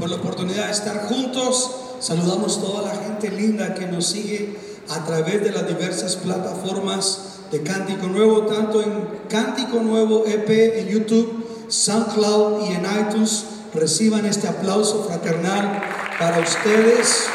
por 0.00 0.08
la 0.08 0.16
oportunidad 0.16 0.66
de 0.66 0.72
estar 0.72 1.06
juntos. 1.06 1.70
Saludamos 2.00 2.60
toda 2.60 2.90
la 2.90 2.98
gente 3.02 3.30
linda 3.30 3.74
que 3.74 3.86
nos 3.86 4.06
sigue 4.06 4.58
a 4.88 5.04
través 5.04 5.44
de 5.44 5.52
las 5.52 5.68
diversas 5.68 6.16
plataformas 6.16 7.40
de 7.52 7.62
Cántico 7.62 8.06
Nuevo, 8.06 8.46
tanto 8.46 8.82
en 8.82 9.20
Cántico 9.28 9.80
Nuevo 9.80 10.24
EP 10.26 10.78
en 10.78 10.88
YouTube, 10.88 11.44
SoundCloud 11.68 12.66
y 12.66 12.72
en 12.72 12.86
iTunes. 13.00 13.44
Reciban 13.74 14.24
este 14.24 14.48
aplauso 14.48 15.04
fraternal 15.04 15.82
para 16.18 16.40
ustedes. 16.40 17.28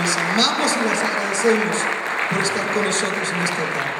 Les 0.00 0.16
amamos 0.16 0.70
y 0.76 0.88
les 0.88 1.00
agradecemos 1.02 1.76
por 2.30 2.40
estar 2.40 2.72
con 2.72 2.84
nosotros 2.84 3.28
en 3.34 3.42
esta 3.42 3.56
tarde. 3.56 3.98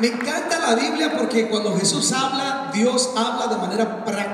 Me 0.00 0.08
encanta 0.08 0.58
la 0.58 0.74
Biblia 0.74 1.12
porque 1.16 1.48
cuando 1.48 1.76
Jesús 1.78 2.12
habla, 2.12 2.70
Dios 2.74 3.10
habla 3.16 3.46
de 3.46 3.56
manera 3.56 4.04
práctica. 4.04 4.33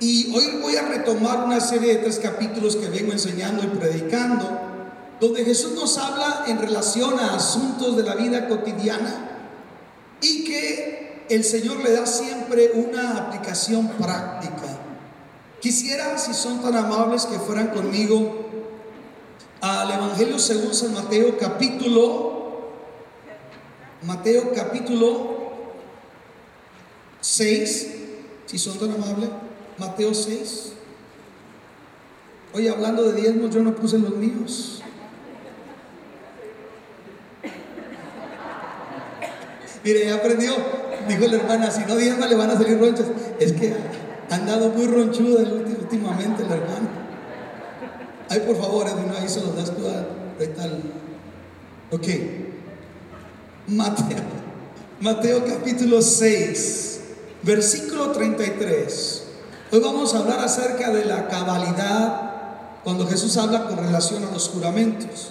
Y 0.00 0.34
hoy 0.34 0.58
voy 0.62 0.76
a 0.76 0.88
retomar 0.88 1.44
una 1.44 1.60
serie 1.60 1.96
de 1.96 2.02
tres 2.02 2.18
capítulos 2.18 2.74
que 2.74 2.88
vengo 2.88 3.12
enseñando 3.12 3.62
y 3.62 3.66
predicando, 3.66 4.48
donde 5.20 5.44
Jesús 5.44 5.72
nos 5.74 5.98
habla 5.98 6.44
en 6.46 6.58
relación 6.58 7.20
a 7.20 7.34
asuntos 7.34 7.96
de 7.96 8.02
la 8.02 8.14
vida 8.14 8.48
cotidiana 8.48 9.28
y 10.22 10.44
que 10.44 11.26
el 11.28 11.44
Señor 11.44 11.84
le 11.84 11.92
da 11.92 12.06
siempre 12.06 12.72
una 12.74 13.18
aplicación 13.18 13.88
práctica. 13.88 14.78
Quisiera, 15.60 16.16
si 16.16 16.32
son 16.32 16.62
tan 16.62 16.74
amables, 16.76 17.26
que 17.26 17.38
fueran 17.38 17.68
conmigo 17.68 18.46
al 19.60 19.90
Evangelio 19.90 20.38
según 20.38 20.72
San 20.72 20.94
Mateo 20.94 21.36
capítulo 21.38 22.40
Mateo 24.02 24.52
capítulo 24.54 25.36
6, 27.20 27.88
si 28.46 28.58
son 28.58 28.78
tan 28.78 28.92
amables, 28.92 29.28
Mateo 29.80 30.12
6. 30.12 30.72
Oye, 32.52 32.68
hablando 32.68 33.02
de 33.04 33.20
diezmos, 33.20 33.54
yo 33.54 33.62
no 33.62 33.74
puse 33.74 33.98
los 33.98 34.14
míos. 34.14 34.82
Mire, 39.82 40.04
ya 40.04 40.16
aprendió, 40.16 40.52
dijo 41.08 41.26
la 41.26 41.36
hermana, 41.36 41.70
si 41.70 41.80
no 41.86 41.96
diezma 41.96 42.26
le 42.26 42.36
van 42.36 42.50
a 42.50 42.58
salir 42.58 42.78
ronchas. 42.78 43.06
Es 43.38 43.52
que 43.52 43.74
ha 44.28 44.34
andado 44.34 44.68
muy 44.68 44.86
ronchuda 44.86 45.44
últimamente 45.50 46.44
la 46.46 46.56
hermana. 46.56 46.90
Ay, 48.28 48.40
por 48.40 48.56
favor, 48.56 48.86
Edwin, 48.86 49.10
ahí 49.18 49.28
se 49.28 49.40
los 49.40 49.56
das 49.56 49.74
tú 49.74 49.82
tal. 50.56 50.82
Ok. 51.90 52.06
Mateo, 53.68 54.18
Mateo 55.00 55.44
capítulo 55.46 56.02
6, 56.02 57.00
versículo 57.42 58.10
33. 58.10 59.19
Hoy 59.72 59.78
vamos 59.78 60.14
a 60.14 60.18
hablar 60.18 60.40
acerca 60.40 60.90
de 60.90 61.04
la 61.04 61.28
cabalidad 61.28 62.80
cuando 62.82 63.06
Jesús 63.06 63.36
habla 63.36 63.68
con 63.68 63.76
relación 63.76 64.24
a 64.24 64.32
los 64.32 64.48
juramentos. 64.48 65.30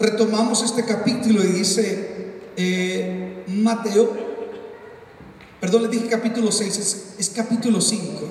Retomamos 0.00 0.64
este 0.64 0.84
capítulo 0.84 1.44
y 1.44 1.46
dice 1.46 2.40
eh, 2.56 3.44
Mateo, 3.46 4.10
perdón, 5.60 5.84
le 5.84 5.88
dije 5.88 6.08
capítulo 6.08 6.50
6, 6.50 7.14
es, 7.16 7.30
capítulo 7.30 7.80
5. 7.80 8.22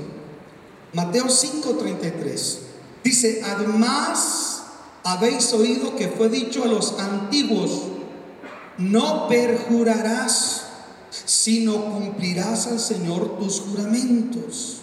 Mateo 0.91 1.29
5, 1.29 1.69
33. 1.75 2.59
Dice, 3.01 3.43
además 3.45 4.63
habéis 5.05 5.53
oído 5.53 5.95
que 5.95 6.09
fue 6.09 6.27
dicho 6.27 6.65
a 6.65 6.67
los 6.67 6.99
antiguos, 6.99 7.83
no 8.77 9.29
perjurarás, 9.29 10.64
sino 11.25 11.93
cumplirás 11.93 12.67
al 12.67 12.79
Señor 12.79 13.37
tus 13.39 13.61
juramentos. 13.61 14.77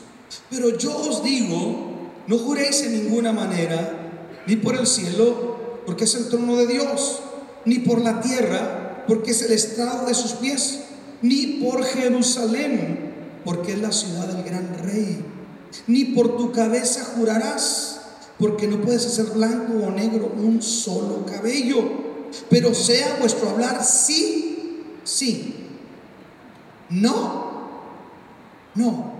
Pero 0.50 0.76
yo 0.76 0.96
os 0.96 1.22
digo, 1.22 2.10
no 2.26 2.38
juréis 2.38 2.82
en 2.82 3.04
ninguna 3.04 3.32
manera, 3.32 4.42
ni 4.46 4.56
por 4.56 4.76
el 4.76 4.86
cielo, 4.86 5.80
porque 5.86 6.04
es 6.04 6.14
el 6.14 6.28
trono 6.28 6.56
de 6.56 6.66
Dios, 6.66 7.20
ni 7.64 7.80
por 7.80 8.00
la 8.00 8.20
tierra, 8.20 9.04
porque 9.06 9.32
es 9.32 9.42
el 9.42 9.52
estrado 9.52 10.06
de 10.06 10.14
sus 10.14 10.32
pies, 10.32 10.80
ni 11.22 11.60
por 11.62 11.84
Jerusalén, 11.84 13.40
porque 13.44 13.72
es 13.72 13.78
la 13.78 13.92
ciudad 13.92 14.26
del 14.26 14.44
gran 14.44 14.76
rey, 14.82 15.24
ni 15.86 16.06
por 16.06 16.36
tu 16.36 16.52
cabeza 16.52 17.04
jurarás, 17.16 18.00
porque 18.38 18.66
no 18.66 18.80
puedes 18.80 19.06
hacer 19.06 19.26
blanco 19.26 19.74
o 19.86 19.90
negro 19.90 20.32
un 20.36 20.60
solo 20.62 21.24
cabello 21.26 22.12
pero 22.48 22.74
sea 22.74 23.16
vuestro 23.20 23.50
hablar 23.50 23.84
sí, 23.84 24.82
sí. 25.04 25.61
No, 26.92 27.70
no. 28.74 29.12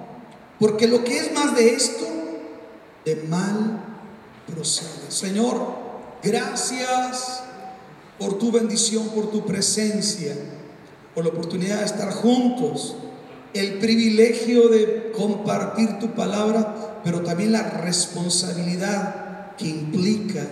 Porque 0.58 0.86
lo 0.86 1.02
que 1.02 1.18
es 1.18 1.32
más 1.34 1.54
de 1.56 1.74
esto, 1.74 2.06
de 3.04 3.16
mal 3.28 3.80
procede. 4.46 5.10
Señor, 5.10 5.56
gracias 6.22 7.42
por 8.18 8.38
tu 8.38 8.52
bendición, 8.52 9.08
por 9.08 9.30
tu 9.30 9.44
presencia, 9.44 10.36
por 11.14 11.24
la 11.24 11.30
oportunidad 11.30 11.80
de 11.80 11.86
estar 11.86 12.12
juntos, 12.12 12.94
el 13.54 13.78
privilegio 13.78 14.68
de 14.68 15.12
compartir 15.16 15.98
tu 15.98 16.14
palabra, 16.14 17.00
pero 17.04 17.22
también 17.22 17.52
la 17.52 17.62
responsabilidad 17.62 19.56
que 19.56 19.68
implica 19.68 20.46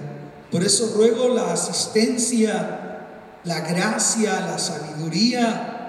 por 0.51 0.65
eso 0.65 0.93
ruego 0.97 1.29
la 1.29 1.53
asistencia, 1.53 3.07
la 3.45 3.61
gracia, 3.61 4.41
la 4.41 4.59
sabiduría, 4.59 5.80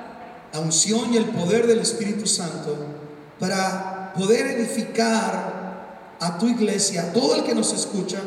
la 0.53 0.59
unción 0.59 1.13
y 1.13 1.17
el 1.17 1.25
poder 1.25 1.67
del 1.67 1.79
Espíritu 1.79 2.27
Santo 2.27 2.77
para 3.39 4.13
poder 4.13 4.47
edificar 4.47 6.17
a 6.19 6.37
tu 6.37 6.47
iglesia, 6.47 7.03
a 7.03 7.13
todo 7.13 7.35
el 7.35 7.43
que 7.43 7.55
nos 7.55 7.73
escucha 7.73 8.19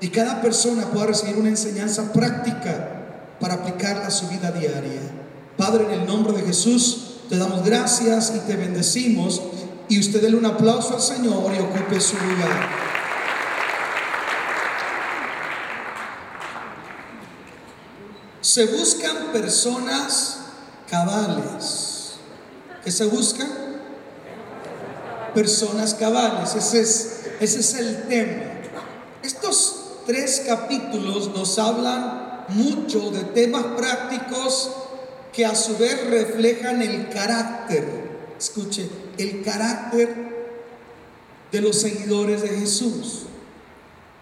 y 0.00 0.08
cada 0.08 0.40
persona 0.40 0.86
pueda 0.86 1.06
recibir 1.06 1.36
una 1.36 1.48
enseñanza 1.48 2.12
práctica 2.12 3.36
para 3.40 3.54
aplicarla 3.54 4.08
a 4.08 4.10
su 4.10 4.28
vida 4.28 4.50
diaria. 4.50 5.00
Padre, 5.56 5.84
en 5.86 6.00
el 6.00 6.06
nombre 6.06 6.32
de 6.34 6.42
Jesús, 6.42 7.16
te 7.28 7.36
damos 7.36 7.64
gracias 7.64 8.32
y 8.36 8.38
te 8.40 8.56
bendecimos 8.56 9.42
y 9.88 9.98
usted 9.98 10.20
déle 10.20 10.36
un 10.36 10.46
aplauso 10.46 10.94
al 10.94 11.00
Señor 11.00 11.52
y 11.54 11.60
ocupe 11.60 12.00
su 12.00 12.16
lugar. 12.16 12.68
Se 18.40 18.66
buscan 18.66 19.32
personas 19.32 20.37
cabales. 20.90 22.14
¿Qué 22.84 22.90
se 22.90 23.04
buscan? 23.06 23.48
Personas 25.34 25.94
cabales. 25.94 26.54
Ese 26.54 26.80
es, 26.80 27.20
ese 27.40 27.60
es 27.60 27.74
el 27.74 28.08
tema. 28.08 28.42
Estos 29.22 29.76
tres 30.06 30.42
capítulos 30.46 31.28
nos 31.34 31.58
hablan 31.58 32.46
mucho 32.48 33.10
de 33.10 33.24
temas 33.24 33.64
prácticos 33.76 34.70
que 35.32 35.44
a 35.44 35.54
su 35.54 35.76
vez 35.76 36.06
reflejan 36.08 36.82
el 36.82 37.08
carácter. 37.10 38.08
Escuche, 38.38 38.88
el 39.18 39.42
carácter 39.42 40.28
de 41.52 41.60
los 41.60 41.80
seguidores 41.80 42.42
de 42.42 42.48
Jesús. 42.48 43.24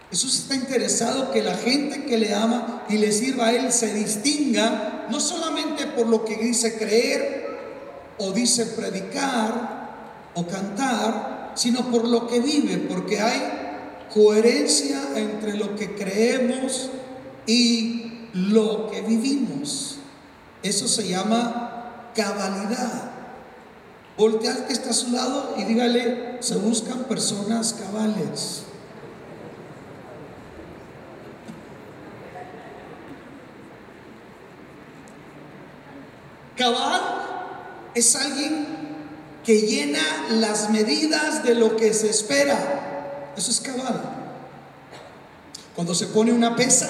Jesús 0.09 0.39
está 0.39 0.55
interesado 0.55 1.31
que 1.31 1.43
la 1.43 1.55
gente 1.55 2.05
que 2.05 2.17
le 2.17 2.33
ama 2.33 2.85
y 2.89 2.97
le 2.97 3.11
sirva 3.11 3.47
a 3.47 3.53
Él 3.53 3.71
se 3.71 3.93
distinga, 3.93 4.96
no 5.09 5.19
solamente 5.19 5.87
por 5.87 6.07
lo 6.07 6.25
que 6.25 6.35
dice 6.35 6.77
creer 6.77 7.47
o 8.17 8.31
dice 8.31 8.65
predicar 8.65 10.31
o 10.33 10.45
cantar, 10.45 11.53
sino 11.55 11.91
por 11.91 12.07
lo 12.07 12.27
que 12.27 12.39
vive, 12.39 12.77
porque 12.89 13.19
hay 13.19 13.41
coherencia 14.13 14.99
entre 15.15 15.55
lo 15.55 15.75
que 15.75 15.95
creemos 15.95 16.89
y 17.45 18.29
lo 18.33 18.89
que 18.91 19.01
vivimos. 19.01 19.97
Eso 20.63 20.87
se 20.87 21.07
llama 21.07 22.11
cabalidad. 22.15 23.11
Voltea 24.17 24.53
al 24.53 24.65
que 24.65 24.73
está 24.73 24.89
a 24.89 24.93
su 24.93 25.11
lado 25.11 25.55
y 25.57 25.63
dígale, 25.63 26.37
se 26.39 26.55
buscan 26.55 27.03
personas 27.05 27.73
cabales. 27.73 28.63
Cabal 36.57 37.01
es 37.93 38.15
alguien 38.15 38.65
que 39.45 39.61
llena 39.61 40.01
las 40.29 40.69
medidas 40.69 41.43
de 41.43 41.55
lo 41.55 41.77
que 41.77 41.93
se 41.93 42.09
espera. 42.09 43.33
Eso 43.37 43.51
es 43.51 43.61
cabal. 43.61 44.01
Cuando 45.75 45.93
se 45.93 46.07
pone 46.07 46.33
una 46.33 46.55
pesa, 46.55 46.89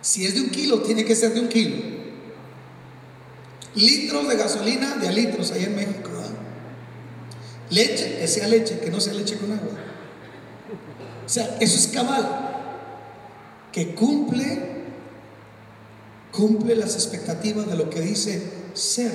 si 0.00 0.26
es 0.26 0.34
de 0.34 0.40
un 0.40 0.50
kilo, 0.50 0.80
tiene 0.82 1.04
que 1.04 1.14
ser 1.14 1.34
de 1.34 1.40
un 1.40 1.48
kilo. 1.48 1.94
Litros 3.74 4.28
de 4.28 4.36
gasolina 4.36 4.96
de 4.96 5.08
a 5.08 5.12
litros 5.12 5.52
ahí 5.52 5.64
en 5.64 5.76
México. 5.76 6.10
Leche, 7.70 8.18
que 8.18 8.28
sea 8.28 8.46
leche, 8.46 8.78
que 8.78 8.90
no 8.90 9.00
sea 9.00 9.14
leche 9.14 9.36
con 9.38 9.52
agua. 9.52 9.72
O 11.24 11.28
sea, 11.28 11.56
eso 11.60 11.76
es 11.76 11.88
cabal. 11.88 12.50
Que 13.72 13.94
cumple 13.94 14.73
cumple 16.34 16.74
las 16.74 16.94
expectativas 16.94 17.66
de 17.66 17.76
lo 17.76 17.88
que 17.90 18.00
dice 18.00 18.42
ser. 18.74 19.12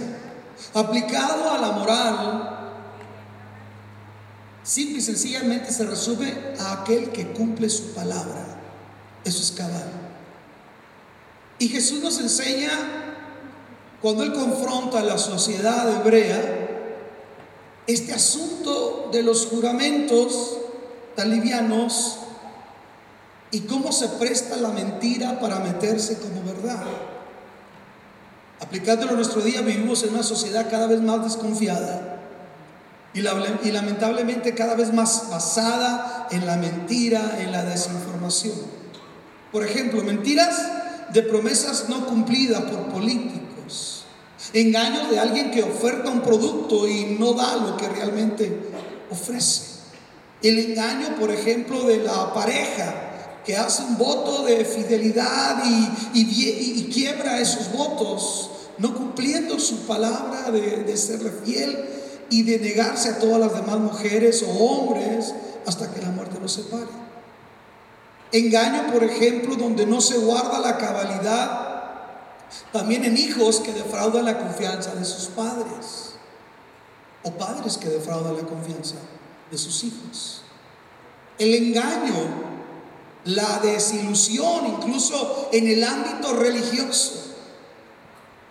Aplicado 0.73 1.51
a 1.51 1.57
la 1.57 1.71
moral, 1.71 2.59
simple 4.63 4.99
y 4.99 5.01
sencillamente 5.01 5.71
se 5.71 5.85
resume 5.85 6.33
a 6.59 6.81
aquel 6.81 7.09
que 7.11 7.31
cumple 7.31 7.69
su 7.69 7.93
palabra. 7.93 8.45
Eso 9.23 9.41
es 9.41 9.51
cabal. 9.51 9.91
Y 11.59 11.67
Jesús 11.67 12.01
nos 12.01 12.19
enseña, 12.19 12.71
cuando 14.01 14.23
Él 14.23 14.33
confronta 14.33 14.99
a 14.99 15.03
la 15.03 15.17
sociedad 15.17 16.01
hebrea, 16.01 16.67
este 17.85 18.13
asunto 18.13 19.09
de 19.11 19.23
los 19.23 19.47
juramentos 19.47 20.57
tan 21.15 21.31
livianos 21.31 22.19
y 23.51 23.61
cómo 23.61 23.91
se 23.91 24.07
presta 24.07 24.55
la 24.57 24.69
mentira 24.69 25.39
para 25.39 25.59
meterse 25.59 26.19
como 26.19 26.43
verdad. 26.43 26.83
Aplicándolo 28.61 29.13
a 29.13 29.15
nuestro 29.15 29.41
día, 29.41 29.61
vivimos 29.61 30.03
en 30.03 30.13
una 30.13 30.23
sociedad 30.23 30.69
cada 30.69 30.87
vez 30.87 31.01
más 31.01 31.23
desconfiada 31.23 32.19
y, 33.13 33.19
y 33.19 33.71
lamentablemente 33.71 34.53
cada 34.53 34.75
vez 34.75 34.93
más 34.93 35.29
basada 35.29 36.27
en 36.31 36.45
la 36.45 36.57
mentira, 36.57 37.37
en 37.39 37.51
la 37.51 37.63
desinformación. 37.63 38.55
Por 39.51 39.65
ejemplo, 39.65 40.03
mentiras 40.03 40.61
de 41.13 41.23
promesas 41.23 41.87
no 41.89 42.05
cumplidas 42.05 42.63
por 42.63 42.89
políticos, 42.89 44.03
engaños 44.53 45.09
de 45.09 45.19
alguien 45.19 45.51
que 45.51 45.63
oferta 45.63 46.09
un 46.09 46.21
producto 46.21 46.87
y 46.87 47.17
no 47.17 47.33
da 47.33 47.55
lo 47.55 47.77
que 47.77 47.87
realmente 47.87 48.59
ofrece. 49.09 49.79
El 50.43 50.59
engaño, 50.59 51.15
por 51.19 51.31
ejemplo, 51.31 51.83
de 51.83 51.97
la 51.97 52.33
pareja 52.33 53.08
que 53.45 53.55
hace 53.55 53.83
un 53.83 53.97
voto 53.97 54.43
de 54.43 54.65
fidelidad 54.65 55.63
y, 55.65 56.89
quiebra 56.91 57.39
esos 57.39 57.71
votos, 57.71 58.49
no 58.77 58.93
cumpliendo 58.95 59.59
su 59.59 59.85
palabra 59.85 60.51
de, 60.51 60.83
de 60.83 60.97
serle 60.97 61.31
fiel 61.43 61.85
y 62.29 62.43
de 62.43 62.59
negarse 62.59 63.09
a 63.09 63.19
todas 63.19 63.39
las 63.39 63.53
demás 63.53 63.79
mujeres 63.79 64.43
o 64.43 64.49
hombres 64.51 65.33
hasta 65.65 65.91
que 65.91 66.01
la 66.01 66.09
muerte 66.09 66.39
los 66.39 66.53
separe. 66.53 67.09
Engaño, 68.31 68.91
por 68.91 69.03
ejemplo, 69.03 69.55
donde 69.55 69.85
no 69.85 70.01
se 70.01 70.17
guarda 70.17 70.59
la 70.59 70.77
cabalidad, 70.77 71.69
también 72.71 73.03
en 73.05 73.17
hijos 73.17 73.59
que 73.59 73.73
defraudan 73.73 74.25
la 74.25 74.37
confianza 74.37 74.93
de 74.93 75.05
sus 75.05 75.27
padres, 75.27 76.13
o 77.23 77.31
padres 77.31 77.77
que 77.77 77.89
defraudan 77.89 78.37
la 78.37 78.43
confianza 78.43 78.95
de 79.49 79.57
sus 79.57 79.83
hijos. 79.83 80.41
El 81.37 81.55
engaño 81.55 82.48
la 83.25 83.59
desilusión, 83.59 84.67
incluso 84.77 85.49
en 85.51 85.67
el 85.67 85.83
ámbito 85.83 86.33
religioso. 86.33 87.25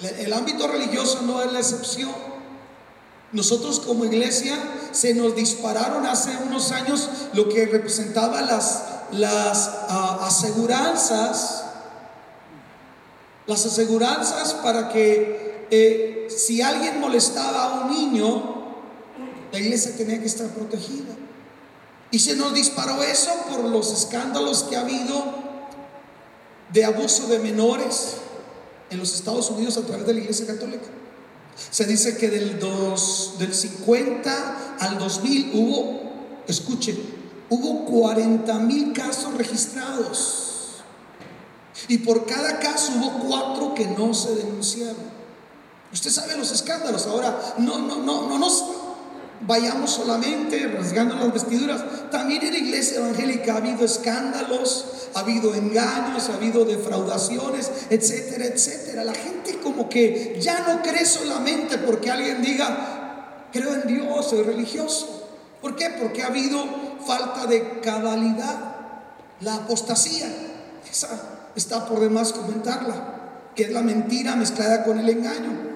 El 0.01 0.33
ámbito 0.33 0.69
religioso 0.69 1.23
no 1.23 1.43
es 1.43 1.53
la 1.53 1.59
excepción. 1.59 2.13
Nosotros 3.33 3.81
como 3.81 4.05
iglesia 4.05 4.57
se 4.93 5.15
nos 5.15 5.35
dispararon 5.35 6.07
hace 6.07 6.31
unos 6.47 6.73
años 6.73 7.09
lo 7.35 7.49
que 7.49 7.67
representaba 7.67 8.41
las, 8.41 8.85
las 9.13 9.71
uh, 9.91 10.23
aseguranzas, 10.25 11.65
las 13.47 13.67
aseguranzas 13.67 14.55
para 14.55 14.89
que 14.89 15.67
eh, 15.71 16.29
si 16.31 16.63
alguien 16.63 17.01
molestaba 17.01 17.65
a 17.65 17.81
un 17.81 17.91
niño, 17.91 18.59
la 19.53 19.59
iglesia 19.59 19.97
tenía 19.97 20.19
que 20.21 20.27
estar 20.27 20.49
protegida. 20.49 21.15
Y 22.11 22.19
se 22.19 22.37
nos 22.37 22.55
disparó 22.55 23.03
eso 23.03 23.31
por 23.51 23.65
los 23.65 23.93
escándalos 23.93 24.65
que 24.65 24.77
ha 24.77 24.81
habido 24.81 25.23
de 26.73 26.85
abuso 26.85 27.27
de 27.27 27.39
menores 27.39 28.17
en 28.91 28.99
los 28.99 29.15
Estados 29.15 29.51
Unidos 29.51 29.77
a 29.77 29.83
través 29.83 30.07
de 30.07 30.15
la 30.15 30.21
Iglesia 30.21 30.47
Católica. 30.47 30.87
Se 31.71 31.85
dice 31.85 32.17
que 32.17 32.31
del, 32.31 32.59
dos, 32.59 33.35
del 33.39 33.53
50 33.53 34.77
al 34.79 34.99
2000 34.99 35.51
hubo, 35.55 36.01
escuchen, 36.47 36.99
hubo 37.51 37.85
40 37.85 38.55
mil 38.61 38.93
casos 38.93 39.35
registrados. 39.35 40.45
Y 41.89 41.99
por 41.99 42.27
cada 42.27 42.59
caso 42.59 42.93
hubo 42.97 43.29
cuatro 43.29 43.75
que 43.75 43.87
no 43.87 44.15
se 44.15 44.35
denunciaron. 44.35 45.19
Usted 45.93 46.11
sabe 46.11 46.37
los 46.37 46.53
escándalos. 46.53 47.07
Ahora, 47.07 47.55
no, 47.59 47.79
no, 47.79 47.97
no, 47.97 48.29
no 48.29 48.39
nos 48.39 48.65
vayamos 49.41 49.91
solamente 49.91 50.67
rasgando 50.69 51.15
las 51.15 51.33
vestiduras. 51.33 51.83
También 52.11 52.43
en 52.45 52.53
la 52.53 52.59
iglesia 52.59 52.99
evangélica 52.99 53.55
ha 53.55 53.57
habido 53.59 53.85
escándalos, 53.85 55.09
ha 55.15 55.21
habido 55.21 55.55
engaños, 55.55 56.29
ha 56.29 56.35
habido 56.35 56.65
defraudaciones, 56.65 57.71
etcétera, 57.91 58.47
etcétera. 58.47 59.05
La 59.05 59.15
gente 59.15 59.59
como 59.63 59.89
que 59.89 60.39
ya 60.41 60.67
no 60.67 60.83
cree 60.83 61.05
solamente 61.05 61.79
porque 61.79 62.11
alguien 62.11 62.43
diga, 62.43 63.47
creo 63.53 63.75
en 63.75 63.87
Dios, 63.87 64.31
soy 64.31 64.43
religioso. 64.43 65.29
¿Por 65.61 65.77
qué? 65.77 65.91
Porque 66.01 66.23
ha 66.23 66.29
habido 66.29 66.65
falta 67.07 67.47
de 67.47 67.81
cabalidad. 67.81 68.77
La 69.41 69.55
apostasía, 69.55 70.27
esa 70.91 71.09
está 71.55 71.87
por 71.87 72.01
demás 72.01 72.33
comentarla, 72.33 73.51
que 73.55 73.65
es 73.65 73.71
la 73.71 73.83
mentira 73.83 74.37
mezclada 74.37 74.85
con 74.85 74.99
el 74.99 75.09
engaño 75.09 75.68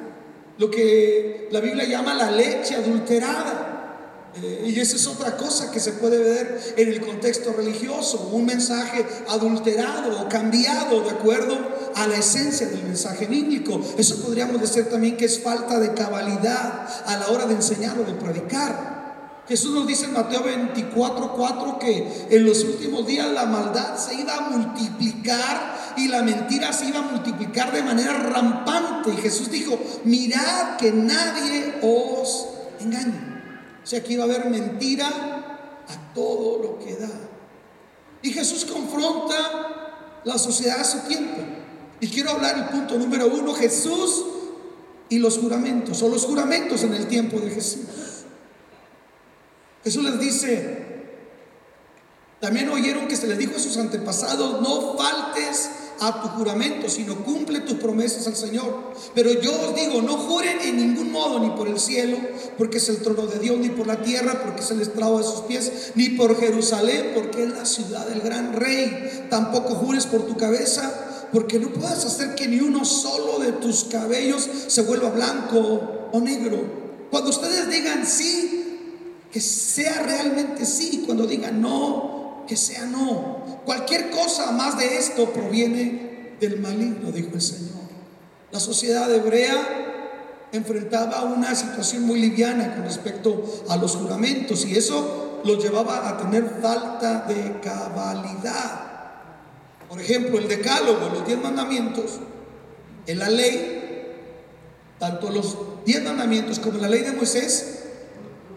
lo 0.62 0.70
que 0.70 1.48
la 1.50 1.58
Biblia 1.58 1.84
llama 1.84 2.14
la 2.14 2.30
leche 2.30 2.76
adulterada. 2.76 4.30
Eh, 4.40 4.66
y 4.68 4.78
esa 4.78 4.94
es 4.94 5.08
otra 5.08 5.36
cosa 5.36 5.72
que 5.72 5.80
se 5.80 5.90
puede 5.94 6.18
ver 6.18 6.74
en 6.76 6.88
el 6.88 7.00
contexto 7.00 7.52
religioso, 7.52 8.30
un 8.32 8.46
mensaje 8.46 9.04
adulterado 9.28 10.22
o 10.22 10.28
cambiado 10.28 11.02
de 11.02 11.10
acuerdo 11.10 11.58
a 11.96 12.06
la 12.06 12.14
esencia 12.14 12.68
del 12.68 12.84
mensaje 12.84 13.26
bíblico. 13.26 13.80
Eso 13.98 14.22
podríamos 14.22 14.60
decir 14.60 14.88
también 14.88 15.16
que 15.16 15.24
es 15.24 15.40
falta 15.40 15.80
de 15.80 15.94
cabalidad 15.94 16.88
a 17.06 17.16
la 17.18 17.26
hora 17.30 17.46
de 17.46 17.54
enseñar 17.54 17.98
o 17.98 18.04
de 18.04 18.12
predicar. 18.12 18.92
Jesús 19.48 19.72
nos 19.72 19.88
dice 19.88 20.04
en 20.04 20.12
Mateo 20.12 20.44
24, 20.44 21.32
4 21.34 21.78
que 21.80 22.26
en 22.30 22.46
los 22.46 22.62
últimos 22.62 23.04
días 23.04 23.28
la 23.32 23.46
maldad 23.46 23.96
se 23.98 24.14
iba 24.14 24.36
a 24.36 24.48
multiplicar 24.50 25.81
y 25.96 26.08
la 26.08 26.22
mentira 26.22 26.72
se 26.72 26.86
iba 26.86 26.98
a 26.98 27.02
multiplicar 27.02 27.72
de 27.72 27.82
manera 27.82 28.12
rampante. 28.14 29.10
Y 29.12 29.16
Jesús 29.16 29.50
dijo, 29.50 29.78
mirad 30.04 30.76
que 30.76 30.92
nadie 30.92 31.74
os 31.82 32.48
engañe. 32.80 33.32
O 33.82 33.86
sea 33.86 34.02
que 34.02 34.12
iba 34.12 34.24
a 34.24 34.26
haber 34.26 34.46
mentira 34.46 35.08
a 35.08 36.14
todo 36.14 36.62
lo 36.62 36.78
que 36.78 36.96
da. 36.96 37.10
Y 38.22 38.30
Jesús 38.32 38.64
confronta 38.64 40.20
la 40.24 40.38
sociedad 40.38 40.80
a 40.80 40.84
su 40.84 41.00
tiempo. 41.00 41.42
Y 42.00 42.08
quiero 42.08 42.30
hablar 42.30 42.56
el 42.56 42.64
punto 42.66 42.98
número 42.98 43.26
uno, 43.28 43.54
Jesús 43.54 44.24
y 45.08 45.18
los 45.18 45.38
juramentos, 45.38 46.02
o 46.02 46.08
los 46.08 46.24
juramentos 46.24 46.82
en 46.84 46.94
el 46.94 47.06
tiempo 47.06 47.38
de 47.38 47.50
Jesús. 47.50 47.82
Jesús 49.84 50.04
les 50.04 50.18
dice, 50.20 50.86
también 52.40 52.68
oyeron 52.70 53.08
que 53.08 53.16
se 53.16 53.26
les 53.26 53.38
dijo 53.38 53.56
a 53.56 53.60
sus 53.60 53.76
antepasados, 53.76 54.60
no 54.62 54.96
faltes 54.96 55.70
a 56.02 56.20
tu 56.20 56.28
juramento, 56.28 56.88
sino 56.88 57.14
cumple 57.24 57.60
tus 57.60 57.78
promesas 57.78 58.26
al 58.26 58.34
Señor. 58.34 58.92
Pero 59.14 59.32
yo 59.40 59.52
os 59.52 59.74
digo, 59.76 60.02
no 60.02 60.16
juren 60.16 60.58
en 60.62 60.76
ningún 60.76 61.12
modo, 61.12 61.38
ni 61.38 61.50
por 61.50 61.68
el 61.68 61.78
cielo, 61.78 62.18
porque 62.58 62.78
es 62.78 62.88
el 62.88 62.98
trono 62.98 63.26
de 63.26 63.38
Dios, 63.38 63.56
ni 63.58 63.68
por 63.68 63.86
la 63.86 64.02
tierra, 64.02 64.42
porque 64.42 64.62
es 64.62 64.70
el 64.72 64.80
estrado 64.80 65.18
de 65.18 65.24
sus 65.24 65.42
pies, 65.42 65.92
ni 65.94 66.10
por 66.10 66.38
Jerusalén, 66.38 67.12
porque 67.14 67.44
es 67.44 67.50
la 67.50 67.64
ciudad 67.64 68.04
del 68.06 68.20
gran 68.20 68.52
rey. 68.52 69.26
Tampoco 69.30 69.76
jures 69.76 70.06
por 70.06 70.26
tu 70.26 70.36
cabeza, 70.36 71.28
porque 71.32 71.60
no 71.60 71.68
puedas 71.68 72.04
hacer 72.04 72.34
que 72.34 72.48
ni 72.48 72.58
uno 72.58 72.84
solo 72.84 73.38
de 73.38 73.52
tus 73.52 73.84
cabellos 73.84 74.48
se 74.66 74.82
vuelva 74.82 75.10
blanco 75.10 76.08
o 76.12 76.20
negro. 76.20 76.82
Cuando 77.12 77.30
ustedes 77.30 77.70
digan 77.70 78.04
sí, 78.04 78.80
que 79.30 79.40
sea 79.40 80.02
realmente 80.02 80.66
sí, 80.66 81.04
cuando 81.06 81.26
digan 81.26 81.60
no, 81.60 82.44
que 82.48 82.56
sea 82.56 82.86
no. 82.86 83.41
Cualquier 83.64 84.10
cosa 84.10 84.52
más 84.52 84.78
de 84.78 84.96
esto 84.96 85.32
proviene 85.32 86.36
del 86.40 86.60
maligno, 86.60 87.12
dijo 87.12 87.30
el 87.34 87.40
Señor. 87.40 87.82
La 88.50 88.60
sociedad 88.60 89.12
hebrea 89.12 90.48
enfrentaba 90.52 91.22
una 91.22 91.54
situación 91.54 92.02
muy 92.02 92.20
liviana 92.20 92.74
con 92.74 92.84
respecto 92.84 93.64
a 93.68 93.76
los 93.76 93.96
juramentos 93.96 94.66
y 94.66 94.76
eso 94.76 95.40
los 95.44 95.62
llevaba 95.62 96.08
a 96.08 96.18
tener 96.18 96.58
falta 96.60 97.24
de 97.26 97.60
cabalidad. 97.60 98.92
Por 99.88 100.00
ejemplo, 100.00 100.38
el 100.38 100.48
decálogo, 100.48 101.10
los 101.12 101.26
diez 101.26 101.40
mandamientos, 101.40 102.20
en 103.06 103.18
la 103.18 103.28
ley, 103.28 104.14
tanto 104.98 105.30
los 105.30 105.56
diez 105.84 106.02
mandamientos 106.02 106.58
como 106.58 106.78
la 106.78 106.88
ley 106.88 107.02
de 107.02 107.12
Moisés, 107.12 107.80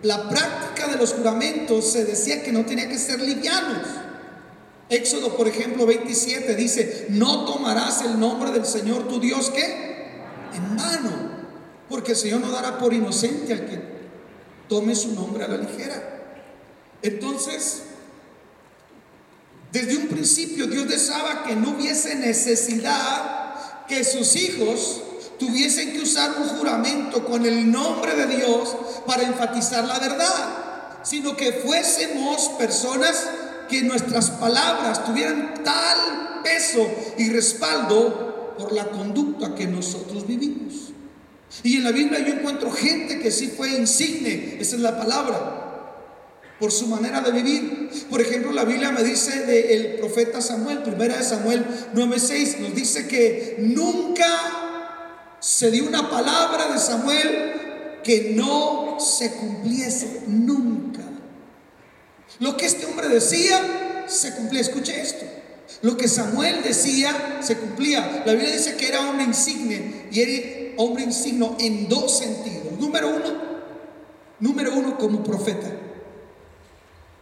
la 0.01 0.29
práctica 0.29 0.87
de 0.87 0.97
los 0.97 1.13
juramentos 1.13 1.91
se 1.91 2.05
decía 2.05 2.43
que 2.43 2.51
no 2.51 2.65
tenía 2.65 2.87
que 2.87 2.97
ser 2.97 3.19
livianos. 3.19 3.87
Éxodo, 4.89 5.35
por 5.35 5.47
ejemplo, 5.47 5.85
27 5.85 6.55
dice, 6.55 7.07
no 7.09 7.45
tomarás 7.45 8.01
el 8.03 8.19
nombre 8.19 8.51
del 8.51 8.65
Señor 8.65 9.07
tu 9.07 9.19
Dios 9.19 9.49
que 9.49 9.85
en 10.53 10.75
mano, 10.75 11.11
porque 11.89 12.11
el 12.11 12.17
Señor 12.17 12.41
no 12.41 12.51
dará 12.51 12.77
por 12.77 12.93
inocente 12.93 13.53
al 13.53 13.65
que 13.65 13.79
tome 14.69 14.95
su 14.95 15.13
nombre 15.13 15.43
a 15.43 15.47
la 15.47 15.57
ligera. 15.57 16.11
Entonces, 17.01 17.81
desde 19.71 19.97
un 19.97 20.07
principio 20.07 20.67
Dios 20.67 20.87
deseaba 20.87 21.43
que 21.43 21.55
no 21.55 21.71
hubiese 21.71 22.15
necesidad 22.15 23.85
que 23.87 24.03
sus 24.03 24.35
hijos 24.35 25.01
tuviesen 25.39 25.93
que 25.93 26.01
usar 26.01 26.31
un 26.39 26.47
juramento 26.47 27.25
con 27.25 27.45
el 27.45 27.71
nombre 27.71 28.15
de 28.15 28.37
Dios 28.37 28.75
para 29.05 29.23
enfatizar 29.23 29.83
la 29.83 29.99
verdad, 29.99 31.01
sino 31.03 31.35
que 31.35 31.51
fuésemos 31.53 32.49
personas 32.57 33.27
que 33.67 33.83
nuestras 33.83 34.29
palabras 34.31 35.05
tuvieran 35.05 35.53
tal 35.63 36.41
peso 36.43 36.87
y 37.17 37.29
respaldo 37.29 38.55
por 38.57 38.71
la 38.71 38.85
conducta 38.89 39.55
que 39.55 39.67
nosotros 39.67 40.25
vivimos. 40.27 40.91
Y 41.63 41.77
en 41.77 41.83
la 41.83 41.91
Biblia 41.91 42.19
yo 42.19 42.33
encuentro 42.33 42.71
gente 42.71 43.19
que 43.19 43.31
sí 43.31 43.47
fue 43.47 43.75
insigne, 43.75 44.57
esa 44.59 44.75
es 44.75 44.81
la 44.81 44.97
palabra, 44.97 45.63
por 46.59 46.71
su 46.71 46.87
manera 46.87 47.21
de 47.21 47.31
vivir. 47.31 47.89
Por 48.09 48.21
ejemplo, 48.21 48.51
la 48.51 48.65
Biblia 48.65 48.91
me 48.91 49.03
dice 49.03 49.45
del 49.45 49.95
profeta 49.95 50.41
Samuel, 50.41 50.79
primera 50.83 51.17
de 51.17 51.23
Samuel 51.23 51.65
9:6, 51.93 52.59
nos 52.59 52.75
dice 52.75 53.07
que 53.07 53.55
nunca 53.59 54.25
se 55.39 55.71
dio 55.71 55.87
una 55.87 56.09
palabra 56.09 56.71
de 56.71 56.79
Samuel 56.79 58.01
que 58.03 58.33
no 58.35 58.97
se 58.99 59.31
cumpliese, 59.31 60.23
nunca. 60.27 61.01
Lo 62.39 62.57
que 62.57 62.65
este 62.65 62.85
hombre 62.85 63.07
decía, 63.07 64.05
se 64.07 64.35
cumplía. 64.35 64.61
Escuche 64.61 64.99
esto. 65.01 65.25
Lo 65.81 65.97
que 65.97 66.07
Samuel 66.07 66.63
decía, 66.63 67.39
se 67.41 67.57
cumplía. 67.57 68.23
La 68.25 68.33
Biblia 68.33 68.51
dice 68.51 68.75
que 68.75 68.87
era 68.87 69.01
hombre 69.01 69.25
insigne 69.25 70.07
y 70.11 70.21
era 70.21 70.73
hombre 70.77 71.03
insigno 71.03 71.55
en 71.59 71.87
dos 71.87 72.19
sentidos. 72.19 72.79
Número 72.79 73.09
uno, 73.09 73.33
número 74.39 74.73
uno 74.73 74.97
como 74.97 75.23
profeta. 75.23 75.67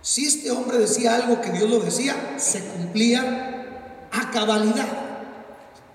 Si 0.01 0.25
este 0.25 0.51
hombre 0.51 0.77
decía 0.79 1.15
algo 1.15 1.41
que 1.41 1.51
Dios 1.51 1.70
lo 1.70 1.79
decía, 1.79 2.36
se 2.38 2.60
cumplía 2.60 4.08
a 4.12 4.32
cabalidad. 4.32 4.88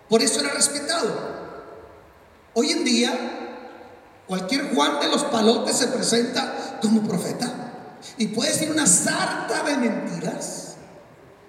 Por 0.08 0.22
eso 0.22 0.40
era 0.40 0.54
respetado. 0.54 1.38
Hoy 2.54 2.70
en 2.70 2.84
día, 2.84 3.12
cualquier 4.26 4.74
Juan 4.74 5.00
de 5.00 5.08
los 5.08 5.24
Palotes 5.24 5.76
se 5.76 5.88
presenta 5.88 6.78
como 6.80 7.02
profeta 7.02 7.57
y 8.18 8.26
puede 8.28 8.50
decir 8.50 8.70
una 8.70 8.86
sarta 8.86 9.62
de 9.64 9.76
mentiras. 9.76 10.76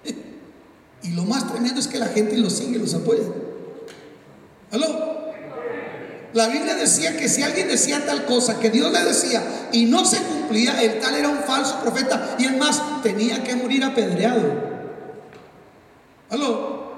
Y 1.02 1.12
lo 1.12 1.24
más 1.24 1.50
tremendo 1.50 1.80
es 1.80 1.88
que 1.88 1.98
la 1.98 2.08
gente 2.08 2.36
lo 2.36 2.50
sigue 2.50 2.76
y 2.76 2.78
los 2.78 2.92
apoya. 2.92 3.22
¿Aló? 4.70 5.10
La 6.34 6.48
Biblia 6.48 6.74
decía 6.74 7.16
que 7.16 7.28
si 7.28 7.42
alguien 7.42 7.68
decía 7.68 8.04
tal 8.04 8.26
cosa 8.26 8.60
que 8.60 8.70
Dios 8.70 8.92
le 8.92 9.02
decía 9.02 9.42
y 9.72 9.86
no 9.86 10.04
se 10.04 10.18
cumplía, 10.18 10.80
el 10.82 11.00
tal 11.00 11.14
era 11.14 11.28
un 11.28 11.38
falso 11.38 11.80
profeta 11.80 12.36
y 12.38 12.44
el 12.44 12.56
más 12.56 13.02
tenía 13.02 13.42
que 13.42 13.56
morir 13.56 13.82
apedreado. 13.82 14.70
¿Aló? 16.28 16.90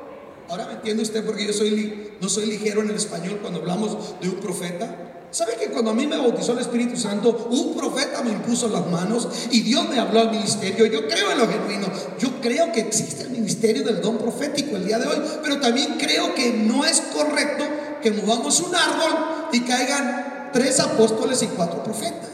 Ahora 0.48 0.66
me 0.66 0.72
entiende 0.72 1.02
usted 1.02 1.24
porque 1.24 1.46
yo 1.46 1.52
soy 1.52 2.12
no 2.20 2.28
soy 2.28 2.46
ligero 2.46 2.82
en 2.82 2.90
el 2.90 2.96
español 2.96 3.38
cuando 3.40 3.60
hablamos 3.60 4.20
de 4.20 4.28
un 4.28 4.36
profeta. 4.36 5.11
¿Sabe 5.32 5.56
que 5.56 5.68
cuando 5.68 5.92
a 5.92 5.94
mí 5.94 6.06
me 6.06 6.18
bautizó 6.18 6.52
el 6.52 6.58
Espíritu 6.58 6.94
Santo, 6.94 7.48
un 7.50 7.74
profeta 7.74 8.22
me 8.22 8.32
impuso 8.32 8.68
las 8.68 8.86
manos 8.88 9.26
y 9.50 9.62
Dios 9.62 9.88
me 9.88 9.98
habló 9.98 10.20
al 10.20 10.30
ministerio? 10.30 10.84
Yo 10.84 11.08
creo 11.08 11.32
en 11.32 11.38
lo 11.38 11.48
genuino. 11.48 11.86
Yo 12.18 12.38
creo 12.42 12.70
que 12.70 12.80
existe 12.80 13.22
el 13.22 13.30
ministerio 13.30 13.82
del 13.82 14.02
don 14.02 14.18
profético 14.18 14.76
el 14.76 14.84
día 14.84 14.98
de 14.98 15.06
hoy, 15.06 15.22
pero 15.42 15.58
también 15.58 15.96
creo 15.98 16.34
que 16.34 16.52
no 16.52 16.84
es 16.84 17.00
correcto 17.00 17.64
que 18.02 18.10
movamos 18.10 18.60
un 18.60 18.74
árbol 18.74 19.48
y 19.52 19.60
caigan 19.60 20.50
tres 20.52 20.78
apóstoles 20.80 21.42
y 21.42 21.46
cuatro 21.46 21.82
profetas. 21.82 22.28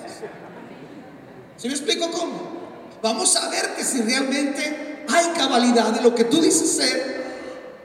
¿Se 1.56 1.68
me 1.68 1.74
explico 1.74 2.10
cómo? 2.10 2.58
Vamos 3.00 3.36
a 3.36 3.48
ver 3.48 3.76
que 3.76 3.84
si 3.84 4.02
realmente 4.02 5.04
hay 5.08 5.26
cabalidad 5.36 5.92
de 5.92 6.00
lo 6.00 6.16
que 6.16 6.24
tú 6.24 6.40
dices 6.40 6.68
ser 6.68 7.24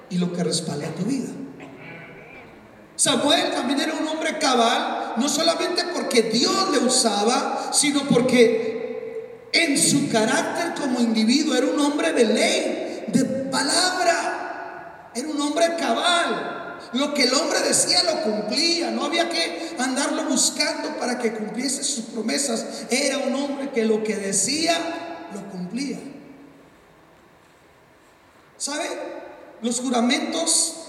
y 0.10 0.18
lo 0.18 0.34
que 0.34 0.44
respalda 0.44 0.88
tu 0.96 1.04
vida. 1.04 1.43
Samuel 2.96 3.52
también 3.52 3.82
era 3.82 3.94
un 3.94 4.08
hombre 4.08 4.38
cabal, 4.38 5.14
no 5.18 5.28
solamente 5.28 5.84
porque 5.94 6.24
Dios 6.24 6.72
le 6.72 6.80
usaba, 6.80 7.72
sino 7.74 8.04
porque 8.04 9.50
en 9.52 9.78
su 9.78 10.10
carácter 10.10 10.74
como 10.80 11.00
individuo 11.00 11.56
era 11.56 11.68
un 11.68 11.80
hombre 11.80 12.14
de 12.14 12.26
ley, 12.26 13.06
de 13.08 13.24
palabra, 13.50 15.12
era 15.14 15.28
un 15.28 15.40
hombre 15.42 15.76
cabal. 15.78 16.80
Lo 16.94 17.14
que 17.14 17.24
el 17.24 17.34
hombre 17.34 17.60
decía 17.62 18.04
lo 18.04 18.22
cumplía, 18.22 18.92
no 18.92 19.06
había 19.06 19.30
que 19.30 19.76
andarlo 19.80 20.26
buscando 20.26 20.96
para 21.00 21.18
que 21.18 21.34
cumpliese 21.34 21.84
sus 21.84 22.06
promesas. 22.06 22.86
Era 22.92 23.18
un 23.18 23.34
hombre 23.34 23.72
que 23.72 23.86
lo 23.86 24.04
que 24.04 24.16
decía 24.16 24.76
lo 25.34 25.50
cumplía. 25.50 25.98
¿Sabe? 28.58 28.86
Los 29.62 29.80
juramentos, 29.80 30.83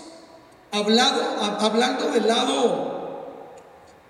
hablado, 0.74 1.22
hablando 1.60 2.10
del 2.10 2.26
lado 2.26 3.28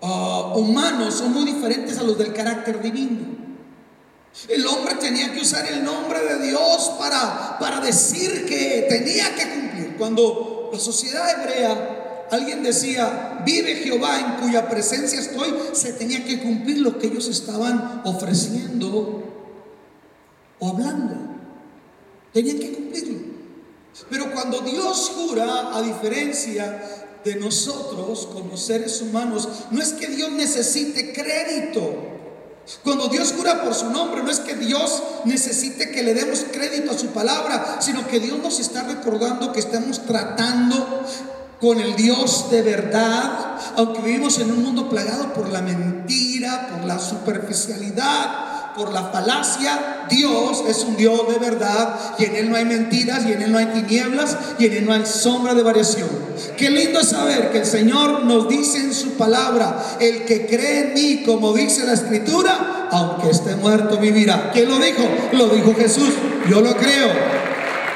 ah, 0.02 0.52
humano, 0.56 1.11
son 1.11 1.33
muy 1.33 1.44
diferentes 1.44 1.99
a 1.99 2.02
los 2.02 2.16
del 2.16 2.33
carácter 2.33 2.80
divino. 2.83 3.35
El 4.49 4.66
hombre 4.66 4.94
tenía 4.97 5.33
que 5.33 5.40
usar 5.40 5.66
el 5.66 5.85
nombre 5.85 6.21
de 6.25 6.49
Dios 6.49 6.92
para, 6.99 7.56
para 7.59 7.80
decir 7.80 8.47
que 8.47 8.87
tenía 8.88 9.35
que 9.35 9.49
cumplir. 9.49 9.97
Cuando 9.97 10.71
la 10.73 10.80
sociedad 10.80 11.30
hebrea, 11.30 12.26
alguien 12.33 12.62
decía, 12.62 13.42
vive 13.44 13.76
Jehová 13.76 14.18
en 14.18 14.44
cuya 14.44 14.68
presencia 14.68 15.21
estoy, 15.21 15.54
se 15.73 15.92
tenía 15.92 16.25
que 16.25 16.40
cumplir 16.40 16.78
lo 16.78 16.99
que 16.99 17.06
ellos 17.06 17.28
estaban 17.28 18.02
ofreciendo 18.04 19.23
o 20.59 20.68
hablando. 20.68 21.14
Tenían 22.33 22.59
que 22.59 22.73
cumplirlo. 22.73 23.24
Pero 24.10 24.32
cuando 24.32 24.60
Dios 24.60 25.12
jura, 25.14 25.76
a 25.76 25.82
diferencia 25.82 27.06
de 27.24 27.36
nosotros 27.36 28.28
como 28.32 28.56
seres 28.56 29.00
humanos, 29.00 29.48
no 29.70 29.80
es 29.80 29.92
que 29.92 30.08
Dios 30.08 30.30
necesite 30.32 31.12
crédito. 31.12 32.10
Cuando 32.82 33.08
Dios 33.08 33.34
jura 33.36 33.62
por 33.62 33.74
su 33.74 33.90
nombre, 33.90 34.22
no 34.22 34.30
es 34.30 34.40
que 34.40 34.54
Dios 34.54 35.02
necesite 35.24 35.90
que 35.90 36.02
le 36.02 36.14
demos 36.14 36.44
crédito 36.50 36.92
a 36.92 36.98
su 36.98 37.08
palabra, 37.08 37.78
sino 37.80 38.06
que 38.06 38.20
Dios 38.20 38.38
nos 38.38 38.58
está 38.58 38.82
recordando 38.82 39.52
que 39.52 39.60
estamos 39.60 40.04
tratando 40.06 41.04
con 41.60 41.80
el 41.80 41.94
Dios 41.94 42.50
de 42.50 42.62
verdad, 42.62 43.58
aunque 43.76 44.02
vivimos 44.02 44.38
en 44.38 44.50
un 44.50 44.62
mundo 44.62 44.88
plagado 44.88 45.32
por 45.32 45.48
la 45.50 45.62
mentira, 45.62 46.68
por 46.70 46.86
la 46.86 46.98
superficialidad, 46.98 48.53
por 48.76 48.93
la 48.93 49.02
falacia, 49.04 50.07
Dios 50.09 50.64
es 50.69 50.78
un 50.85 50.97
Dios 50.97 51.28
de 51.28 51.38
verdad 51.38 51.99
y 52.19 52.25
en 52.25 52.37
Él 52.37 52.50
no 52.50 52.57
hay 52.57 52.64
mentiras 52.64 53.25
y 53.26 53.33
en 53.33 53.43
Él 53.43 53.52
no 53.52 53.59
hay 53.59 53.66
tinieblas 53.66 54.37
y 54.59 54.66
en 54.66 54.73
Él 54.75 54.87
no 54.87 54.93
hay 54.93 55.07
sombra 55.07 55.54
de 55.54 55.62
variación. 55.62 56.09
Qué 56.57 56.71
lindo 56.71 57.00
es 57.00 57.09
saber 57.09 57.50
que 57.50 57.59
el 57.59 57.66
Señor 57.66 58.25
nos 58.25 58.49
dice 58.49 58.78
en 58.78 58.95
su 58.95 59.12
palabra, 59.12 59.83
el 60.00 60.25
que 60.25 60.47
cree 60.47 60.88
en 60.88 60.95
mí, 60.95 61.23
como 61.25 61.52
dice 61.52 61.85
la 61.85 61.95
escritura, 61.95 62.88
aunque 62.90 63.31
esté 63.31 63.57
muerto 63.57 63.99
vivirá. 63.99 64.50
¿Quién 64.52 64.69
lo 64.69 64.78
dijo? 64.78 65.02
Lo 65.33 65.49
dijo 65.49 65.75
Jesús. 65.75 66.11
Yo 66.49 66.61
lo 66.61 66.76
creo. 66.76 67.09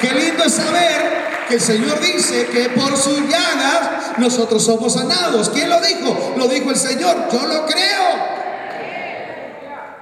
Qué 0.01 0.13
lindo 0.13 0.45
es 0.45 0.55
saber 0.55 1.19
que 1.49 1.55
el 1.55 1.61
Señor 1.61 2.01
dice 2.01 2.47
que 2.47 2.69
por 2.71 2.97
sus 2.97 3.21
llagas 3.29 4.19
nosotros 4.19 4.65
somos 4.65 4.95
sanados. 4.95 5.51
¿Quién 5.51 5.71
lo 5.71 5.81
dijo? 5.81 6.35
Lo 6.37 6.47
dijo 6.49 6.71
el 6.71 6.77
Señor. 6.77 7.29
Yo 7.33 7.47
lo 7.47 7.67
creo. 7.67 8.18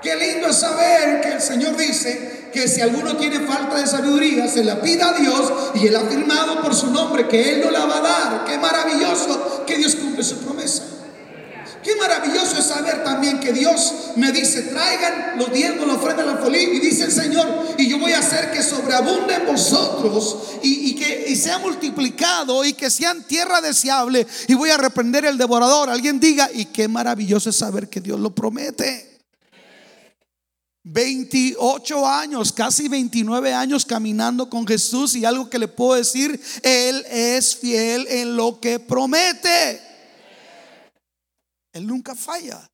Qué 0.07 0.15
lindo 0.15 0.47
es 0.47 0.59
saber 0.59 1.21
que 1.21 1.33
el 1.33 1.41
Señor 1.43 1.77
dice 1.77 2.51
que 2.53 2.69
si 2.69 2.81
alguno 2.81 3.17
tiene 3.17 3.41
falta 3.41 3.75
de 3.75 3.89
sabiduría, 3.89 4.47
se 4.47 4.63
la 4.63 4.81
pida 4.81 5.09
a 5.09 5.13
Dios 5.15 5.53
y 5.75 5.89
Él 5.89 5.97
ha 5.97 6.03
afirmado 6.03 6.63
por 6.63 6.77
su 6.77 6.93
nombre 6.93 7.27
que 7.27 7.55
Él 7.55 7.63
no 7.65 7.73
la 7.73 7.87
va 7.87 7.99
a 7.99 8.01
dar. 8.01 8.45
Qué 8.45 8.57
maravilloso 8.57 9.65
que 9.67 9.77
Dios 9.77 9.97
cumple 9.97 10.23
su 10.23 10.37
promesa. 10.45 10.85
Qué 11.83 11.97
maravilloso 11.97 12.57
es 12.57 12.67
saber 12.67 13.03
también 13.03 13.41
que 13.41 13.53
Dios 13.53 13.95
me 14.15 14.31
dice, 14.31 14.63
traigan 14.63 15.39
los 15.39 15.53
diezmos, 15.53 15.89
la 15.89 15.95
ofrenda, 15.95 16.25
la 16.25 16.37
folía, 16.37 16.63
y 16.63 16.79
dice 16.79 17.07
el 17.07 17.13
Señor, 17.13 17.75
y 17.77 17.89
yo 17.89 17.99
voy 17.99 18.13
a 18.13 18.21
hacer 18.21 18.53
que 18.53 18.63
sobreabunde 18.63 19.35
en 19.35 19.47
vosotros 19.47 20.37
y, 20.63 20.91
y 20.91 20.95
que 20.95 21.25
y 21.27 21.35
sea 21.35 21.59
multiplicado 21.59 22.65
y 22.65 22.75
que 22.75 22.91
sean 22.91 23.25
tierra 23.25 23.61
deseable, 23.61 24.25
y 24.47 24.55
voy 24.55 24.71
a 24.71 24.77
reprender 24.77 25.25
el 25.25 25.37
devorador. 25.37 25.91
Alguien 25.91 26.21
diga, 26.21 26.49
y 26.55 26.67
qué 26.67 26.87
maravilloso 26.87 27.51
es 27.51 27.57
saber 27.57 27.89
que 27.89 28.01
Dios 28.01 28.21
lo 28.21 28.33
promete. 28.33 29.16
28 30.89 32.07
años, 32.07 32.53
casi 32.53 32.87
29 32.87 33.53
años 33.53 33.85
caminando 33.85 34.49
con 34.49 34.65
Jesús 34.65 35.17
y 35.17 35.25
algo 35.25 35.51
que 35.51 35.59
le 35.59 35.67
puedo 35.67 35.95
decir, 35.95 36.41
Él 36.63 37.05
es 37.11 37.57
fiel 37.57 38.07
en 38.07 38.37
lo 38.37 38.61
que 38.61 38.79
promete. 38.79 39.83
Él 41.73 41.89
nunca 41.89 42.15
falla. 42.15 42.65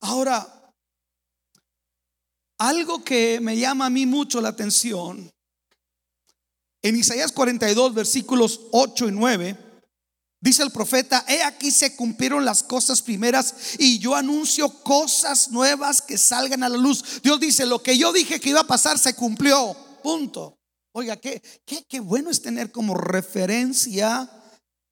Ahora, 0.00 0.72
algo 2.58 3.04
que 3.04 3.38
me 3.42 3.58
llama 3.58 3.86
a 3.86 3.90
mí 3.90 4.06
mucho 4.06 4.40
la 4.40 4.48
atención, 4.48 5.30
en 6.80 6.96
Isaías 6.96 7.30
42, 7.30 7.92
versículos 7.92 8.62
8 8.72 9.08
y 9.08 9.12
9, 9.12 9.65
Dice 10.46 10.62
el 10.62 10.70
profeta, 10.70 11.24
he 11.26 11.42
aquí 11.42 11.72
se 11.72 11.96
cumplieron 11.96 12.44
las 12.44 12.62
cosas 12.62 13.02
primeras 13.02 13.74
y 13.80 13.98
yo 13.98 14.14
anuncio 14.14 14.68
cosas 14.84 15.50
nuevas 15.50 16.00
que 16.00 16.16
salgan 16.16 16.62
a 16.62 16.68
la 16.68 16.76
luz. 16.76 17.20
Dios 17.20 17.40
dice, 17.40 17.66
lo 17.66 17.82
que 17.82 17.98
yo 17.98 18.12
dije 18.12 18.38
que 18.38 18.50
iba 18.50 18.60
a 18.60 18.66
pasar 18.66 18.96
se 18.96 19.16
cumplió. 19.16 19.76
Punto. 20.04 20.56
Oiga, 20.92 21.16
qué, 21.16 21.42
qué, 21.64 21.84
qué 21.88 21.98
bueno 21.98 22.30
es 22.30 22.42
tener 22.42 22.70
como 22.70 22.94
referencia 22.94 24.30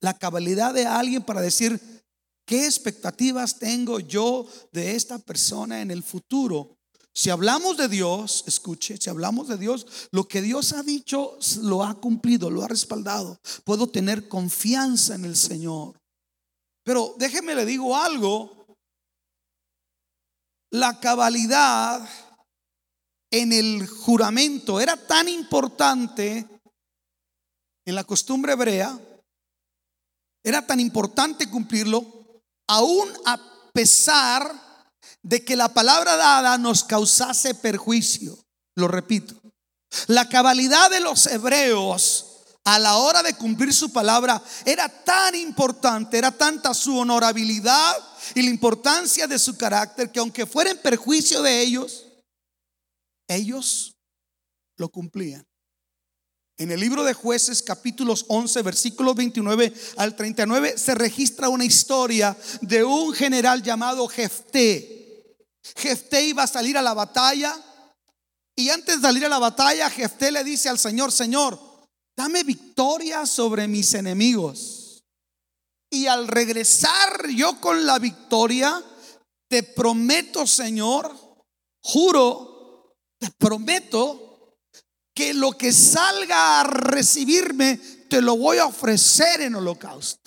la 0.01 0.19
cabalidad 0.19 0.75
de 0.75 0.87
alguien 0.87 1.23
para 1.23 1.41
decir, 1.41 1.81
¿qué 2.45 2.65
expectativas 2.65 3.61
tengo 3.61 4.01
yo 4.01 4.49
de 4.73 4.97
esta 4.97 5.21
persona 5.21 5.83
en 5.83 5.93
el 5.93 6.03
futuro? 6.03 6.77
Si 7.17 7.31
hablamos 7.31 7.77
de 7.77 7.89
Dios, 7.89 8.43
escuche, 8.49 8.97
si 8.97 9.09
hablamos 9.09 9.47
de 9.47 9.57
Dios, 9.57 10.09
lo 10.11 10.27
que 10.27 10.43
Dios 10.43 10.73
ha 10.73 10.83
dicho 10.83 11.39
lo 11.63 11.85
ha 11.85 11.95
cumplido, 11.95 12.51
lo 12.51 12.65
ha 12.65 12.69
respaldado. 12.69 13.39
Puedo 13.65 13.87
tener 13.87 14.29
confianza 14.29 15.15
en 15.15 15.25
el 15.25 15.37
Señor. 15.37 15.97
Pero 16.83 17.15
déjeme 17.17 17.55
le 17.55 17.65
digo 17.65 17.97
algo. 17.97 18.67
La 20.73 20.99
cabalidad 20.99 22.09
en 23.31 23.53
el 23.53 23.87
juramento 23.87 24.81
era 24.81 24.97
tan 24.97 25.29
importante 25.29 26.49
en 27.87 27.95
la 27.95 28.03
costumbre 28.03 28.55
hebrea, 28.55 28.99
era 30.43 30.67
tan 30.67 30.81
importante 30.81 31.49
cumplirlo, 31.49 32.05
aún 32.67 33.09
a 33.25 33.71
pesar 33.73 34.64
de 35.25 35.43
que 35.43 35.57
la 35.57 35.73
palabra 35.73 36.17
dada 36.17 36.57
nos 36.59 36.85
causase 36.85 37.55
perjuicio. 37.55 38.39
Lo 38.77 38.87
repito. 38.87 39.35
La 40.07 40.29
cabalidad 40.29 40.91
de 40.91 41.01
los 41.01 41.27
hebreos 41.27 42.31
a 42.65 42.79
la 42.79 42.97
hora 42.97 43.23
de 43.23 43.35
cumplir 43.35 43.73
su 43.73 43.93
palabra 43.93 44.43
era 44.65 44.89
tan 44.89 45.35
importante, 45.35 46.19
era 46.19 46.31
tanta 46.31 46.75
su 46.75 46.97
honorabilidad 46.97 47.97
y 48.35 48.43
la 48.43 48.51
importancia 48.51 49.27
de 49.27 49.39
su 49.39 49.57
carácter 49.57 50.13
que 50.13 50.21
aunque 50.21 50.47
fuera 50.47 50.71
en 50.71 50.79
perjuicio 50.79 51.43
de 51.43 51.61
ellos, 51.61 52.07
ellos 53.29 53.97
lo 54.77 54.89
cumplían. 54.91 55.47
En 56.57 56.71
el 56.71 56.81
libro 56.81 57.03
de 57.03 57.15
jueces 57.15 57.63
capítulos 57.63 58.27
11 58.29 58.63
versículos 58.63 59.17
29 59.17 59.73
al 59.97 60.15
39 60.15 60.77
se 60.77 60.95
registra 60.95 61.49
una 61.49 61.65
historia 61.65 62.37
de 62.61 62.85
un 62.85 63.13
general 63.13 63.63
llamado 63.63 64.07
Jefté 64.07 65.04
Jefté 65.77 66.27
iba 66.27 66.43
a 66.43 66.47
salir 66.47 66.77
a 66.77 66.83
la 66.83 66.95
batalla 66.95 67.55
y 68.57 68.71
antes 68.71 68.97
de 68.97 69.03
salir 69.03 69.25
a 69.25 69.29
la 69.29 69.39
batalla, 69.39 69.91
Jefté 69.91 70.31
le 70.31 70.45
dice 70.45 70.69
al 70.69 70.79
Señor, 70.79 71.11
Señor, 71.11 71.59
dame 72.17 72.45
victoria 72.45 73.27
sobre 73.27 73.67
mis 73.67 73.95
enemigos. 73.95 75.03
Y 75.91 76.07
al 76.07 76.29
regresar 76.29 77.29
yo 77.29 77.61
con 77.61 77.85
la 77.85 77.99
victoria, 77.99 78.83
te 79.49 79.63
prometo, 79.63 80.47
Señor, 80.47 81.15
juro, 81.83 82.95
te 83.19 83.31
prometo 83.31 84.57
que 85.15 85.35
lo 85.35 85.53
que 85.53 85.73
salga 85.73 86.61
a 86.61 86.65
recibirme, 86.65 87.77
te 88.09 88.21
lo 88.21 88.37
voy 88.37 88.59
a 88.59 88.67
ofrecer 88.67 89.41
en 89.41 89.55
holocausto. 89.55 90.24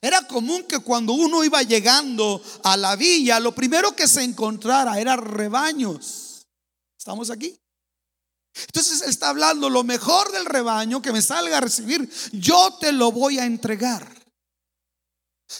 Era 0.00 0.26
común 0.26 0.64
que 0.64 0.78
cuando 0.78 1.12
uno 1.12 1.42
iba 1.44 1.62
llegando 1.62 2.42
a 2.62 2.76
la 2.76 2.96
villa, 2.96 3.40
lo 3.40 3.54
primero 3.54 3.94
que 3.96 4.06
se 4.06 4.22
encontrara 4.22 5.00
era 5.00 5.16
rebaños. 5.16 6.46
¿Estamos 6.96 7.30
aquí? 7.30 7.58
Entonces 8.66 9.02
está 9.02 9.28
hablando 9.28 9.70
lo 9.70 9.84
mejor 9.84 10.30
del 10.32 10.44
rebaño 10.44 11.00
que 11.00 11.12
me 11.12 11.22
salga 11.22 11.58
a 11.58 11.60
recibir, 11.60 12.08
yo 12.32 12.76
te 12.80 12.92
lo 12.92 13.12
voy 13.12 13.38
a 13.38 13.44
entregar. 13.44 14.06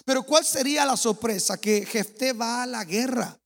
Pero 0.05 0.23
¿cuál 0.23 0.45
sería 0.45 0.85
la 0.85 0.97
sorpresa? 0.97 1.59
Que 1.59 1.87
Jefté 1.87 2.33
va 2.33 2.63
a 2.63 2.67
la 2.67 2.85
guerra 2.85 3.39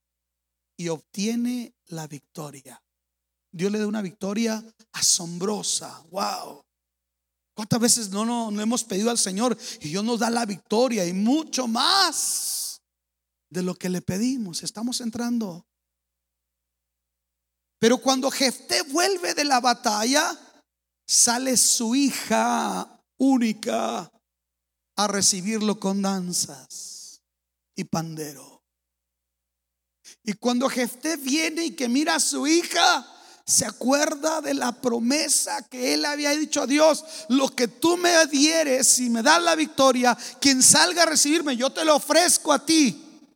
y 0.77 0.89
obtiene 0.89 1.75
la 1.87 2.07
victoria. 2.07 2.83
Dios 3.51 3.71
le 3.71 3.79
da 3.79 3.87
una 3.87 4.03
victoria 4.03 4.65
asombrosa. 4.93 6.03
Wow. 6.11 6.65
¿Cuántas 7.55 7.81
veces 7.81 8.11
no, 8.11 8.51
no, 8.51 8.61
hemos 8.61 8.83
pedido 8.85 9.11
al 9.11 9.19
Señor 9.19 9.57
y 9.81 9.89
Dios 9.89 10.05
nos 10.05 10.21
da 10.21 10.31
la 10.31 10.47
victoria 10.47 11.07
y 11.07 11.13
mucho 11.13 11.69
más 11.69 12.81
de 13.51 13.63
lo 13.63 13.75
que 13.75 13.91
le 13.91 14.01
pedimos? 14.01 14.63
Estamos 14.63 15.01
entrando. 15.01 15.67
Pero 17.79 17.99
cuando 17.99 18.31
Jefté 18.31 18.83
vuelve 18.83 19.35
de 19.35 19.45
la 19.45 19.61
batalla, 19.61 20.39
sale 21.07 21.57
su 21.57 21.95
hija 21.95 23.01
única 23.19 24.11
a 24.97 25.07
recibirlo 25.09 25.79
con 25.79 26.01
danzas 26.01 27.21
y 27.77 27.85
pandero. 27.85 28.63
Y 30.23 30.35
cuando 30.35 30.69
Jefté 30.69 31.17
viene 31.17 31.67
y 31.67 31.71
que 31.73 31.89
mira 31.89 32.15
a 32.15 32.21
su 32.21 32.47
hija, 32.47 33.07
se 33.53 33.67
acuerda 33.67 34.41
de 34.41 34.55
la 34.55 34.73
promesa 34.73 35.69
que 35.69 35.93
él 35.93 36.07
había 36.07 36.31
dicho 36.31 36.63
a 36.63 36.67
Dios, 36.67 37.05
lo 37.29 37.51
que 37.51 37.69
tú 37.69 37.99
me 37.99 38.27
dieres 38.29 38.99
y 38.99 39.11
me 39.11 39.23
das 39.23 39.43
la 39.43 39.55
victoria, 39.55 40.17
quien 40.41 40.63
salga 40.63 41.03
a 41.03 41.07
recibirme, 41.07 41.55
yo 41.55 41.69
te 41.71 41.85
lo 41.85 41.97
ofrezco 41.97 42.51
a 42.51 42.65
ti. 42.65 43.29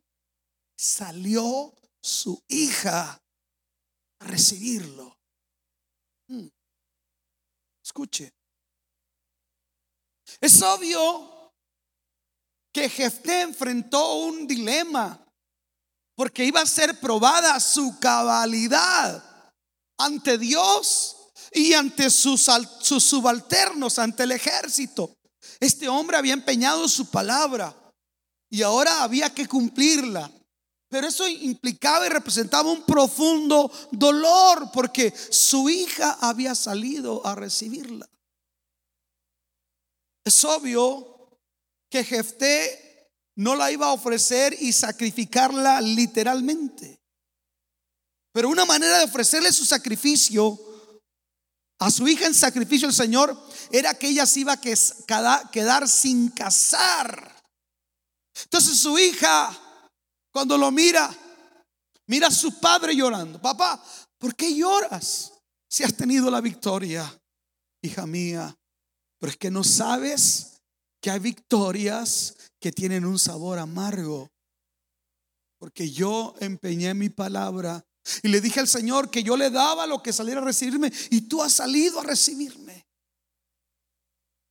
Salió 0.75 1.71
su 2.01 2.43
hija 2.47 3.21
a 4.19 4.25
recibirlo. 4.25 5.19
Hmm. 6.29 6.47
Escuche. 7.83 8.33
Es 10.41 10.59
obvio 10.63 11.53
que 12.73 12.89
Jefté 12.89 13.41
enfrentó 13.41 14.15
un 14.15 14.47
dilema 14.47 15.23
porque 16.15 16.43
iba 16.43 16.61
a 16.61 16.65
ser 16.65 16.99
probada 16.99 17.59
su 17.59 17.99
cabalidad 17.99 19.36
ante 19.97 20.37
Dios 20.37 21.17
y 21.51 21.73
ante 21.73 22.09
sus, 22.09 22.49
subalternos, 22.81 23.99
ante 23.99 24.23
el 24.23 24.31
ejército. 24.31 25.13
Este 25.59 25.87
hombre 25.87 26.17
había 26.17 26.33
empeñado 26.33 26.87
su 26.87 27.09
palabra 27.09 27.75
y 28.49 28.61
ahora 28.61 29.03
había 29.03 29.33
que 29.33 29.47
cumplirla. 29.47 30.31
Pero 30.89 31.07
eso 31.07 31.27
implicaba 31.27 32.05
y 32.05 32.09
representaba 32.09 32.71
un 32.71 32.83
profundo 32.83 33.69
dolor 33.91 34.71
porque 34.71 35.13
su 35.29 35.69
hija 35.69 36.17
había 36.21 36.55
salido 36.55 37.25
a 37.25 37.35
recibirla. 37.35 38.07
Es 40.23 40.43
obvio 40.45 41.39
que 41.89 42.03
Jefté 42.03 43.11
no 43.35 43.55
la 43.55 43.71
iba 43.71 43.87
a 43.87 43.93
ofrecer 43.93 44.55
y 44.59 44.71
sacrificarla 44.71 45.81
literalmente. 45.81 46.96
Pero 48.37 48.49
una 48.49 48.65
manera 48.65 48.99
de 48.99 49.05
ofrecerle 49.05 49.51
su 49.51 49.65
sacrificio 49.65 50.59
a 51.79 51.89
su 51.89 52.07
hija 52.07 52.27
en 52.27 52.35
sacrificio 52.35 52.87
al 52.87 52.93
Señor 52.93 53.35
era 53.71 53.95
que 53.95 54.09
ella 54.09 54.27
se 54.27 54.41
iba 54.41 54.53
a 54.53 55.51
quedar 55.51 55.89
sin 55.89 56.29
casar. 56.29 57.35
Entonces 58.43 58.77
su 58.77 58.95
hija, 58.99 59.59
cuando 60.31 60.55
lo 60.55 60.69
mira, 60.69 61.09
mira 62.05 62.27
a 62.27 62.31
su 62.31 62.59
padre 62.59 62.95
llorando. 62.95 63.41
Papá, 63.41 63.83
¿por 64.19 64.35
qué 64.35 64.53
lloras 64.53 65.33
si 65.67 65.83
has 65.83 65.97
tenido 65.97 66.29
la 66.29 66.39
victoria, 66.39 67.11
hija 67.81 68.05
mía? 68.05 68.55
Pero 69.17 69.31
es 69.31 69.37
que 69.37 69.49
no 69.49 69.63
sabes 69.63 70.61
que 71.01 71.09
hay 71.09 71.17
victorias 71.17 72.35
que 72.61 72.71
tienen 72.71 73.03
un 73.03 73.17
sabor 73.17 73.57
amargo. 73.57 74.29
Porque 75.57 75.89
yo 75.89 76.35
empeñé 76.39 76.93
mi 76.93 77.09
palabra 77.09 77.83
y 78.23 78.27
le 78.27 78.41
dije 78.41 78.59
al 78.59 78.67
Señor 78.67 79.09
que 79.09 79.23
yo 79.23 79.37
le 79.37 79.49
daba 79.49 79.87
lo 79.87 80.01
que 80.01 80.13
saliera 80.13 80.41
a 80.41 80.45
recibirme 80.45 80.91
y 81.09 81.21
tú 81.21 81.41
has 81.41 81.53
salido 81.53 81.99
a 81.99 82.03
recibirme. 82.03 82.85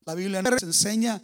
La 0.05 0.15
Biblia 0.15 0.43
nos 0.43 0.63
enseña 0.63 1.21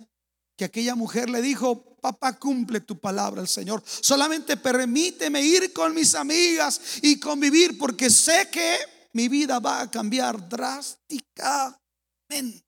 que 0.56 0.64
aquella 0.64 0.94
mujer 0.94 1.30
le 1.30 1.40
dijo, 1.40 1.96
papá, 2.00 2.38
cumple 2.38 2.80
tu 2.80 2.98
palabra 2.98 3.40
al 3.40 3.48
Señor. 3.48 3.82
Solamente 3.86 4.56
permíteme 4.56 5.40
ir 5.40 5.72
con 5.72 5.94
mis 5.94 6.14
amigas 6.14 6.80
y 7.02 7.18
convivir 7.18 7.78
porque 7.78 8.10
sé 8.10 8.48
que 8.50 8.76
mi 9.12 9.28
vida 9.28 9.60
va 9.60 9.82
a 9.82 9.90
cambiar 9.90 10.48
drásticamente. 10.48 12.64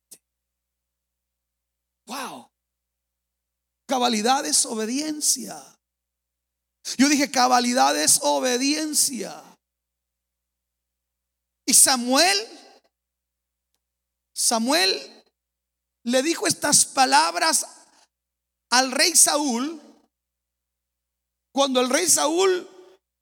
Wow. 2.07 2.51
Cabalidad 3.87 4.47
es 4.47 4.65
obediencia. 4.67 5.63
Yo 6.97 7.09
dije, 7.09 7.31
cabalidad 7.31 8.01
es 8.01 8.21
obediencia. 8.23 9.43
Y 11.67 11.75
Samuel, 11.75 12.39
Samuel 14.35 15.25
le 16.05 16.23
dijo 16.23 16.47
estas 16.47 16.85
palabras 16.85 17.67
al 18.71 18.93
rey 18.93 19.15
Saúl 19.17 19.81
cuando 21.53 21.81
el 21.81 21.89
rey 21.89 22.09
Saúl 22.09 22.69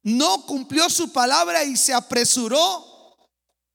no 0.03 0.47
cumplió 0.47 0.89
su 0.89 1.13
palabra 1.13 1.65
y 1.65 1.77
se 1.77 1.93
apresuró 1.93 3.17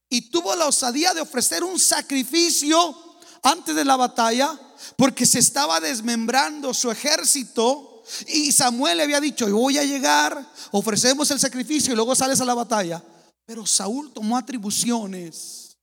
y 0.10 0.30
tuvo 0.30 0.56
la 0.56 0.68
osadía 0.68 1.14
de 1.14 1.22
ofrecer 1.22 1.64
un 1.64 1.80
sacrificio 1.80 2.96
antes 3.44 3.76
de 3.76 3.86
la 3.86 3.96
batalla 3.96 4.60
porque 4.96 5.26
se 5.26 5.40
estaba 5.40 5.80
desmembrando 5.80 6.74
su 6.74 6.92
ejército 6.92 8.04
y 8.28 8.52
Samuel 8.52 8.98
le 8.98 9.04
había 9.04 9.22
dicho, 9.22 9.48
voy 9.50 9.78
a 9.78 9.84
llegar, 9.84 10.46
ofrecemos 10.72 11.30
el 11.32 11.40
sacrificio 11.40 11.94
y 11.94 11.96
luego 11.96 12.16
sales 12.16 12.40
a 12.42 12.46
la 12.46 12.54
batalla. 12.54 13.04
Pero 13.48 13.66
Saúl 13.66 14.12
tomó 14.12 14.38
atribuciones 14.38 15.78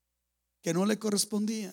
que 0.62 0.74
no 0.74 0.84
le 0.84 0.98
correspondían. 0.98 1.72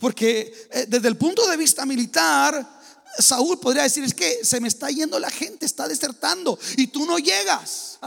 Porque 0.00 0.68
eh, 0.72 0.86
desde 0.88 1.08
el 1.08 1.16
punto 1.16 1.46
de 1.46 1.56
vista 1.58 1.84
militar, 1.84 2.80
Saúl 3.18 3.60
podría 3.60 3.82
decir, 3.82 4.02
es 4.02 4.14
que 4.14 4.44
se 4.44 4.60
me 4.60 4.68
está 4.68 4.90
yendo 4.90 5.18
la 5.18 5.30
gente, 5.30 5.66
está 5.66 5.86
desertando 5.86 6.58
y 6.78 6.86
tú 6.86 7.04
no 7.04 7.18
llegas. 7.18 7.98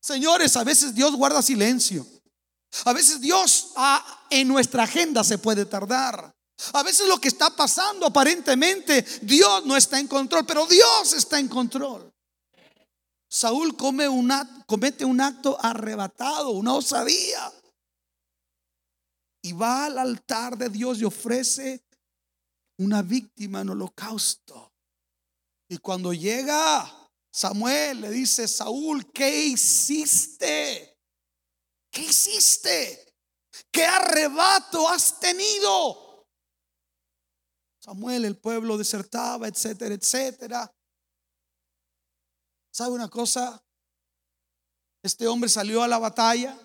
Señores, 0.00 0.56
a 0.56 0.62
veces 0.62 0.94
Dios 0.94 1.14
guarda 1.16 1.42
silencio. 1.42 2.06
A 2.84 2.92
veces 2.92 3.20
Dios 3.20 3.72
ah, 3.74 4.26
en 4.30 4.46
nuestra 4.46 4.84
agenda 4.84 5.24
se 5.24 5.38
puede 5.38 5.64
tardar. 5.64 6.32
A 6.72 6.82
veces 6.84 7.08
lo 7.08 7.20
que 7.20 7.28
está 7.28 7.50
pasando 7.50 8.06
aparentemente, 8.06 9.04
Dios 9.22 9.66
no 9.66 9.76
está 9.76 9.98
en 9.98 10.06
control, 10.06 10.46
pero 10.46 10.66
Dios 10.66 11.14
está 11.14 11.40
en 11.40 11.48
control. 11.48 12.12
Saúl 13.28 13.76
come 13.76 14.06
comete 14.66 15.04
un 15.04 15.20
acto 15.20 15.56
arrebatado, 15.60 16.50
una 16.50 16.74
osadía. 16.74 17.52
Y 19.42 19.52
va 19.52 19.86
al 19.86 19.98
altar 19.98 20.56
de 20.56 20.68
Dios 20.68 21.00
y 21.00 21.04
ofrece 21.04 21.84
una 22.78 23.02
víctima 23.02 23.60
en 23.60 23.70
holocausto. 23.70 24.72
Y 25.68 25.78
cuando 25.78 26.12
llega 26.12 27.10
Samuel, 27.30 28.00
le 28.00 28.10
dice, 28.10 28.48
Saúl, 28.48 29.12
¿qué 29.12 29.46
hiciste? 29.46 30.98
¿Qué 31.90 32.02
hiciste? 32.02 33.14
¿Qué 33.70 33.84
arrebato 33.84 34.88
has 34.88 35.20
tenido? 35.20 36.26
Samuel, 37.80 38.24
el 38.24 38.36
pueblo 38.38 38.76
desertaba, 38.76 39.48
etcétera, 39.48 39.94
etcétera. 39.94 40.77
¿Sabe 42.70 42.92
una 42.92 43.08
cosa? 43.08 43.62
Este 45.02 45.26
hombre 45.26 45.48
salió 45.48 45.82
a 45.82 45.88
la 45.88 45.98
batalla, 45.98 46.58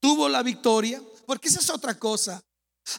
tuvo 0.00 0.28
la 0.28 0.42
victoria, 0.42 1.02
porque 1.26 1.48
esa 1.48 1.60
es 1.60 1.70
otra 1.70 1.98
cosa. 1.98 2.40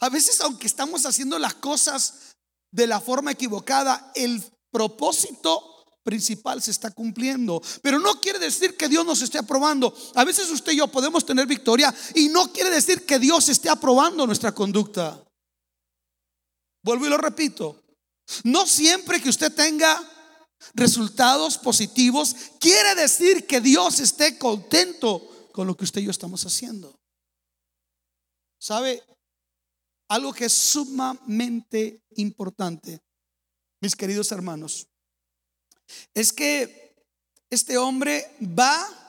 A 0.01 0.09
veces, 0.09 0.39
aunque 0.41 0.67
estamos 0.67 1.05
haciendo 1.05 1.39
las 1.39 1.55
cosas 1.55 2.35
de 2.71 2.87
la 2.87 3.01
forma 3.01 3.31
equivocada, 3.31 4.11
el 4.15 4.43
propósito 4.71 5.69
principal 6.03 6.61
se 6.61 6.71
está 6.71 6.91
cumpliendo. 6.91 7.61
Pero 7.81 7.99
no 7.99 8.19
quiere 8.21 8.39
decir 8.39 8.77
que 8.77 8.87
Dios 8.87 9.05
nos 9.05 9.21
esté 9.21 9.37
aprobando. 9.37 9.93
A 10.15 10.23
veces 10.23 10.49
usted 10.49 10.73
y 10.73 10.77
yo 10.77 10.87
podemos 10.87 11.25
tener 11.25 11.45
victoria 11.47 11.93
y 12.15 12.29
no 12.29 12.51
quiere 12.51 12.69
decir 12.69 13.05
que 13.05 13.19
Dios 13.19 13.49
esté 13.49 13.69
aprobando 13.69 14.25
nuestra 14.25 14.53
conducta. 14.53 15.23
Vuelvo 16.83 17.05
y 17.05 17.09
lo 17.09 17.17
repito. 17.17 17.83
No 18.43 18.65
siempre 18.65 19.21
que 19.21 19.29
usted 19.29 19.53
tenga 19.53 19.99
resultados 20.73 21.57
positivos 21.57 22.35
quiere 22.59 22.95
decir 22.95 23.47
que 23.47 23.61
Dios 23.61 23.99
esté 23.99 24.37
contento 24.37 25.49
con 25.51 25.67
lo 25.67 25.75
que 25.75 25.83
usted 25.83 26.01
y 26.01 26.05
yo 26.05 26.11
estamos 26.11 26.45
haciendo. 26.45 26.99
¿Sabe? 28.59 29.03
Algo 30.09 30.33
que 30.33 30.45
es 30.45 30.53
sumamente 30.53 32.03
importante, 32.15 32.99
mis 33.81 33.95
queridos 33.95 34.31
hermanos, 34.31 34.87
es 36.13 36.33
que 36.33 36.95
este 37.49 37.77
hombre 37.77 38.35
va 38.41 39.08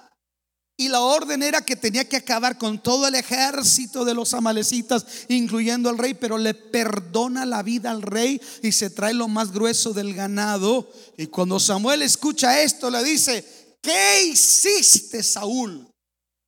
y 0.81 0.89
la 0.89 1.03
orden 1.03 1.43
era 1.43 1.61
que 1.61 1.77
tenía 1.77 2.09
que 2.09 2.17
acabar 2.17 2.57
con 2.57 2.83
todo 2.83 3.07
el 3.07 3.15
ejército 3.15 4.03
de 4.07 4.15
los 4.15 4.33
amalecitas, 4.33 5.05
incluyendo 5.29 5.91
al 5.91 5.99
rey, 5.99 6.15
pero 6.15 6.39
le 6.39 6.55
perdona 6.55 7.45
la 7.45 7.63
vida 7.63 7.91
al 7.91 8.01
rey 8.01 8.41
y 8.63 8.73
se 8.73 8.89
trae 8.89 9.13
lo 9.13 9.29
más 9.29 9.53
grueso 9.53 9.93
del 9.93 10.15
ganado. 10.15 10.91
Y 11.19 11.27
cuando 11.27 11.61
Samuel 11.61 12.01
escucha 12.01 12.63
esto, 12.63 12.89
le 12.89 13.05
dice, 13.05 13.77
¿qué 13.83 14.25
hiciste, 14.25 15.23
Saúl? 15.23 15.87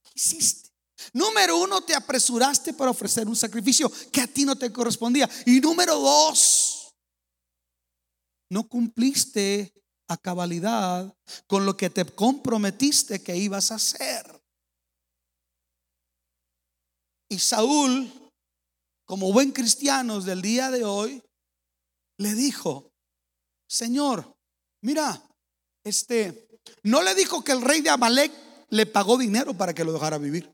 ¿Qué 0.03 0.12
hiciste? 0.14 0.71
Número 1.12 1.59
uno, 1.59 1.83
te 1.83 1.95
apresuraste 1.95 2.73
para 2.73 2.90
ofrecer 2.90 3.29
un 3.29 3.37
sacrificio 3.37 3.92
que 4.11 4.23
a 4.23 4.27
ti 4.27 4.47
no 4.47 4.57
te 4.57 4.73
correspondía. 4.73 5.29
Y 5.45 5.61
número 5.61 5.99
dos, 5.99 6.95
no 8.49 8.66
cumpliste 8.66 9.75
a 10.09 10.17
cabalidad 10.17 11.15
con 11.47 11.65
lo 11.67 11.77
que 11.77 11.91
te 11.91 12.05
comprometiste 12.05 13.23
que 13.23 13.37
ibas 13.37 13.71
a 13.71 13.77
hacer. 13.77 14.43
Y 17.29 17.38
Saúl, 17.38 18.12
como 19.07 19.33
buen 19.33 19.53
cristiano 19.53 20.21
del 20.21 20.43
día 20.43 20.71
de 20.71 20.85
hoy, 20.85 21.23
le 22.19 22.35
dijo, 22.35 22.93
Señor, 23.67 24.37
mira, 24.83 25.23
este, 25.85 26.47
no 26.83 27.03
le 27.03 27.15
dijo 27.15 27.43
que 27.43 27.53
el 27.53 27.62
rey 27.62 27.81
de 27.81 27.91
Amalek 27.91 28.33
le 28.69 28.87
pagó 28.87 29.17
dinero 29.17 29.55
para 29.55 29.75
que 29.75 29.85
lo 29.85 29.93
dejara 29.93 30.19
vivir. 30.19 30.53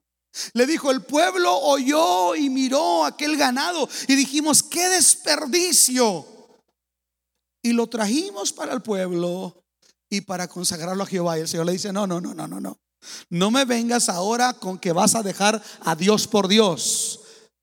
Le 0.53 0.67
dijo, 0.67 0.91
el 0.91 1.03
pueblo 1.03 1.57
oyó 1.57 2.37
y 2.37 2.49
miró 2.49 3.05
aquel 3.05 3.37
ganado 3.37 3.89
y 4.07 4.15
dijimos, 4.15 4.63
qué 4.63 4.89
desperdicio 4.89 6.38
y 7.63 7.73
lo 7.73 7.87
trajimos 7.87 8.53
para 8.53 8.73
el 8.73 8.83
pueblo 8.83 9.65
y 10.11 10.23
para 10.23 10.49
consagrarlo 10.49 11.03
a 11.03 11.07
Jehová. 11.07 11.39
Y 11.39 11.43
el 11.43 11.49
Señor 11.49 11.67
le 11.67 11.73
dice, 11.73 11.93
no, 11.93 12.07
no, 12.07 12.21
no, 12.21 12.35
no, 12.35 12.47
no, 12.47 12.61
no. 12.61 12.81
No 13.31 13.51
me 13.51 13.65
vengas 13.65 14.09
ahora 14.09 14.55
con 14.55 14.79
que 14.79 14.93
vas 14.93 15.15
a 15.15 15.23
dejar 15.23 15.63
a 15.81 15.95
Dios 15.95 16.27
por 16.27 16.49
Dios. 16.49 17.21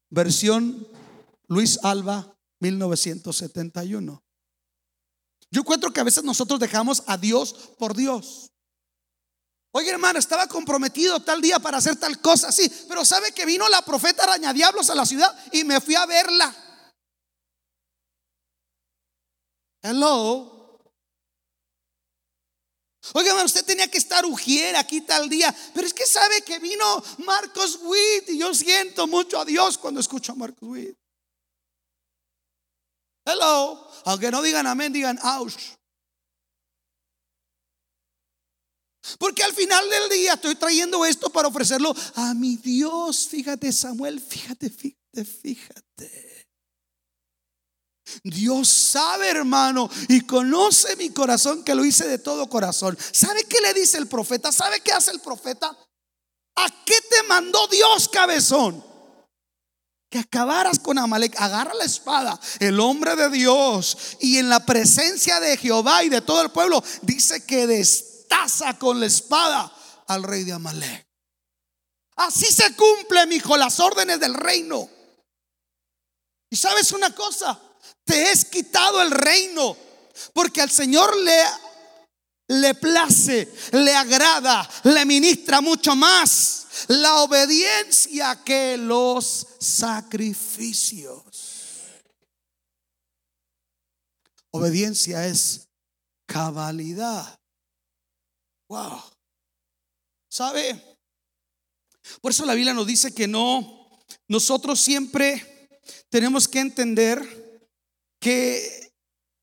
Versión 0.10 0.88
Luis 1.47 1.79
Alba, 1.84 2.38
1971. 2.60 4.23
Yo 5.51 5.62
encuentro 5.62 5.91
que 5.91 5.99
a 5.99 6.05
veces 6.05 6.23
nosotros 6.23 6.60
dejamos 6.60 7.03
a 7.08 7.17
Dios 7.17 7.53
por 7.77 7.95
Dios. 7.95 8.51
Oye, 9.71 9.89
hermano, 9.89 10.19
estaba 10.19 10.47
comprometido 10.47 11.19
tal 11.19 11.41
día 11.41 11.60
para 11.60 11.77
hacer 11.77 11.97
tal 11.97 12.21
cosa, 12.21 12.51
sí, 12.51 12.71
pero 12.88 13.03
sabe 13.03 13.34
que 13.34 13.45
vino 13.45 13.67
la 13.67 13.81
profeta 13.81 14.23
araña 14.23 14.53
diablos 14.53 14.89
a 14.89 14.95
la 14.95 15.05
ciudad 15.05 15.36
y 15.51 15.65
me 15.65 15.81
fui 15.81 15.95
a 15.95 16.05
verla. 16.05 16.55
Hello. 19.88 20.80
Oiga, 23.13 23.43
usted 23.43 23.63
tenía 23.63 23.88
que 23.88 24.00
estar 24.00 24.26
ujier 24.26 24.76
aquí 24.76 25.02
tal 25.02 25.30
día, 25.30 25.56
pero 25.76 25.86
es 25.86 25.93
que 25.93 26.08
sabe 26.08 26.41
que 26.41 26.58
vino 26.58 27.04
Marcos 27.19 27.78
Witt 27.84 28.30
y 28.30 28.39
yo 28.39 28.52
siento 28.56 29.06
mucho 29.06 29.39
a 29.39 29.45
Dios 29.45 29.78
cuando 29.78 30.00
escucho 30.00 30.32
a 30.32 30.36
Marcos 30.36 30.67
Witt. 30.67 30.98
Hello. 33.28 33.88
Aunque 34.06 34.32
no 34.32 34.41
digan 34.41 34.65
amén, 34.65 34.91
digan 34.91 35.19
ouch. 35.21 35.78
Porque 39.19 39.43
al 39.43 39.54
final 39.54 39.88
del 39.88 40.10
día 40.10 40.34
estoy 40.34 40.56
trayendo 40.56 41.06
esto 41.06 41.30
para 41.30 41.48
ofrecerlo 41.48 41.93
a 42.15 42.34
mi 42.34 42.58
Dios. 42.58 43.28
Fíjate, 43.28 43.71
Samuel, 43.71 44.19
fíjate, 44.19 44.71
fíjate, 44.71 45.26
fíjate. 45.26 46.35
Dios 48.24 48.68
sabe, 48.68 49.30
hermano, 49.30 49.89
y 50.08 50.22
conoce 50.22 50.96
mi 50.96 51.10
corazón 51.10 51.63
que 51.63 51.76
lo 51.76 51.84
hice 51.84 52.08
de 52.08 52.20
todo 52.20 52.50
corazón. 52.50 52.98
¿Sabe 53.12 53.44
qué 53.46 53.60
le 53.62 53.74
dice 53.74 53.98
el 53.98 54.08
profeta? 54.08 54.52
¿Sabe 54.52 54.82
qué 54.82 54.91
hace 54.91 55.12
el 55.12 55.20
profeta? 55.20 55.76
¿A 56.56 56.68
qué 56.86 56.96
te 57.10 57.24
mandó 57.24 57.68
Dios, 57.68 58.08
cabezón? 58.10 58.84
Que 60.10 60.20
acabaras 60.20 60.80
con 60.80 60.98
Amalek. 60.98 61.36
Agarra 61.39 61.74
la 61.74 61.86
espada, 61.86 62.39
el 62.60 62.80
hombre 62.80 63.15
de 63.15 63.30
Dios, 63.30 63.98
y 64.20 64.38
en 64.38 64.50
la 64.50 64.65
presencia 64.65 65.39
de 65.39 65.58
Jehová 65.58 66.04
y 66.04 66.10
de 66.10 66.22
todo 66.22 66.41
el 66.41 66.52
pueblo, 66.52 66.84
dice 67.02 67.46
que 67.46 67.68
destaza 67.68 68.78
con 68.78 69.00
la 69.00 69.08
espada 69.08 69.72
al 70.08 70.24
rey 70.24 70.44
de 70.44 70.54
Amalek. 70.54 71.06
Así 72.15 72.46
se 72.46 72.76
cumple, 72.76 73.26
hijo, 73.36 73.58
las 73.58 73.80
órdenes 73.80 74.20
del 74.20 74.34
reino. 74.34 74.89
Y 76.50 76.56
sabes 76.56 76.91
una 76.94 77.13
cosa, 77.13 77.60
te 78.04 78.32
es 78.32 78.45
quitado 78.45 79.02
el 79.02 79.12
reino, 79.12 79.76
porque 80.34 80.62
al 80.62 80.69
Señor 80.69 81.15
le, 81.17 81.43
le 82.48 82.76
place, 82.76 83.52
le 83.71 83.95
agrada, 83.95 84.69
le 84.84 85.06
ministra 85.06 85.62
mucho 85.62 85.95
más 85.95 86.65
la 86.88 87.21
obediencia 87.21 88.43
que 88.43 88.78
los 88.78 89.48
sacrificios. 89.60 91.24
Obediencia 94.52 95.28
es 95.28 95.67
cabalidad. 96.26 97.39
Wow. 98.69 99.02
¿Sabe? 100.30 100.98
Por 102.21 102.32
eso 102.32 102.45
la 102.45 102.54
Biblia 102.54 102.74
nos 102.74 102.88
dice 102.88 103.13
que 103.13 103.28
no, 103.28 103.89
nosotros 104.28 104.80
siempre 104.80 105.69
tenemos 106.10 106.48
que 106.48 106.60
entender 106.60 107.44
que 108.19 108.93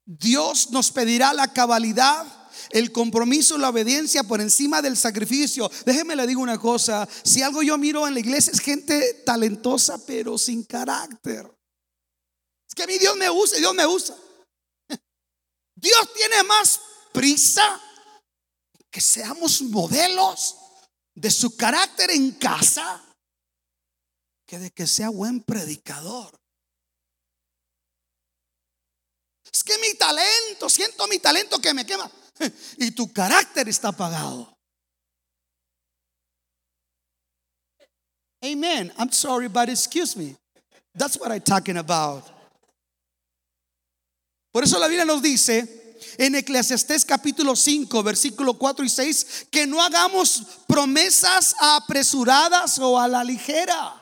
Dios 0.04 0.70
nos 0.70 0.90
pedirá 0.90 1.32
la 1.32 1.52
cabalidad, 1.52 2.26
el 2.70 2.92
compromiso, 2.92 3.58
la 3.58 3.70
obediencia 3.70 4.24
por 4.24 4.40
encima 4.40 4.82
del 4.82 4.96
sacrificio. 4.96 5.70
Déjeme 5.85 6.16
le 6.16 6.26
digo 6.26 6.40
una 6.40 6.58
cosa, 6.58 7.08
si 7.24 7.42
algo 7.42 7.62
yo 7.62 7.78
miro 7.78 8.06
en 8.06 8.14
la 8.14 8.20
iglesia 8.20 8.52
es 8.52 8.61
gente 8.61 9.22
talentosa 9.24 10.04
pero 10.06 10.38
sin 10.38 10.64
carácter. 10.64 11.50
Es 12.68 12.74
que 12.74 12.82
a 12.82 12.87
mí 12.87 12.98
Dios 12.98 13.16
me 13.16 13.30
usa, 13.30 13.58
Dios 13.58 13.74
me 13.74 13.87
usa. 13.87 14.16
Dios 15.76 16.12
tiene 16.14 16.42
más 16.42 16.80
prisa 17.12 17.80
que 18.90 19.00
seamos 19.00 19.62
modelos 19.62 20.56
de 21.14 21.30
su 21.30 21.56
carácter 21.56 22.11
en 22.11 22.32
casa 22.32 23.02
que 24.46 24.58
de 24.58 24.70
que 24.70 24.87
sea 24.87 25.08
buen 25.08 25.42
predicador. 25.42 26.41
Es 29.52 29.62
que 29.62 29.76
mi 29.78 29.94
talento, 29.94 30.68
siento 30.70 31.06
mi 31.08 31.18
talento 31.18 31.58
que 31.60 31.74
me 31.74 31.84
quema. 31.84 32.10
Y 32.78 32.90
tu 32.92 33.12
carácter 33.12 33.68
está 33.68 33.88
apagado. 33.88 34.52
Amen. 38.42 38.92
I'm 38.98 39.12
sorry, 39.12 39.48
but 39.48 39.68
excuse 39.68 40.16
me. 40.16 40.36
That's 40.94 41.18
what 41.18 41.30
I'm 41.30 41.40
talking 41.40 41.76
about. 41.76 42.24
Por 44.52 44.64
eso 44.64 44.78
la 44.78 44.88
Biblia 44.88 45.04
nos 45.04 45.22
dice 45.22 45.96
en 46.18 46.34
Eclesiastés 46.34 47.04
capítulo 47.04 47.54
5, 47.54 48.02
versículo 48.02 48.58
4 48.58 48.84
y 48.84 48.88
6, 48.88 49.46
que 49.50 49.66
no 49.66 49.80
hagamos 49.80 50.42
promesas 50.66 51.54
apresuradas 51.58 52.78
o 52.78 52.98
a 52.98 53.06
la 53.08 53.22
ligera. 53.22 54.01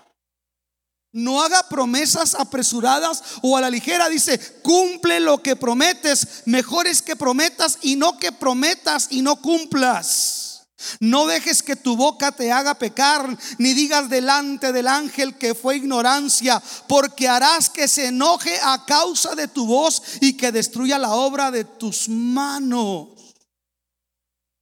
No 1.13 1.43
haga 1.43 1.69
promesas 1.69 2.35
apresuradas 2.35 3.23
o 3.43 3.57
a 3.57 3.61
la 3.61 3.71
ligera. 3.71 4.09
Dice, 4.09 4.39
cumple 4.63 5.19
lo 5.19 5.43
que 5.43 5.57
prometes. 5.57 6.43
Mejor 6.47 6.87
es 6.87 7.03
que 7.03 7.17
prometas 7.17 7.79
y 7.83 7.97
no 7.97 8.19
que 8.19 8.31
prometas 8.31 9.09
y 9.11 9.23
no 9.23 9.37
cumplas. 9.37 10.69
No 10.99 11.27
dejes 11.27 11.63
que 11.63 11.77
tu 11.77 11.97
boca 11.97 12.33
te 12.33 12.51
haga 12.53 12.75
pecar, 12.75 13.37
ni 13.59 13.75
digas 13.75 14.09
delante 14.09 14.73
del 14.73 14.89
ángel 14.89 15.37
que 15.37 15.55
fue 15.55 15.77
ignorancia, 15.77 16.63
porque 16.89 17.29
harás 17.29 17.69
que 17.69 17.87
se 17.87 18.07
enoje 18.07 18.59
a 18.63 18.87
causa 18.87 19.35
de 19.35 19.47
tu 19.47 19.67
voz 19.67 20.03
y 20.23 20.39
que 20.39 20.53
destruya 20.53 20.99
la 20.99 21.13
obra 21.13 21.51
de 21.51 21.65
tus 21.65 22.09
manos. 22.09 23.09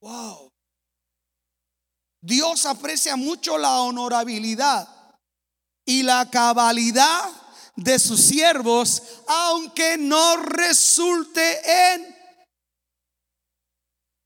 Wow. 0.00 0.50
Dios 2.20 2.66
aprecia 2.66 3.14
mucho 3.14 3.56
la 3.56 3.80
honorabilidad 3.82 4.97
y 5.88 6.02
la 6.02 6.28
cabalidad 6.30 7.30
de 7.74 7.98
sus 7.98 8.20
siervos, 8.20 9.02
aunque 9.26 9.96
no 9.96 10.36
resulte 10.36 11.94
en 11.94 12.14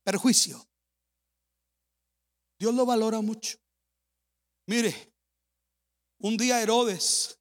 perjuicio. 0.04 0.60
Dios 2.58 2.74
lo 2.74 2.84
valora 2.84 3.20
mucho. 3.20 3.58
Mire, 4.66 5.14
un 6.18 6.36
día 6.36 6.60
Herodes, 6.60 7.38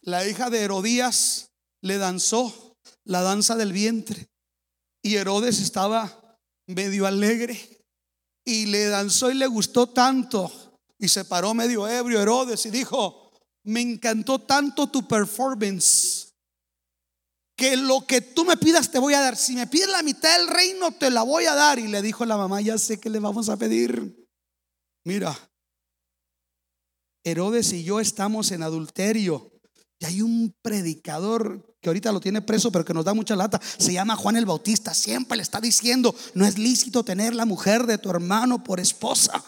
la 0.00 0.26
hija 0.26 0.48
de 0.48 0.62
Herodías, 0.62 1.50
le 1.82 1.98
danzó 1.98 2.78
la 3.04 3.20
danza 3.20 3.54
del 3.54 3.74
vientre. 3.74 4.30
Y 5.02 5.16
Herodes 5.16 5.60
estaba 5.60 6.38
medio 6.66 7.04
alegre. 7.06 7.84
Y 8.46 8.64
le 8.64 8.86
danzó 8.86 9.30
y 9.30 9.34
le 9.34 9.46
gustó 9.46 9.90
tanto. 9.90 10.69
Y 11.00 11.08
se 11.08 11.24
paró 11.24 11.54
medio 11.54 11.88
ebrio 11.88 12.20
Herodes 12.20 12.66
y 12.66 12.70
dijo, 12.70 13.32
me 13.64 13.80
encantó 13.80 14.38
tanto 14.38 14.86
tu 14.86 15.08
performance. 15.08 16.34
Que 17.56 17.76
lo 17.76 18.06
que 18.06 18.20
tú 18.20 18.44
me 18.44 18.56
pidas 18.56 18.90
te 18.90 18.98
voy 18.98 19.14
a 19.14 19.20
dar. 19.20 19.36
Si 19.36 19.54
me 19.54 19.66
pides 19.66 19.88
la 19.88 20.02
mitad 20.02 20.38
del 20.38 20.48
reino, 20.48 20.92
te 20.92 21.10
la 21.10 21.22
voy 21.22 21.46
a 21.46 21.54
dar. 21.54 21.78
Y 21.78 21.88
le 21.88 22.02
dijo 22.02 22.24
la 22.26 22.36
mamá, 22.36 22.60
ya 22.60 22.76
sé 22.78 23.00
que 23.00 23.10
le 23.10 23.18
vamos 23.18 23.48
a 23.48 23.56
pedir. 23.56 24.28
Mira, 25.04 25.36
Herodes 27.24 27.72
y 27.72 27.82
yo 27.82 27.98
estamos 27.98 28.50
en 28.52 28.62
adulterio. 28.62 29.52
Y 29.98 30.04
hay 30.04 30.22
un 30.22 30.54
predicador 30.62 31.76
que 31.80 31.88
ahorita 31.88 32.12
lo 32.12 32.20
tiene 32.20 32.42
preso, 32.42 32.70
pero 32.70 32.84
que 32.84 32.94
nos 32.94 33.06
da 33.06 33.14
mucha 33.14 33.36
lata. 33.36 33.60
Se 33.78 33.92
llama 33.92 34.16
Juan 34.16 34.36
el 34.36 34.46
Bautista. 34.46 34.92
Siempre 34.92 35.36
le 35.36 35.42
está 35.42 35.60
diciendo, 35.60 36.14
no 36.34 36.46
es 36.46 36.58
lícito 36.58 37.04
tener 37.04 37.34
la 37.34 37.46
mujer 37.46 37.86
de 37.86 37.98
tu 37.98 38.10
hermano 38.10 38.62
por 38.62 38.80
esposa. 38.80 39.42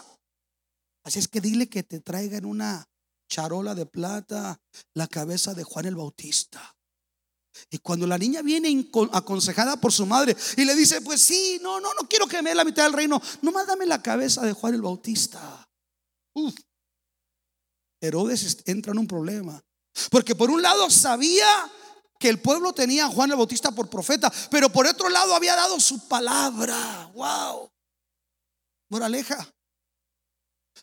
Así 1.03 1.19
es 1.19 1.27
que 1.27 1.41
dile 1.41 1.67
que 1.67 1.83
te 1.83 1.99
traigan 1.99 2.45
una 2.45 2.87
charola 3.29 3.75
de 3.75 3.85
plata 3.85 4.59
la 4.93 5.07
cabeza 5.07 5.53
de 5.53 5.63
Juan 5.63 5.85
el 5.85 5.95
Bautista. 5.95 6.75
Y 7.69 7.77
cuando 7.79 8.07
la 8.07 8.17
niña 8.17 8.41
viene 8.41 8.89
aconsejada 9.11 9.77
por 9.77 9.91
su 9.91 10.05
madre 10.05 10.35
y 10.57 10.65
le 10.65 10.75
dice, 10.75 11.01
pues 11.01 11.21
sí, 11.21 11.59
no, 11.61 11.79
no, 11.79 11.93
no 11.93 12.07
quiero 12.07 12.27
que 12.27 12.41
me 12.41 12.49
dé 12.49 12.55
la 12.55 12.65
mitad 12.65 12.83
del 12.83 12.93
reino, 12.93 13.21
nomás 13.41 13.67
dame 13.67 13.85
la 13.85 14.01
cabeza 14.01 14.41
de 14.41 14.53
Juan 14.53 14.73
el 14.73 14.81
Bautista. 14.81 15.67
Herodes 18.01 18.57
entra 18.65 18.91
en 18.91 18.99
un 18.99 19.07
problema. 19.07 19.63
Porque 20.09 20.35
por 20.35 20.49
un 20.49 20.61
lado 20.61 20.89
sabía 20.89 21.47
que 22.19 22.29
el 22.29 22.39
pueblo 22.41 22.73
tenía 22.73 23.05
a 23.05 23.09
Juan 23.09 23.29
el 23.29 23.37
Bautista 23.37 23.71
por 23.71 23.89
profeta, 23.89 24.31
pero 24.49 24.69
por 24.69 24.87
otro 24.87 25.09
lado 25.09 25.35
había 25.35 25.55
dado 25.55 25.79
su 25.79 26.07
palabra. 26.07 27.11
Wow. 27.13 27.71
Moraleja. 28.89 29.53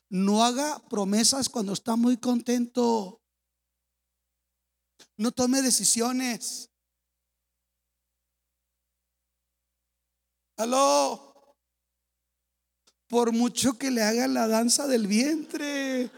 No 0.09 0.45
haga 0.45 0.79
promesas 0.89 1.49
cuando 1.49 1.73
está 1.73 1.97
muy 1.97 2.17
contento. 2.17 3.21
No 5.17 5.33
tome 5.33 5.63
decisiones. 5.63 6.71
Aló. 10.57 11.35
Por 13.09 13.33
mucho 13.33 13.77
que 13.79 13.91
le 13.91 14.03
haga 14.03 14.29
la 14.29 14.47
danza 14.47 14.87
del 14.87 15.07
vientre. 15.07 16.11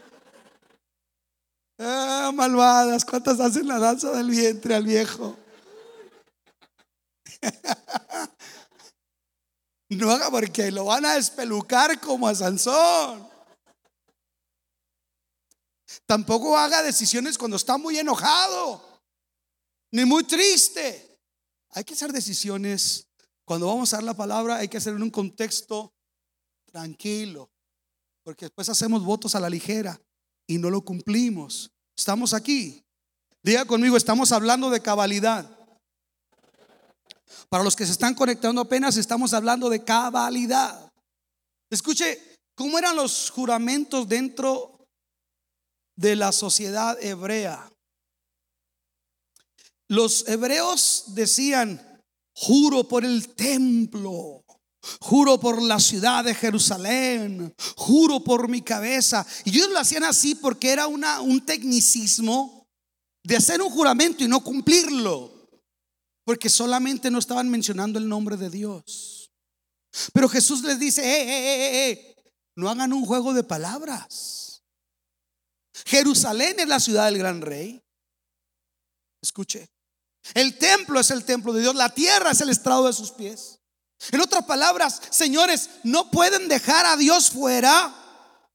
Ah, 1.79 2.31
malvadas, 2.33 3.03
¿cuántas 3.03 3.39
hacen 3.39 3.67
la 3.67 3.79
danza 3.79 4.11
del 4.11 4.29
vientre 4.29 4.75
al 4.75 4.85
viejo? 4.85 5.37
No 9.89 10.09
haga 10.09 10.31
porque 10.31 10.71
lo 10.71 10.85
van 10.85 11.05
a 11.05 11.17
espelucar 11.17 11.99
como 11.99 12.27
a 12.27 12.33
Sansón. 12.33 13.32
Tampoco 16.05 16.57
haga 16.57 16.83
decisiones 16.83 17.37
cuando 17.37 17.57
está 17.57 17.77
muy 17.77 17.97
enojado 17.97 18.93
ni 19.91 20.05
muy 20.05 20.23
triste. 20.23 21.19
Hay 21.69 21.83
que 21.83 21.93
hacer 21.93 22.11
decisiones. 22.11 23.07
Cuando 23.45 23.67
vamos 23.67 23.93
a 23.93 23.97
dar 23.97 24.03
la 24.03 24.13
palabra, 24.13 24.57
hay 24.57 24.67
que 24.67 24.77
hacer 24.77 24.95
en 24.95 25.03
un 25.03 25.11
contexto 25.11 25.93
tranquilo, 26.65 27.51
porque 28.23 28.45
después 28.45 28.69
hacemos 28.69 29.03
votos 29.03 29.35
a 29.35 29.39
la 29.39 29.49
ligera 29.49 29.99
y 30.47 30.57
no 30.57 30.69
lo 30.69 30.81
cumplimos. 30.81 31.71
Estamos 31.95 32.33
aquí. 32.33 32.83
Diga 33.43 33.65
conmigo, 33.65 33.97
estamos 33.97 34.31
hablando 34.31 34.69
de 34.69 34.81
cabalidad. 34.81 35.47
Para 37.49 37.63
los 37.63 37.75
que 37.75 37.85
se 37.85 37.91
están 37.91 38.15
conectando 38.15 38.61
apenas, 38.61 38.97
estamos 38.97 39.33
hablando 39.33 39.69
de 39.69 39.83
cabalidad. 39.83 40.91
Escuche, 41.69 42.37
¿cómo 42.55 42.79
eran 42.79 42.95
los 42.95 43.29
juramentos 43.29 44.07
dentro 44.07 44.72
de 45.95 46.15
la 46.15 46.31
sociedad 46.31 46.97
hebrea? 47.01 47.71
Los 49.87 50.27
hebreos 50.27 51.05
decían, 51.09 52.01
juro 52.33 52.87
por 52.87 53.05
el 53.05 53.29
templo, 53.35 54.43
juro 55.01 55.39
por 55.39 55.61
la 55.61 55.79
ciudad 55.79 56.23
de 56.23 56.33
Jerusalén, 56.33 57.53
juro 57.75 58.21
por 58.21 58.47
mi 58.49 58.61
cabeza. 58.61 59.25
Y 59.45 59.51
ellos 59.51 59.69
lo 59.69 59.79
hacían 59.79 60.03
así 60.03 60.35
porque 60.35 60.71
era 60.71 60.87
un 60.87 61.45
tecnicismo 61.45 62.67
de 63.23 63.35
hacer 63.35 63.61
un 63.61 63.69
juramento 63.69 64.23
y 64.23 64.27
no 64.27 64.43
cumplirlo. 64.43 65.31
Porque 66.25 66.49
solamente 66.49 67.11
no 67.11 67.19
estaban 67.19 67.49
mencionando 67.49 67.99
el 67.99 68.07
nombre 68.07 68.37
de 68.37 68.49
Dios. 68.49 69.31
Pero 70.13 70.29
Jesús 70.29 70.63
les 70.63 70.79
dice, 70.79 71.03
eh, 71.03 71.23
eh, 71.23 71.91
eh, 71.91 72.15
no 72.55 72.69
hagan 72.69 72.93
un 72.93 73.05
juego 73.05 73.33
de 73.33 73.43
palabras. 73.43 74.42
Jerusalén 75.85 76.59
es 76.59 76.67
la 76.67 76.79
ciudad 76.79 77.05
del 77.05 77.17
gran 77.17 77.41
rey. 77.41 77.83
Escuche, 79.21 79.69
el 80.33 80.57
templo 80.57 80.99
es 80.99 81.11
el 81.11 81.25
templo 81.25 81.53
de 81.53 81.61
Dios, 81.61 81.75
la 81.75 81.93
tierra 81.93 82.31
es 82.31 82.41
el 82.41 82.49
estrado 82.49 82.87
de 82.87 82.93
sus 82.93 83.11
pies. 83.11 83.59
En 84.11 84.21
otras 84.21 84.45
palabras, 84.45 85.01
señores, 85.11 85.69
no 85.83 86.11
pueden 86.11 86.47
dejar 86.47 86.85
a 86.85 86.97
Dios 86.97 87.29
fuera 87.29 87.99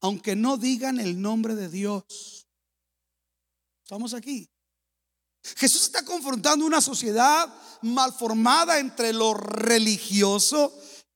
aunque 0.01 0.37
no 0.37 0.57
digan 0.57 1.01
el 1.01 1.21
nombre 1.21 1.55
de 1.55 1.69
Dios. 1.69 2.47
Estamos 3.83 4.15
aquí. 4.15 4.49
Jesús 5.57 5.83
está 5.83 6.05
confrontando 6.05 6.67
una 6.67 6.81
sociedad 6.81 7.53
malformada 7.83 8.79
entre 8.79 9.13
lo 9.13 9.35
religioso 9.35 10.73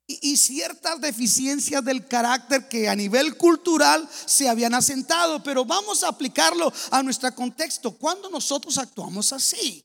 y, 0.07 0.37
ciertas 0.37 1.01
deficiencias 1.01 1.85
del 1.85 2.07
carácter 2.07 2.69
que 2.69 2.89
a 2.89 2.97
nivel 2.97 3.37
cultural 3.37 4.09
se 4.27 4.49
habían 4.49 4.75
asentado. 4.75 5.43
Pero 5.43 5.65
vamos 5.65 6.03
a 6.03 6.09
aplicarlo 6.09 6.73
a 6.91 7.03
nuestro 7.03 7.35
contexto. 7.35 7.97
Cuando 7.97 8.29
nosotros 8.29 8.79
actuamos 8.79 9.33
así? 9.33 9.85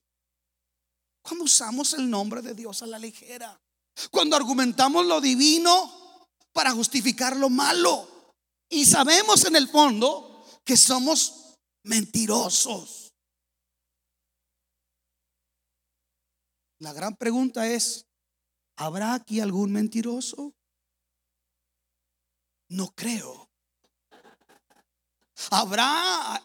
Cuando 1.22 1.46
usamos 1.46 1.94
el 1.94 2.10
nombre 2.10 2.42
de 2.42 2.54
Dios 2.54 2.82
a 2.82 2.88
la 2.88 3.00
ligera. 3.00 3.60
Cuando 4.12 4.36
argumentamos 4.36 5.06
lo 5.06 5.22
divino 5.22 6.28
para 6.52 6.72
justificar 6.72 7.36
lo 7.36 7.50
malo. 7.50 8.34
Y 8.70 8.86
sabemos 8.86 9.46
en 9.46 9.56
el 9.56 9.70
fondo 9.70 10.46
que 10.64 10.76
somos 10.76 11.56
mentirosos. 11.84 13.14
La 16.80 16.94
gran 16.94 17.16
pregunta 17.16 17.68
es, 17.68 18.07
¿habrá 18.78 19.14
aquí 19.14 19.42
algún 19.42 19.74
mentiroso? 19.74 20.54
No 22.70 22.88
creo. 22.96 23.50
Habrá 25.52 26.42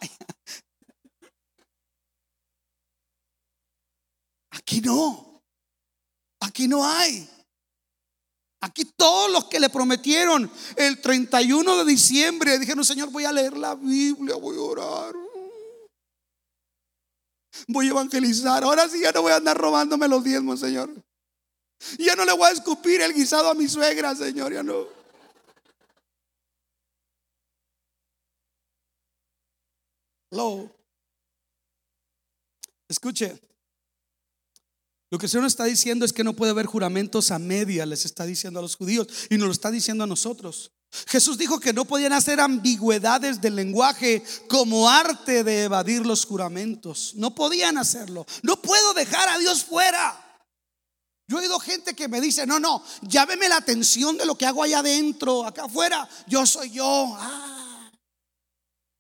Aquí 4.53 4.81
no. 4.81 5.43
Aquí 6.41 6.69
no 6.69 6.87
hay. 6.87 7.29
Aquí 8.61 8.85
todos 8.85 9.31
los 9.31 9.47
que 9.47 9.59
le 9.59 9.71
prometieron 9.71 10.51
el 10.77 11.01
31 11.01 11.79
de 11.79 11.85
diciembre 11.85 12.59
dijeron, 12.59 12.85
Señor, 12.85 13.11
voy 13.11 13.25
a 13.25 13.33
leer 13.33 13.57
la 13.57 13.75
Biblia, 13.75 14.37
voy 14.37 14.57
a 14.57 14.61
orar. 14.61 15.15
Voy 17.67 17.89
a 17.89 17.91
evangelizar. 17.91 18.63
Ahora 18.63 18.89
sí 18.89 19.01
ya 19.03 19.11
no 19.13 19.23
voy 19.23 19.33
a 19.33 19.37
andar 19.37 19.59
robándome 19.59 20.07
los 20.07 20.23
diezmos, 20.23 20.61
Señor. 20.61 20.91
Ya 21.99 22.15
no 22.17 22.25
le 22.25 22.33
voy 22.33 22.49
a 22.49 22.53
escupir 22.53 23.01
el 23.01 23.13
guisado 23.13 23.51
a 23.51 23.55
mi 23.55 23.69
suegra, 23.69 24.15
Señor, 24.15 24.53
ya 24.53 24.63
no. 24.63 24.87
Hello. 30.31 30.71
Escuche. 32.89 33.39
Lo 35.11 35.19
que 35.19 35.27
el 35.27 35.31
Señor 35.31 35.47
está 35.47 35.65
diciendo 35.65 36.07
es 36.07 36.13
que 36.15 36.25
no 36.25 36.33
puede 36.33 36.53
haber 36.53 36.65
juramentos 36.65 37.31
a 37.31 37.39
media, 37.39 37.85
les 37.85 38.07
está 38.07 38.25
diciendo 38.25 38.59
a 38.59 38.63
los 38.63 38.77
judíos 38.77 39.07
y 39.29 39.37
nos 39.37 39.47
lo 39.47 39.53
está 39.53 39.71
diciendo 39.71 40.05
a 40.05 40.07
nosotros. 40.07 40.73
Jesús 41.07 41.37
dijo 41.37 41.61
que 41.61 41.75
no 41.75 41.85
podían 41.85 42.15
hacer 42.15 42.41
ambigüedades 42.41 43.41
del 43.41 43.57
lenguaje 43.57 44.23
como 44.49 44.89
arte 44.89 45.45
de 45.45 45.65
evadir 45.65 46.07
los 46.07 46.25
juramentos. 46.25 47.13
No 47.17 47.35
podían 47.35 47.77
hacerlo. 47.77 48.27
No 48.43 48.61
puedo 48.61 48.95
dejar 48.95 49.29
a 49.29 49.39
Dios 49.39 49.65
fuera. 49.65 50.32
Yo 51.33 51.39
he 51.39 51.45
oído 51.45 51.59
gente 51.59 51.95
que 51.95 52.09
me 52.09 52.21
dice, 52.21 52.47
no, 52.47 52.61
no, 52.61 52.85
llámeme 53.01 53.49
la 53.49 53.57
atención 53.57 54.19
de 54.19 54.27
lo 54.27 54.37
que 54.37 54.45
hago 54.45 54.63
allá 54.63 54.81
adentro, 54.81 55.47
acá 55.47 55.65
afuera. 55.65 56.07
Yo 56.27 56.45
soy 56.45 56.73
yo. 56.73 57.17
Ah. 57.17 57.91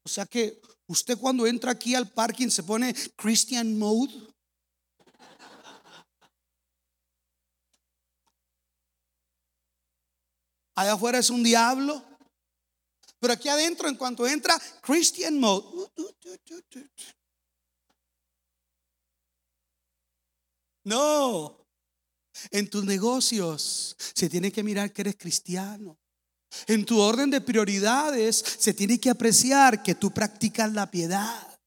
O 0.03 0.09
sea 0.09 0.25
que 0.25 0.59
usted 0.87 1.19
cuando 1.19 1.47
entra 1.47 1.73
aquí 1.73 1.95
al 1.95 2.11
parking 2.11 2.49
se 2.49 2.63
pone 2.63 2.95
Christian 3.17 3.79
mode. 3.79 4.15
Allá 10.75 10.95
afuera 10.95 11.19
es 11.19 11.29
un 11.29 11.43
diablo. 11.43 12.03
Pero 13.21 13.35
aquí 13.35 13.51
adentro, 13.51 13.91
en 13.91 13.97
cuanto 13.97 14.27
entra, 14.27 14.59
Christian 14.81 15.39
mode. 15.39 15.67
No. 20.85 21.62
En 22.51 22.69
tus 22.69 22.85
negocios 22.85 23.97
se 24.15 24.29
tiene 24.29 24.53
que 24.53 24.63
mirar 24.63 24.93
que 24.93 25.03
eres 25.03 25.17
cristiano. 25.17 25.99
En 26.67 26.85
tu 26.85 27.01
orden 27.01 27.31
de 27.31 27.41
prioridades 27.41 28.45
se 28.59 28.75
tiene 28.75 29.01
que 29.01 29.11
apreciar 29.11 29.83
que 29.83 29.95
tú 29.95 30.13
practicas 30.13 30.73
la 30.73 30.91
piedad. 30.91 31.61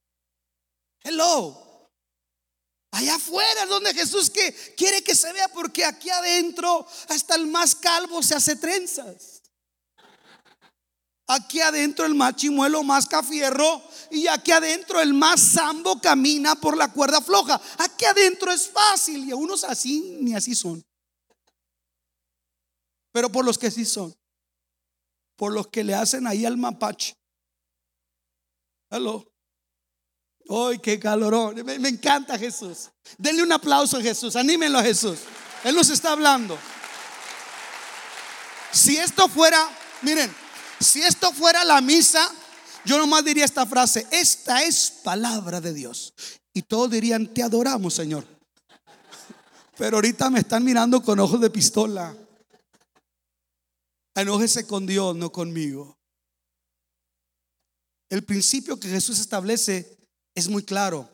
Hello. 1.04 1.90
Allá 2.92 3.16
afuera 3.16 3.64
es 3.64 3.70
donde 3.70 3.94
Jesús 3.94 4.32
quiere 4.78 5.04
que 5.04 5.16
se 5.16 5.32
vea 5.34 5.48
porque 5.50 5.84
aquí 5.84 6.10
adentro 6.10 6.88
hasta 7.10 7.36
el 7.36 7.48
más 7.48 7.76
calvo 7.76 8.24
se 8.24 8.36
hace 8.36 8.56
trenzas. 8.56 9.42
Aquí 11.28 11.60
adentro 11.60 12.06
el 12.06 12.14
más 12.14 12.36
chimuelo 12.36 12.84
más 12.84 13.08
cafierro 13.08 13.82
y 14.12 14.28
aquí 14.28 14.52
adentro 14.52 15.02
el 15.02 15.14
más 15.14 15.42
sambo 15.42 16.00
camina 16.00 16.56
por 16.56 16.78
la 16.78 16.92
cuerda 16.92 17.20
floja. 17.20 17.60
Aquí 17.96 18.04
adentro 18.04 18.52
es 18.52 18.68
fácil 18.68 19.24
y 19.24 19.32
a 19.32 19.38
unos 19.38 19.64
así 19.64 20.18
ni 20.20 20.36
así 20.36 20.54
son. 20.54 20.86
Pero 23.14 23.32
por 23.32 23.46
los 23.46 23.58
que 23.58 23.72
sí 23.72 23.86
son, 23.86 24.14
por 25.38 25.54
los 25.54 25.68
que 25.68 25.82
le 25.82 25.96
hacen 25.96 26.28
ahí 26.28 26.46
al 26.46 26.58
mapache. 26.58 27.16
Hello. 28.90 29.26
¡Ay, 30.50 30.80
qué 30.80 31.00
calorón! 31.00 31.56
Me, 31.64 31.80
me, 31.80 31.88
encanta 31.88 32.38
Jesús. 32.38 32.90
Denle 33.18 33.44
un 33.44 33.54
aplauso 33.54 33.98
a 33.98 34.02
Jesús. 34.02 34.36
Anímenlo 34.36 34.78
a 34.78 34.84
Jesús. 34.84 35.20
Él 35.64 35.74
nos 35.74 35.90
está 35.90 36.12
hablando. 36.12 36.60
Si 38.74 38.98
esto 38.98 39.30
fuera, 39.30 39.70
miren, 40.02 40.36
si 40.82 41.02
esto 41.02 41.32
fuera 41.32 41.64
la 41.64 41.80
misa, 41.80 42.30
yo 42.84 42.98
nomás 42.98 43.24
diría 43.24 43.46
esta 43.46 43.66
frase: 43.66 44.06
Esta 44.12 44.64
es 44.64 44.92
palabra 45.02 45.62
de 45.62 45.74
Dios. 45.74 46.14
Y 46.56 46.64
todos 46.64 46.90
dirían: 46.90 47.28
Te 47.34 47.44
adoramos, 47.44 47.94
Señor. 47.94 48.26
Pero 49.78 49.98
ahorita 49.98 50.30
me 50.30 50.40
están 50.40 50.64
mirando 50.64 51.04
con 51.04 51.20
ojos 51.20 51.42
de 51.42 51.50
pistola. 51.50 52.16
Enójese 54.16 54.66
con 54.66 54.86
Dios, 54.86 55.16
no 55.18 55.32
conmigo. 55.32 55.98
El 58.10 58.24
principio 58.24 58.80
que 58.80 58.88
Jesús 58.88 59.20
establece 59.20 59.98
es 60.34 60.48
muy 60.48 60.64
claro. 60.64 61.10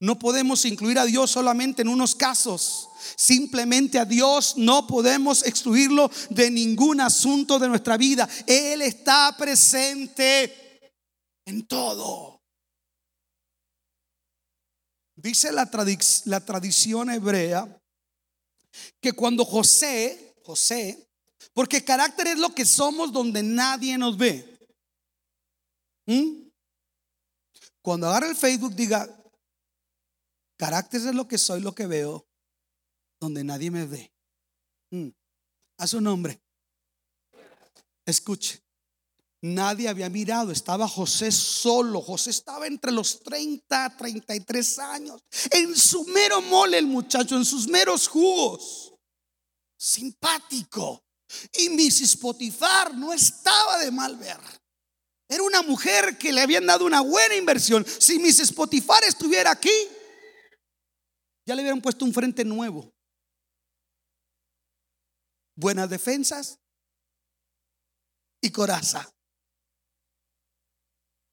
No 0.00 0.18
podemos 0.18 0.64
incluir 0.64 0.98
a 0.98 1.04
Dios 1.04 1.30
solamente 1.30 1.82
en 1.82 1.88
unos 1.88 2.14
casos. 2.14 2.88
Simplemente 3.16 3.98
a 3.98 4.06
Dios 4.06 4.54
no 4.56 4.86
podemos 4.86 5.44
excluirlo 5.44 6.10
de 6.30 6.50
ningún 6.50 7.02
asunto 7.02 7.58
de 7.58 7.68
nuestra 7.68 7.98
vida. 7.98 8.26
Él 8.46 8.80
está 8.80 9.36
presente 9.36 10.90
en 11.44 11.66
todo. 11.66 12.31
Dice 15.22 15.52
la, 15.52 15.70
la 16.24 16.44
tradición 16.44 17.08
hebrea 17.08 17.80
que 19.00 19.12
cuando 19.12 19.44
José, 19.44 20.34
José, 20.42 21.08
porque 21.54 21.84
carácter 21.84 22.26
es 22.26 22.38
lo 22.38 22.52
que 22.52 22.64
somos 22.64 23.12
donde 23.12 23.40
nadie 23.42 23.96
nos 23.96 24.16
ve. 24.16 24.58
¿Mm? 26.06 26.48
Cuando 27.82 28.08
agarre 28.08 28.30
el 28.30 28.36
Facebook, 28.36 28.74
diga, 28.74 29.08
carácter 30.56 31.00
es 31.00 31.14
lo 31.14 31.28
que 31.28 31.38
soy, 31.38 31.60
lo 31.60 31.72
que 31.72 31.86
veo, 31.86 32.26
donde 33.20 33.44
nadie 33.44 33.70
me 33.70 33.86
ve. 33.86 34.12
Mm. 34.90 35.10
A 35.78 35.86
su 35.86 36.00
nombre. 36.00 36.42
Escuche. 38.04 38.61
Nadie 39.44 39.88
había 39.88 40.08
mirado, 40.08 40.52
estaba 40.52 40.86
José 40.86 41.32
solo. 41.32 42.00
José 42.00 42.30
estaba 42.30 42.68
entre 42.68 42.92
los 42.92 43.24
30, 43.24 43.96
33 43.96 44.78
años. 44.78 45.20
En 45.50 45.76
su 45.76 46.04
mero 46.04 46.40
mole 46.42 46.78
el 46.78 46.86
muchacho, 46.86 47.36
en 47.36 47.44
sus 47.44 47.66
meros 47.66 48.06
jugos. 48.06 48.94
Simpático. 49.76 51.02
Y 51.54 51.70
Mrs. 51.70 52.16
Potifar 52.18 52.94
no 52.94 53.12
estaba 53.12 53.78
de 53.78 53.90
mal 53.90 54.16
ver. 54.16 54.38
Era 55.28 55.42
una 55.42 55.62
mujer 55.62 56.18
que 56.18 56.32
le 56.32 56.40
habían 56.40 56.66
dado 56.66 56.84
una 56.84 57.00
buena 57.00 57.34
inversión. 57.34 57.84
Si 57.86 58.20
Miss 58.20 58.38
Spotify 58.38 59.00
estuviera 59.08 59.50
aquí, 59.50 59.70
ya 61.44 61.56
le 61.56 61.62
hubieran 61.62 61.80
puesto 61.80 62.04
un 62.04 62.12
frente 62.12 62.44
nuevo. 62.44 62.92
Buenas 65.56 65.90
defensas 65.90 66.60
y 68.40 68.50
coraza. 68.50 69.10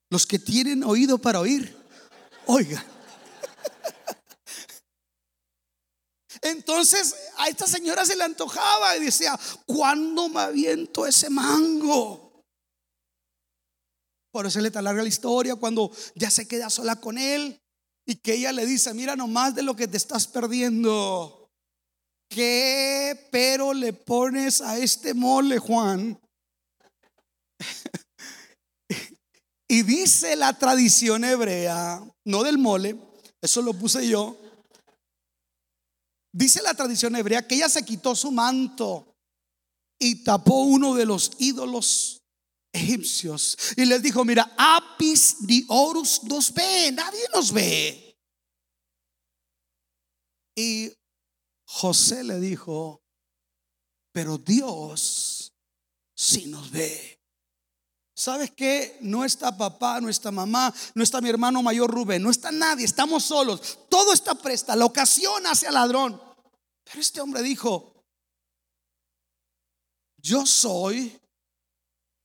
Los 0.09 0.25
que 0.25 0.39
tienen 0.39 0.83
oído 0.83 1.17
para 1.17 1.39
oír, 1.39 1.75
oigan. 2.45 2.83
Entonces 6.41 7.15
a 7.37 7.47
esta 7.47 7.67
señora 7.67 8.05
se 8.05 8.15
le 8.15 8.23
antojaba 8.23 8.95
y 8.97 9.05
decía, 9.05 9.37
¿cuándo 9.65 10.29
me 10.29 10.41
aviento 10.41 11.05
ese 11.05 11.29
mango? 11.29 12.43
Por 14.31 14.45
eso 14.45 14.59
le 14.61 14.69
larga 14.69 15.01
la 15.01 15.07
historia 15.07 15.55
cuando 15.55 15.91
ya 16.15 16.29
se 16.29 16.47
queda 16.47 16.69
sola 16.69 16.99
con 16.99 17.17
él 17.17 17.59
y 18.05 18.15
que 18.15 18.35
ella 18.35 18.51
le 18.51 18.65
dice, 18.65 18.93
mira 18.93 19.15
nomás 19.15 19.55
de 19.55 19.63
lo 19.63 19.75
que 19.75 19.87
te 19.87 19.97
estás 19.97 20.27
perdiendo. 20.27 21.49
¿Qué 22.29 23.27
pero 23.31 23.73
le 23.73 23.93
pones 23.93 24.61
a 24.61 24.77
este 24.77 25.13
mole, 25.13 25.57
Juan? 25.57 26.19
Y 29.71 29.83
dice 29.83 30.35
la 30.35 30.57
tradición 30.57 31.23
hebrea, 31.23 32.03
no 32.25 32.43
del 32.43 32.57
mole, 32.57 32.99
eso 33.39 33.61
lo 33.61 33.73
puse 33.73 34.07
yo. 34.07 34.35
Dice 36.33 36.61
la 36.63 36.73
tradición 36.73 37.15
hebrea 37.15 37.47
que 37.47 37.55
ella 37.55 37.69
se 37.69 37.85
quitó 37.85 38.15
su 38.15 38.31
manto 38.31 39.15
y 39.99 40.23
tapó 40.23 40.63
uno 40.63 40.95
de 40.95 41.05
los 41.05 41.33
ídolos 41.37 42.23
egipcios 42.73 43.57
y 43.77 43.85
les 43.85 44.01
dijo, 44.01 44.25
mira, 44.25 44.51
apis 44.57 45.45
di 45.45 45.65
orus 45.69 46.23
nos 46.23 46.51
ve, 46.51 46.91
nadie 46.91 47.25
nos 47.31 47.51
ve. 47.51 48.17
Y 50.55 50.91
José 51.65 52.23
le 52.23 52.39
dijo, 52.39 53.03
pero 54.11 54.39
Dios 54.39 55.53
sí 56.15 56.47
nos 56.47 56.71
ve. 56.71 57.18
¿Sabes 58.19 58.51
qué? 58.51 58.97
No 58.99 59.23
está 59.23 59.57
papá, 59.57 60.01
no 60.01 60.09
está 60.09 60.29
mamá, 60.29 60.73
no 60.93 61.03
está 61.03 61.21
mi 61.21 61.29
hermano 61.29 61.63
mayor 61.63 61.89
Rubén, 61.89 62.21
no 62.21 62.29
está 62.29 62.51
nadie, 62.51 62.83
estamos 62.83 63.23
solos. 63.23 63.79
Todo 63.89 64.11
está 64.11 64.35
presta, 64.35 64.75
la 64.75 64.83
ocasión 64.83 65.47
hace 65.47 65.67
al 65.67 65.75
ladrón. 65.75 66.21
Pero 66.83 66.99
este 66.99 67.21
hombre 67.21 67.41
dijo, 67.41 68.03
yo 70.17 70.45
soy 70.45 71.17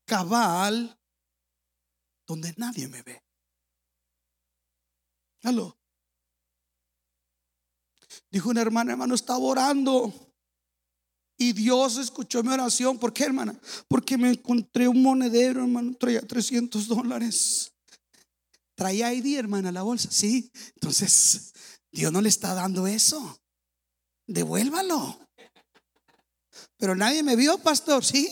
cabal 0.04 0.98
donde 2.26 2.52
nadie 2.56 2.88
me 2.88 3.00
ve. 3.02 3.22
Aló. 5.44 5.78
Dijo 8.32 8.48
una 8.48 8.62
hermana, 8.62 8.90
hermano, 8.90 9.14
estaba 9.14 9.38
orando 9.38 10.12
Y 11.36 11.52
Dios 11.52 11.96
escuchó 11.96 12.42
mi 12.42 12.50
oración. 12.50 12.98
¿Por 12.98 13.12
qué, 13.12 13.24
hermana? 13.24 13.58
Porque 13.88 14.16
me 14.16 14.30
encontré 14.30 14.86
un 14.86 15.02
monedero, 15.02 15.62
hermano. 15.62 15.94
Traía 15.98 16.20
300 16.20 16.86
dólares. 16.86 17.72
Traía 18.76 19.12
ID, 19.12 19.38
hermana, 19.38 19.72
la 19.72 19.82
bolsa. 19.82 20.10
Sí. 20.10 20.50
Entonces, 20.74 21.52
Dios 21.92 22.12
no 22.12 22.20
le 22.20 22.28
está 22.28 22.54
dando 22.54 22.86
eso. 22.86 23.38
Devuélvalo. 24.26 25.18
Pero 26.76 26.94
nadie 26.94 27.22
me 27.22 27.36
vio, 27.36 27.58
pastor. 27.58 28.04
Sí. 28.04 28.30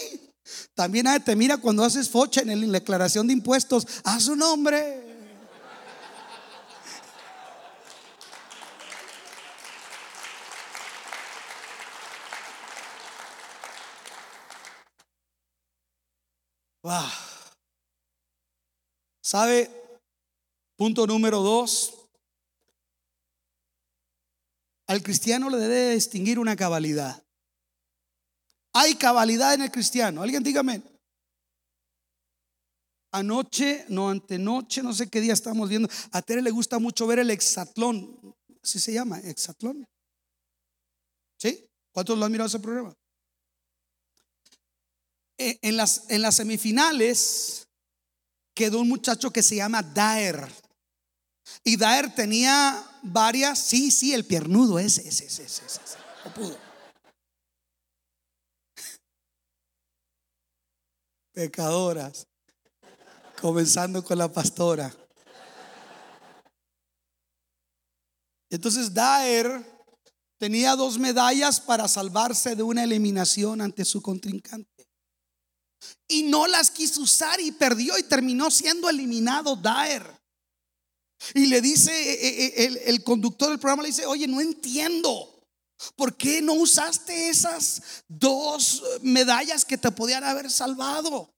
También 0.74 1.04
nadie 1.04 1.20
te 1.20 1.36
mira 1.36 1.58
cuando 1.58 1.84
haces 1.84 2.08
focha 2.08 2.40
en 2.42 2.60
la 2.60 2.78
declaración 2.78 3.26
de 3.26 3.32
impuestos. 3.32 3.86
A 4.04 4.20
su 4.20 4.36
nombre. 4.36 5.01
Wow. 16.82 17.08
¿Sabe? 19.22 19.70
Punto 20.76 21.06
número 21.06 21.40
dos. 21.40 21.94
Al 24.88 25.02
cristiano 25.02 25.48
le 25.48 25.58
debe 25.58 25.94
distinguir 25.94 26.38
una 26.38 26.56
cabalidad. 26.56 27.22
Hay 28.74 28.96
cabalidad 28.96 29.54
en 29.54 29.62
el 29.62 29.70
cristiano. 29.70 30.22
Alguien 30.22 30.42
dígame. 30.42 30.82
Anoche, 33.12 33.84
no 33.88 34.08
antenoche, 34.08 34.82
no 34.82 34.92
sé 34.92 35.08
qué 35.08 35.20
día 35.20 35.34
estamos 35.34 35.68
viendo. 35.68 35.88
A 36.12 36.22
Tere 36.22 36.42
le 36.42 36.50
gusta 36.50 36.78
mucho 36.78 37.06
ver 37.06 37.20
el 37.20 37.30
hexatlón. 37.30 38.34
¿Así 38.62 38.80
se 38.80 38.92
llama? 38.92 39.20
Hexatlón. 39.20 39.84
¿Sí? 41.38 41.68
¿Cuántos 41.92 42.18
lo 42.18 42.24
han 42.24 42.32
mirado 42.32 42.48
ese 42.48 42.58
programa? 42.58 42.94
Eh, 45.42 45.58
en 45.62 45.76
las, 45.76 46.04
en 46.08 46.22
las 46.22 46.36
semifinales 46.36 47.66
quedó 48.54 48.80
un 48.80 48.88
muchacho 48.88 49.32
que 49.32 49.42
se 49.42 49.56
llama 49.56 49.82
Daer. 49.82 50.48
Y 51.64 51.76
Daer 51.76 52.14
tenía 52.14 52.80
varias, 53.02 53.58
sí, 53.58 53.90
sí, 53.90 54.14
el 54.14 54.24
piernudo, 54.24 54.78
ese, 54.78 55.08
ese, 55.08 55.26
ese, 55.26 55.42
ese, 55.44 55.64
ese, 55.66 55.98
no 56.24 56.32
pudo. 56.32 56.56
Pecadoras, 61.32 62.24
comenzando 63.40 64.04
con 64.04 64.18
la 64.18 64.30
pastora. 64.30 64.94
Entonces 68.48 68.94
Daer 68.94 69.60
tenía 70.38 70.76
dos 70.76 71.00
medallas 71.00 71.60
para 71.60 71.88
salvarse 71.88 72.54
de 72.54 72.62
una 72.62 72.84
eliminación 72.84 73.60
ante 73.60 73.84
su 73.84 74.00
contrincante 74.00 74.71
y 76.08 76.24
no 76.24 76.46
las 76.46 76.70
quiso 76.70 77.02
usar 77.02 77.40
y 77.40 77.52
perdió 77.52 77.98
y 77.98 78.02
terminó 78.02 78.50
siendo 78.50 78.88
eliminado 78.88 79.56
Daer. 79.56 80.04
Y 81.34 81.46
le 81.46 81.60
dice, 81.60 81.92
eh, 81.92 82.18
eh, 82.22 82.64
el, 82.64 82.76
el, 82.78 83.04
conductor 83.04 83.48
del 83.48 83.58
programa 83.58 83.82
le 83.82 83.90
dice, 83.90 84.06
oye, 84.06 84.26
no 84.26 84.40
entiendo. 84.40 85.28
¿Por 85.96 86.16
qué 86.16 86.42
no 86.42 86.54
usaste 86.54 87.28
esas 87.28 87.82
dos 88.08 88.82
medallas 89.02 89.64
que 89.64 89.78
te 89.78 89.90
podían 89.90 90.24
haber 90.24 90.50
salvado? 90.50 91.32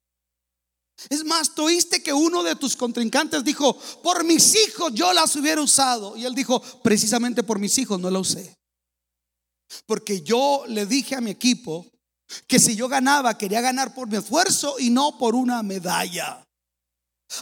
Es 1.08 1.24
más, 1.24 1.50
oíste 1.58 2.02
que 2.02 2.12
uno 2.12 2.42
de 2.42 2.56
tus 2.56 2.76
contrincantes 2.76 3.42
dijo, 3.42 3.76
por 4.02 4.24
mis 4.24 4.54
hijos 4.54 4.92
yo 4.94 5.12
las 5.12 5.34
hubiera 5.36 5.60
usado. 5.60 6.16
Y 6.16 6.24
él 6.24 6.34
dijo, 6.34 6.60
precisamente 6.82 7.42
por 7.42 7.58
mis 7.58 7.76
hijos 7.78 7.98
no 7.98 8.10
la 8.10 8.20
usé. 8.20 8.56
Porque 9.86 10.22
yo 10.22 10.64
le 10.68 10.86
dije 10.86 11.14
a 11.14 11.20
mi 11.20 11.30
equipo 11.30 11.86
que 12.46 12.58
si 12.58 12.76
yo 12.76 12.88
ganaba, 12.88 13.36
quería 13.36 13.60
ganar 13.60 13.94
por 13.94 14.08
mi 14.08 14.16
esfuerzo 14.16 14.76
y 14.78 14.90
no 14.90 15.18
por 15.18 15.34
una 15.34 15.62
medalla. 15.62 16.44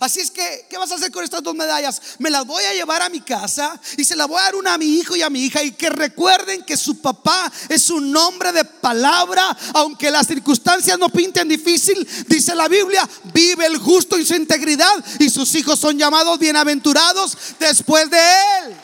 Así 0.01 0.20
es 0.20 0.30
que, 0.30 0.66
¿qué 0.70 0.78
vas 0.78 0.91
a 0.91 0.95
hacer 0.95 1.11
con 1.11 1.22
estas 1.22 1.43
dos 1.43 1.55
medallas? 1.55 2.01
Me 2.18 2.30
las 2.30 2.47
voy 2.47 2.64
a 2.64 2.72
llevar 2.72 3.03
a 3.03 3.11
mi 3.11 3.20
casa 3.20 3.78
y 3.97 4.05
se 4.05 4.16
las 4.16 4.26
voy 4.26 4.39
a 4.39 4.45
dar 4.45 4.55
una 4.55 4.74
a 4.74 4.78
mi 4.78 4.87
hijo 4.87 5.14
y 5.16 5.22
a 5.22 5.28
mi 5.28 5.45
hija 5.45 5.62
y 5.62 5.72
que 5.72 5.91
recuerden 5.91 6.64
que 6.64 6.76
su 6.76 7.01
papá 7.01 7.53
es 7.68 7.91
un 7.91 8.16
hombre 8.16 8.53
de 8.53 8.64
palabra, 8.64 9.57
aunque 9.74 10.11
las 10.11 10.26
circunstancias 10.26 10.99
no 10.99 11.11
pinten 11.11 11.49
difícil, 11.49 12.09
dice 12.26 12.55
la 12.55 12.68
Biblia, 12.68 13.07
vive 13.35 13.66
el 13.66 13.76
justo 13.76 14.16
en 14.16 14.24
su 14.24 14.35
integridad 14.35 15.05
y 15.18 15.28
sus 15.28 15.55
hijos 15.55 15.78
son 15.78 15.99
llamados 15.99 16.39
bienaventurados 16.39 17.37
después 17.59 18.09
de 18.09 18.18
él. 18.18 18.76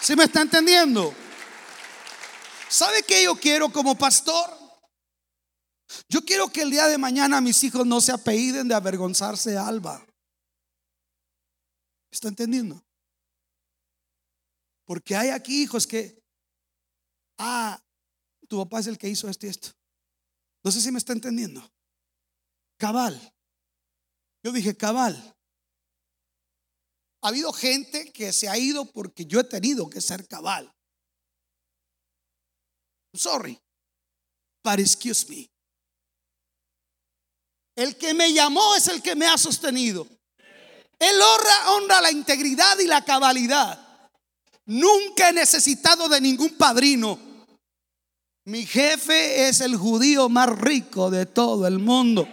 ¿Sí 0.00 0.14
me 0.14 0.24
está 0.24 0.42
entendiendo? 0.42 1.14
¿Sabe 2.70 3.02
qué 3.02 3.24
yo 3.24 3.34
quiero 3.34 3.68
como 3.72 3.98
pastor? 3.98 4.48
Yo 6.08 6.24
quiero 6.24 6.48
que 6.48 6.62
el 6.62 6.70
día 6.70 6.86
de 6.86 6.98
mañana 6.98 7.40
mis 7.40 7.64
hijos 7.64 7.84
no 7.84 8.00
se 8.00 8.12
apelliden 8.12 8.68
de 8.68 8.76
avergonzarse 8.76 9.50
de 9.50 9.58
Alba. 9.58 10.06
¿Está 12.12 12.28
entendiendo? 12.28 12.80
Porque 14.84 15.16
hay 15.16 15.30
aquí 15.30 15.64
hijos 15.64 15.84
que, 15.84 16.22
ah, 17.38 17.82
tu 18.48 18.58
papá 18.58 18.78
es 18.78 18.86
el 18.86 18.98
que 18.98 19.08
hizo 19.08 19.28
esto 19.28 19.46
y 19.46 19.50
esto. 19.50 19.70
No 20.62 20.70
sé 20.70 20.80
si 20.80 20.92
me 20.92 20.98
está 20.98 21.12
entendiendo. 21.12 21.68
Cabal. 22.76 23.20
Yo 24.44 24.52
dije 24.52 24.76
cabal. 24.76 25.36
Ha 27.22 27.28
habido 27.28 27.52
gente 27.52 28.12
que 28.12 28.32
se 28.32 28.48
ha 28.48 28.56
ido 28.56 28.84
porque 28.92 29.26
yo 29.26 29.40
he 29.40 29.44
tenido 29.44 29.90
que 29.90 30.00
ser 30.00 30.28
cabal. 30.28 30.72
Sorry, 33.14 33.58
but 34.62 34.78
excuse 34.78 35.28
me. 35.28 35.48
El 37.76 37.96
que 37.96 38.14
me 38.14 38.32
llamó 38.32 38.74
es 38.76 38.88
el 38.88 39.00
que 39.00 39.14
me 39.14 39.26
ha 39.26 39.38
sostenido. 39.38 40.06
Él 40.98 41.16
honra, 41.20 41.70
honra 41.72 42.00
la 42.02 42.10
integridad 42.10 42.78
y 42.78 42.86
la 42.86 43.02
cabalidad. 43.04 44.10
Nunca 44.66 45.30
he 45.30 45.32
necesitado 45.32 46.08
de 46.08 46.20
ningún 46.20 46.50
padrino. 46.56 47.18
Mi 48.44 48.66
jefe 48.66 49.48
es 49.48 49.60
el 49.60 49.76
judío 49.76 50.28
más 50.28 50.48
rico 50.48 51.10
de 51.10 51.26
todo 51.26 51.66
el 51.66 51.78
mundo. 51.78 52.28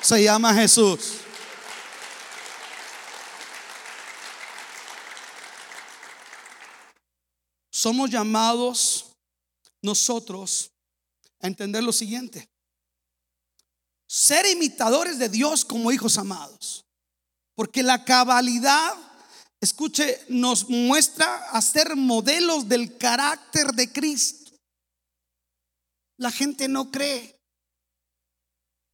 Se 0.00 0.22
llama 0.22 0.54
Jesús. 0.54 1.14
Somos 7.70 8.10
llamados 8.10 9.05
nosotros 9.86 10.72
a 11.40 11.46
entender 11.46 11.82
lo 11.82 11.92
siguiente. 11.92 12.50
Ser 14.06 14.44
imitadores 14.46 15.18
de 15.18 15.28
Dios 15.28 15.64
como 15.64 15.92
hijos 15.92 16.18
amados. 16.18 16.84
Porque 17.54 17.82
la 17.82 18.04
cabalidad, 18.04 18.92
escuche, 19.60 20.20
nos 20.28 20.68
muestra 20.68 21.50
a 21.50 21.62
ser 21.62 21.96
modelos 21.96 22.68
del 22.68 22.98
carácter 22.98 23.68
de 23.68 23.90
Cristo. 23.90 24.52
La 26.18 26.30
gente 26.30 26.68
no 26.68 26.90
cree. 26.90 27.40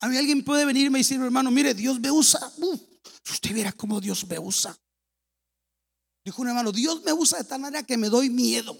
A 0.01 0.09
mí 0.09 0.17
alguien 0.17 0.45
puede 0.45 0.65
venirme 0.65 0.99
y 0.99 1.03
decir, 1.03 1.21
hermano, 1.21 1.51
mire, 1.51 1.75
Dios 1.75 1.99
me 2.01 2.11
usa. 2.11 2.53
usted 3.31 3.53
viera 3.53 3.73
cómo 3.73 4.01
Dios 4.01 4.27
me 4.27 4.39
usa. 4.39 4.77
Dijo 6.25 6.43
un 6.43 6.49
hermano, 6.49 6.71
Dios 6.71 7.03
me 7.03 7.13
usa 7.13 7.39
de 7.39 7.45
tal 7.45 7.61
manera 7.61 7.83
que 7.83 7.97
me 7.97 8.09
doy 8.09 8.31
miedo. 8.31 8.77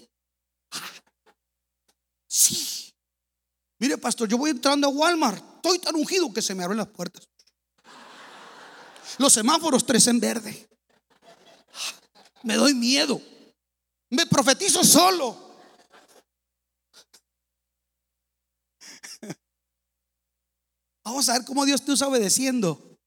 Sí. 2.33 2.91
Mire, 3.77 3.95
pastor, 3.99 4.27
yo 4.27 4.39
voy 4.39 4.49
entrando 4.49 4.87
a 4.87 4.89
Walmart. 4.89 5.43
Estoy 5.57 5.77
tan 5.77 5.95
ungido 5.95 6.33
que 6.33 6.41
se 6.41 6.55
me 6.55 6.63
abren 6.63 6.79
las 6.79 6.87
puertas. 6.87 7.29
Los 9.19 9.33
semáforos 9.33 9.85
tres 9.85 10.07
en 10.07 10.19
verde. 10.19 10.67
Me 12.41 12.55
doy 12.55 12.73
miedo. 12.73 13.21
Me 14.09 14.25
profetizo 14.25 14.83
solo. 14.83 15.37
Vamos 21.05 21.29
a 21.29 21.33
ver 21.33 21.45
cómo 21.45 21.65
Dios 21.65 21.85
te 21.85 21.91
usa 21.91 22.07
obedeciendo. 22.07 22.97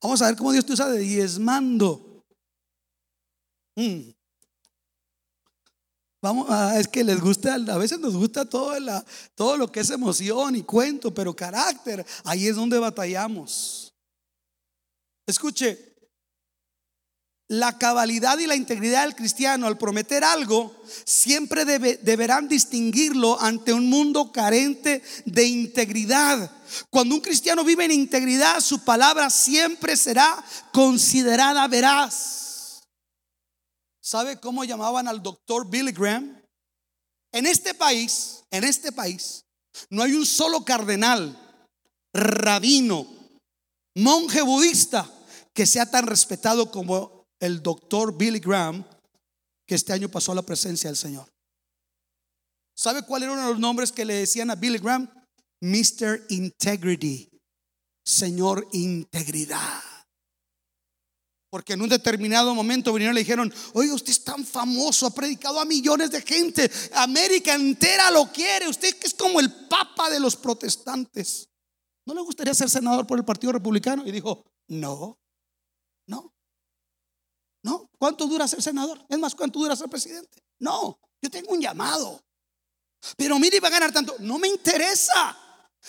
Vamos 0.00 0.22
a 0.22 0.26
ver 0.26 0.36
cómo 0.36 0.52
Dios 0.52 0.64
te 0.64 0.74
usa 0.74 0.92
diezmando. 0.92 2.24
Mm. 3.74 4.10
Vamos, 6.24 6.48
a 6.48 6.80
es 6.80 6.88
que 6.88 7.04
les 7.04 7.20
gusta, 7.20 7.52
a 7.52 7.76
veces 7.76 7.98
nos 7.98 8.16
gusta 8.16 8.48
la, 8.80 9.04
todo 9.34 9.58
lo 9.58 9.70
que 9.70 9.80
es 9.80 9.90
emoción 9.90 10.56
y 10.56 10.62
cuento, 10.62 11.12
pero 11.12 11.36
carácter, 11.36 12.02
ahí 12.24 12.46
es 12.46 12.56
donde 12.56 12.78
batallamos. 12.78 13.92
Escuche, 15.26 15.78
la 17.48 17.76
cabalidad 17.76 18.38
y 18.38 18.46
la 18.46 18.56
integridad 18.56 19.02
del 19.02 19.14
cristiano 19.14 19.66
al 19.66 19.76
prometer 19.76 20.24
algo 20.24 20.74
siempre 21.04 21.66
deberán 21.66 22.48
distinguirlo 22.48 23.38
ante 23.38 23.74
un 23.74 23.90
mundo 23.90 24.32
carente 24.32 25.02
de 25.26 25.44
integridad. 25.44 26.50
Cuando 26.88 27.16
un 27.16 27.20
cristiano 27.20 27.64
vive 27.64 27.84
en 27.84 27.92
integridad, 27.92 28.60
su 28.60 28.82
palabra 28.82 29.28
siempre 29.28 29.94
será 29.94 30.42
considerada 30.72 31.68
veraz. 31.68 32.43
¿Sabe 34.04 34.38
cómo 34.38 34.64
llamaban 34.64 35.08
al 35.08 35.22
doctor 35.22 35.66
Billy 35.70 35.90
Graham? 35.90 36.38
En 37.32 37.46
este 37.46 37.72
país, 37.72 38.44
en 38.50 38.62
este 38.62 38.92
país, 38.92 39.46
no 39.88 40.02
hay 40.02 40.12
un 40.12 40.26
solo 40.26 40.62
cardenal, 40.62 41.34
rabino, 42.12 43.06
monje 43.94 44.42
budista 44.42 45.10
que 45.54 45.64
sea 45.64 45.90
tan 45.90 46.06
respetado 46.06 46.70
como 46.70 47.24
el 47.40 47.62
doctor 47.62 48.14
Billy 48.14 48.40
Graham, 48.40 48.84
que 49.66 49.74
este 49.74 49.94
año 49.94 50.10
pasó 50.10 50.32
a 50.32 50.34
la 50.34 50.42
presencia 50.42 50.90
del 50.90 50.98
Señor. 50.98 51.26
¿Sabe 52.76 53.06
cuál 53.06 53.22
era 53.22 53.32
uno 53.32 53.46
de 53.46 53.52
los 53.52 53.58
nombres 53.58 53.90
que 53.90 54.04
le 54.04 54.16
decían 54.16 54.50
a 54.50 54.54
Billy 54.54 54.78
Graham? 54.80 55.08
Mr. 55.62 56.26
Integrity, 56.28 57.30
Señor 58.04 58.68
Integridad. 58.72 59.93
Porque 61.54 61.74
en 61.74 61.82
un 61.82 61.88
determinado 61.88 62.52
momento 62.52 62.92
vinieron 62.92 63.14
y 63.14 63.18
le 63.18 63.20
dijeron, 63.20 63.54
oiga, 63.74 63.94
usted 63.94 64.10
es 64.10 64.24
tan 64.24 64.44
famoso, 64.44 65.06
ha 65.06 65.14
predicado 65.14 65.60
a 65.60 65.64
millones 65.64 66.10
de 66.10 66.20
gente, 66.20 66.68
América 66.94 67.54
entera 67.54 68.10
lo 68.10 68.26
quiere, 68.32 68.66
usted 68.66 68.96
es 69.00 69.14
como 69.14 69.38
el 69.38 69.68
papa 69.68 70.10
de 70.10 70.18
los 70.18 70.34
protestantes. 70.34 71.48
¿No 72.06 72.12
le 72.12 72.22
gustaría 72.22 72.52
ser 72.54 72.68
senador 72.68 73.06
por 73.06 73.18
el 73.18 73.24
Partido 73.24 73.52
Republicano? 73.52 74.04
Y 74.04 74.10
dijo, 74.10 74.44
no, 74.66 75.16
no, 76.08 76.34
no. 77.62 77.88
¿Cuánto 78.00 78.26
dura 78.26 78.48
ser 78.48 78.60
senador? 78.60 79.06
Es 79.08 79.18
más, 79.20 79.36
¿cuánto 79.36 79.60
dura 79.60 79.76
ser 79.76 79.88
presidente? 79.88 80.42
No, 80.58 80.98
yo 81.22 81.30
tengo 81.30 81.52
un 81.52 81.60
llamado. 81.60 82.20
Pero 83.16 83.38
mire, 83.38 83.60
va 83.60 83.68
a 83.68 83.70
ganar 83.70 83.92
tanto. 83.92 84.16
No 84.18 84.40
me 84.40 84.48
interesa. 84.48 85.38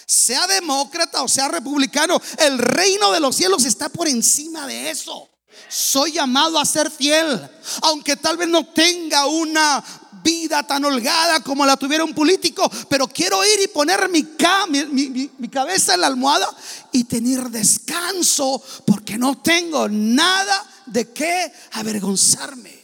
Sea 0.06 0.46
demócrata 0.46 1.24
o 1.24 1.28
sea 1.28 1.48
republicano, 1.48 2.22
el 2.38 2.60
reino 2.60 3.12
de 3.12 3.20
los 3.20 3.36
cielos 3.36 3.66
está 3.66 3.90
por 3.90 4.08
encima 4.08 4.68
de 4.68 4.92
eso. 4.92 5.32
Soy 5.70 6.14
llamado 6.14 6.60
a 6.60 6.66
ser 6.66 6.90
fiel, 6.92 7.50
aunque 7.82 8.16
tal 8.16 8.38
vez 8.38 8.48
no 8.48 8.66
tenga 8.66 9.26
una 9.26 9.84
vida 10.26 10.64
tan 10.64 10.84
holgada 10.84 11.40
como 11.42 11.66
la 11.66 11.78
tuviera 11.78 12.04
un 12.04 12.14
político, 12.14 12.70
pero 12.90 13.08
quiero 13.08 13.46
ir 13.46 13.62
y 13.62 13.68
poner 13.68 14.10
mi, 14.10 14.24
mi, 14.90 15.50
cabeza 15.50 15.94
en 15.94 16.02
la 16.02 16.08
almohada 16.08 16.50
y 16.92 17.04
tener 17.04 17.50
descanso 17.50 18.62
porque 18.86 19.20
no 19.20 19.42
tengo 19.42 19.88
nada 19.88 20.66
de 20.88 21.12
qué 21.14 21.54
avergonzarme. 21.74 22.76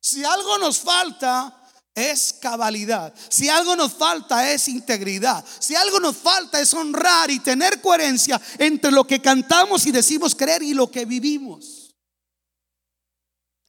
Si 0.00 0.22
algo 0.22 0.58
nos 0.58 0.78
falta 0.78 1.63
es 1.94 2.32
cabalidad. 2.32 3.14
Si 3.28 3.48
algo 3.48 3.76
nos 3.76 3.92
falta 3.92 4.50
es 4.52 4.68
integridad. 4.68 5.44
Si 5.58 5.74
algo 5.74 6.00
nos 6.00 6.16
falta 6.16 6.60
es 6.60 6.74
honrar 6.74 7.30
y 7.30 7.38
tener 7.38 7.80
coherencia 7.80 8.40
entre 8.58 8.90
lo 8.90 9.06
que 9.06 9.20
cantamos 9.20 9.86
y 9.86 9.92
decimos 9.92 10.34
creer 10.34 10.62
y 10.62 10.74
lo 10.74 10.90
que 10.90 11.04
vivimos. 11.04 11.94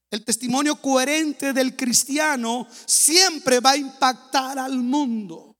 El 0.10 0.24
testimonio 0.24 0.82
coherente 0.82 1.54
del 1.54 1.76
cristiano 1.76 2.68
siempre 2.86 3.60
va 3.60 3.72
a 3.72 3.78
impactar 3.78 4.58
al 4.60 4.78
mundo. 4.78 5.56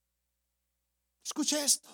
Escuche 1.24 1.64
esto. 1.64 1.90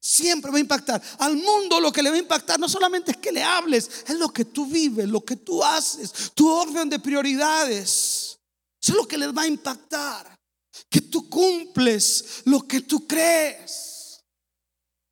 Siempre 0.00 0.50
va 0.50 0.58
a 0.58 0.60
impactar. 0.60 1.02
Al 1.18 1.36
mundo 1.36 1.80
lo 1.80 1.90
que 1.90 2.02
le 2.02 2.10
va 2.10 2.16
a 2.16 2.20
impactar 2.20 2.60
no 2.60 2.68
solamente 2.68 3.12
es 3.12 3.16
que 3.16 3.32
le 3.32 3.42
hables, 3.42 4.04
es 4.06 4.16
lo 4.16 4.28
que 4.28 4.44
tú 4.44 4.66
vives, 4.66 5.08
lo 5.08 5.24
que 5.24 5.36
tú 5.36 5.62
haces, 5.64 6.32
tu 6.34 6.48
orden 6.48 6.88
de 6.88 6.98
prioridades. 6.98 8.37
Eso 8.82 8.92
es 8.92 8.96
lo 8.96 9.08
que 9.08 9.18
les 9.18 9.36
va 9.36 9.42
a 9.42 9.46
impactar. 9.46 10.38
Que 10.88 11.00
tú 11.00 11.28
cumples 11.28 12.42
lo 12.44 12.66
que 12.66 12.82
tú 12.82 13.06
crees. 13.06 14.20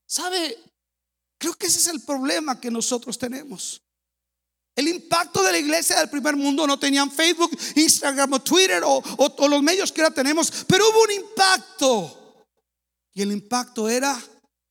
¿Sabe? 0.07 0.59
Creo 1.39 1.55
que 1.55 1.67
ese 1.67 1.81
es 1.81 1.87
el 1.89 2.01
problema 2.03 2.61
que 2.61 2.71
nosotros 2.71 3.19
tenemos. 3.19 3.83
El 4.75 4.89
impacto 4.89 5.43
de 5.43 5.53
la 5.53 5.59
iglesia 5.59 5.99
del 5.99 6.11
primer 6.11 6.37
mundo 6.37 6.67
no 6.67 6.79
tenían 6.79 7.11
Facebook, 7.11 7.51
Instagram 7.75 8.35
o 8.35 8.43
Twitter 8.43 8.83
o, 8.85 9.03
o 9.17 9.49
los 9.49 9.63
medios 9.63 9.91
que 9.91 10.03
ahora 10.03 10.15
tenemos, 10.15 10.53
pero 10.67 10.89
hubo 10.91 11.03
un 11.03 11.13
impacto. 11.13 12.45
Y 13.15 13.23
el 13.23 13.33
impacto 13.33 13.89
era 13.89 14.23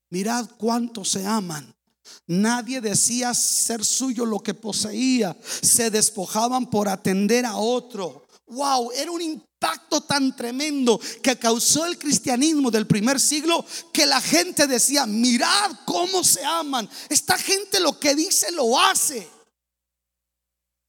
Mirad 0.10 0.48
cuánto 0.58 1.04
se 1.04 1.26
aman. 1.26 1.76
Nadie 2.28 2.80
decía 2.80 3.34
ser 3.34 3.84
suyo 3.84 4.26
lo 4.26 4.40
que 4.40 4.54
poseía. 4.54 5.36
Se 5.62 5.90
despojaban 5.90 6.70
por 6.70 6.88
atender 6.88 7.46
a 7.46 7.58
otro. 7.58 8.25
Wow, 8.48 8.92
era 8.92 9.12
un 9.12 9.22
impacto 9.22 10.02
tan 10.02 10.36
tremendo 10.36 11.00
que 11.24 11.38
causó 11.38 11.86
el 11.86 11.98
cristianismo 11.98 12.70
del 12.70 12.86
primer 12.86 13.20
siglo 13.20 13.66
que 13.92 14.06
la 14.06 14.22
gente 14.22 14.68
decía, 14.68 15.06
mirad 15.06 15.72
cómo 15.86 16.24
se 16.24 16.44
aman. 16.44 16.88
Esta 17.10 17.38
gente 17.38 17.80
lo 17.80 18.00
que 18.00 18.14
dice 18.14 18.52
lo 18.52 18.80
hace. 18.80 19.28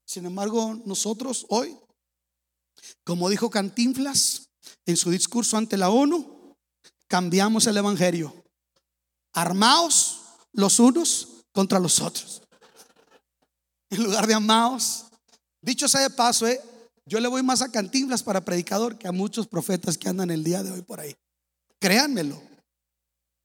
Sin 0.06 0.26
embargo, 0.26 0.80
nosotros 0.84 1.46
hoy, 1.48 1.76
como 3.04 3.28
dijo 3.30 3.50
Cantinflas 3.50 4.48
en 4.84 4.96
su 4.96 5.10
discurso 5.10 5.56
ante 5.56 5.76
la 5.76 5.90
ONU, 5.90 6.54
cambiamos 7.08 7.66
el 7.66 7.76
Evangelio 7.78 8.46
armaos 9.36 10.22
los 10.52 10.80
unos 10.80 11.44
contra 11.52 11.78
los 11.78 12.00
otros. 12.00 12.42
En 13.90 14.02
lugar 14.02 14.26
de 14.26 14.34
amaos, 14.34 15.04
dicho 15.60 15.86
sea 15.88 16.00
de 16.00 16.10
paso, 16.10 16.46
eh, 16.48 16.60
yo 17.08 17.20
le 17.20 17.28
voy 17.28 17.42
más 17.42 17.62
a 17.62 17.70
Cantinflas 17.70 18.22
para 18.22 18.44
predicador 18.44 18.98
que 18.98 19.06
a 19.06 19.12
muchos 19.12 19.46
profetas 19.46 19.96
que 19.96 20.08
andan 20.08 20.30
el 20.30 20.42
día 20.42 20.62
de 20.62 20.72
hoy 20.72 20.82
por 20.82 20.98
ahí. 20.98 21.14
Créanmelo. 21.78 22.42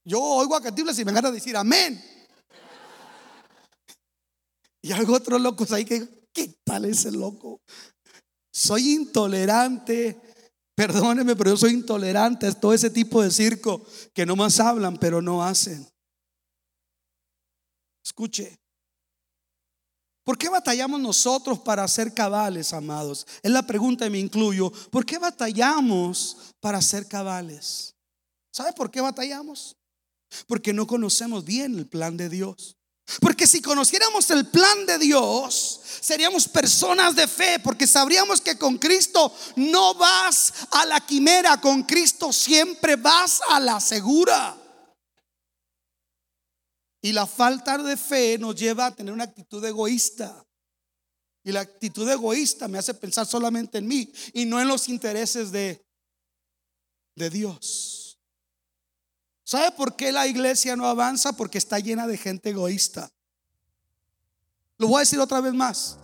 Yo 0.03 0.19
oigo 0.19 0.55
a 0.55 0.61
Cantinflas 0.61 0.97
y 0.97 1.05
me 1.05 1.11
van 1.11 1.27
a 1.27 1.31
decir 1.31 1.55
amén. 1.55 2.03
Y 4.81 4.91
algo 4.91 5.13
otros 5.13 5.39
locos 5.39 5.71
ahí 5.71 5.85
que, 5.85 6.27
¿qué 6.33 6.55
tal 6.63 6.85
ese 6.85 7.11
loco? 7.11 7.61
Soy 8.51 8.93
intolerante. 8.93 10.19
Perdóneme, 10.75 11.35
pero 11.35 11.51
yo 11.51 11.57
soy 11.57 11.73
intolerante 11.73 12.47
a 12.47 12.53
todo 12.53 12.73
ese 12.73 12.89
tipo 12.89 13.21
de 13.21 13.29
circo 13.29 13.85
que 14.13 14.25
no 14.25 14.35
más 14.35 14.59
hablan, 14.59 14.97
pero 14.97 15.21
no 15.21 15.43
hacen. 15.43 15.87
Escuche. 18.03 18.60
¿Por 20.23 20.37
qué 20.37 20.49
batallamos 20.49 20.99
nosotros 20.99 21.59
para 21.59 21.87
ser 21.87 22.13
cabales, 22.13 22.73
amados? 22.73 23.25
Es 23.41 23.51
la 23.51 23.65
pregunta 23.65 24.05
y 24.05 24.09
me 24.09 24.19
incluyo. 24.19 24.71
¿Por 24.91 25.05
qué 25.05 25.17
batallamos 25.17 26.37
para 26.59 26.81
ser 26.81 27.07
cabales? 27.07 27.95
¿Sabe 28.51 28.73
por 28.73 28.91
qué 28.91 29.01
batallamos? 29.01 29.75
Porque 30.45 30.73
no 30.73 30.85
conocemos 30.85 31.43
bien 31.43 31.77
el 31.77 31.87
plan 31.87 32.17
de 32.17 32.29
Dios. 32.29 32.77
Porque 33.19 33.47
si 33.47 33.61
conociéramos 33.61 34.29
el 34.29 34.47
plan 34.47 34.85
de 34.85 34.99
Dios, 34.99 35.81
seríamos 35.99 36.47
personas 36.47 37.15
de 37.15 37.27
fe, 37.27 37.59
porque 37.59 37.87
sabríamos 37.87 38.39
que 38.39 38.57
con 38.57 38.77
Cristo 38.77 39.33
no 39.55 39.95
vas 39.95 40.53
a 40.71 40.85
la 40.85 41.01
quimera, 41.01 41.59
con 41.59 41.83
Cristo 41.83 42.31
siempre 42.31 42.95
vas 42.95 43.41
a 43.49 43.59
la 43.59 43.79
segura. 43.81 44.60
Y 47.01 47.11
la 47.13 47.25
falta 47.25 47.77
de 47.77 47.97
fe 47.97 48.37
nos 48.37 48.55
lleva 48.55 48.87
a 48.87 48.95
tener 48.95 49.13
una 49.13 49.23
actitud 49.23 49.63
egoísta. 49.65 50.45
Y 51.43 51.51
la 51.51 51.61
actitud 51.61 52.07
egoísta 52.07 52.67
me 52.67 52.77
hace 52.77 52.93
pensar 52.93 53.25
solamente 53.25 53.79
en 53.79 53.87
mí 53.87 54.11
y 54.33 54.45
no 54.45 54.61
en 54.61 54.67
los 54.67 54.87
intereses 54.87 55.51
de, 55.51 55.83
de 57.15 57.29
Dios. 57.29 58.19
¿Sabe 59.43 59.71
por 59.71 59.95
qué 59.95 60.11
la 60.11 60.27
iglesia 60.27 60.75
no 60.75 60.85
avanza? 60.85 61.33
Porque 61.33 61.57
está 61.57 61.79
llena 61.79 62.05
de 62.05 62.17
gente 62.17 62.51
egoísta. 62.51 63.11
Lo 64.77 64.87
voy 64.87 64.97
a 64.97 64.99
decir 64.99 65.19
otra 65.19 65.41
vez 65.41 65.53
más. 65.53 65.97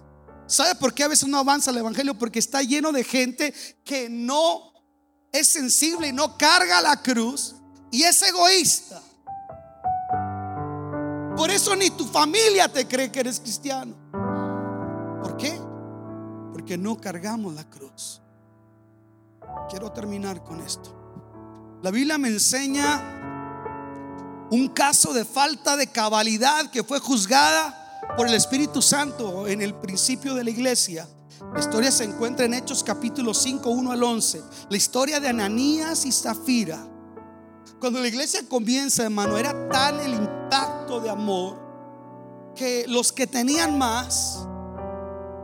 ¿Sabe 0.47 0.75
por 0.75 0.93
qué 0.93 1.03
a 1.03 1.07
veces 1.07 1.27
no 1.27 1.37
avanza 1.37 1.71
el 1.71 1.77
Evangelio? 1.77 2.17
Porque 2.17 2.39
está 2.39 2.61
lleno 2.61 2.91
de 2.91 3.03
gente 3.03 3.53
que 3.83 4.09
no 4.09 4.73
es 5.31 5.49
sensible 5.49 6.07
y 6.07 6.13
no 6.13 6.37
carga 6.37 6.81
la 6.81 7.01
cruz 7.01 7.55
y 7.91 8.03
es 8.03 8.21
egoísta. 8.21 9.01
Por 11.37 11.51
eso 11.51 11.75
ni 11.75 11.91
tu 11.91 12.05
familia 12.05 12.67
te 12.67 12.87
cree 12.87 13.11
que 13.11 13.19
eres 13.19 13.39
cristiano. 13.39 13.93
¿Por 15.21 15.37
qué? 15.37 15.61
Porque 16.51 16.79
no 16.79 16.97
cargamos 16.97 17.53
la 17.53 17.69
cruz. 17.69 18.19
Quiero 19.69 19.91
terminar 19.91 20.43
con 20.43 20.59
esto. 20.61 20.95
La 21.83 21.91
Biblia 21.91 22.17
me 22.17 22.29
enseña 22.29 24.47
un 24.49 24.69
caso 24.69 25.13
de 25.13 25.25
falta 25.25 25.77
de 25.77 25.85
cabalidad 25.85 26.71
que 26.71 26.83
fue 26.83 26.99
juzgada 26.99 28.01
por 28.17 28.27
el 28.27 28.33
Espíritu 28.33 28.81
Santo 28.81 29.47
en 29.47 29.61
el 29.61 29.75
principio 29.75 30.33
de 30.33 30.43
la 30.43 30.49
iglesia. 30.49 31.07
La 31.53 31.59
historia 31.59 31.91
se 31.91 32.05
encuentra 32.05 32.47
en 32.47 32.55
Hechos 32.55 32.83
capítulo 32.83 33.35
5, 33.35 33.69
1 33.69 33.91
al 33.91 34.01
11. 34.01 34.41
La 34.71 34.77
historia 34.77 35.19
de 35.19 35.27
Ananías 35.27 36.03
y 36.07 36.11
Zafira. 36.11 36.79
Cuando 37.79 37.99
la 37.99 38.07
iglesia 38.07 38.41
comienza, 38.49 39.03
hermano, 39.03 39.37
era 39.37 39.69
tal 39.69 39.99
el 39.99 40.15
impacto 40.15 40.36
de 40.87 41.09
amor 41.09 41.59
que 42.55 42.85
los 42.87 43.11
que 43.11 43.27
tenían 43.27 43.77
más, 43.77 44.47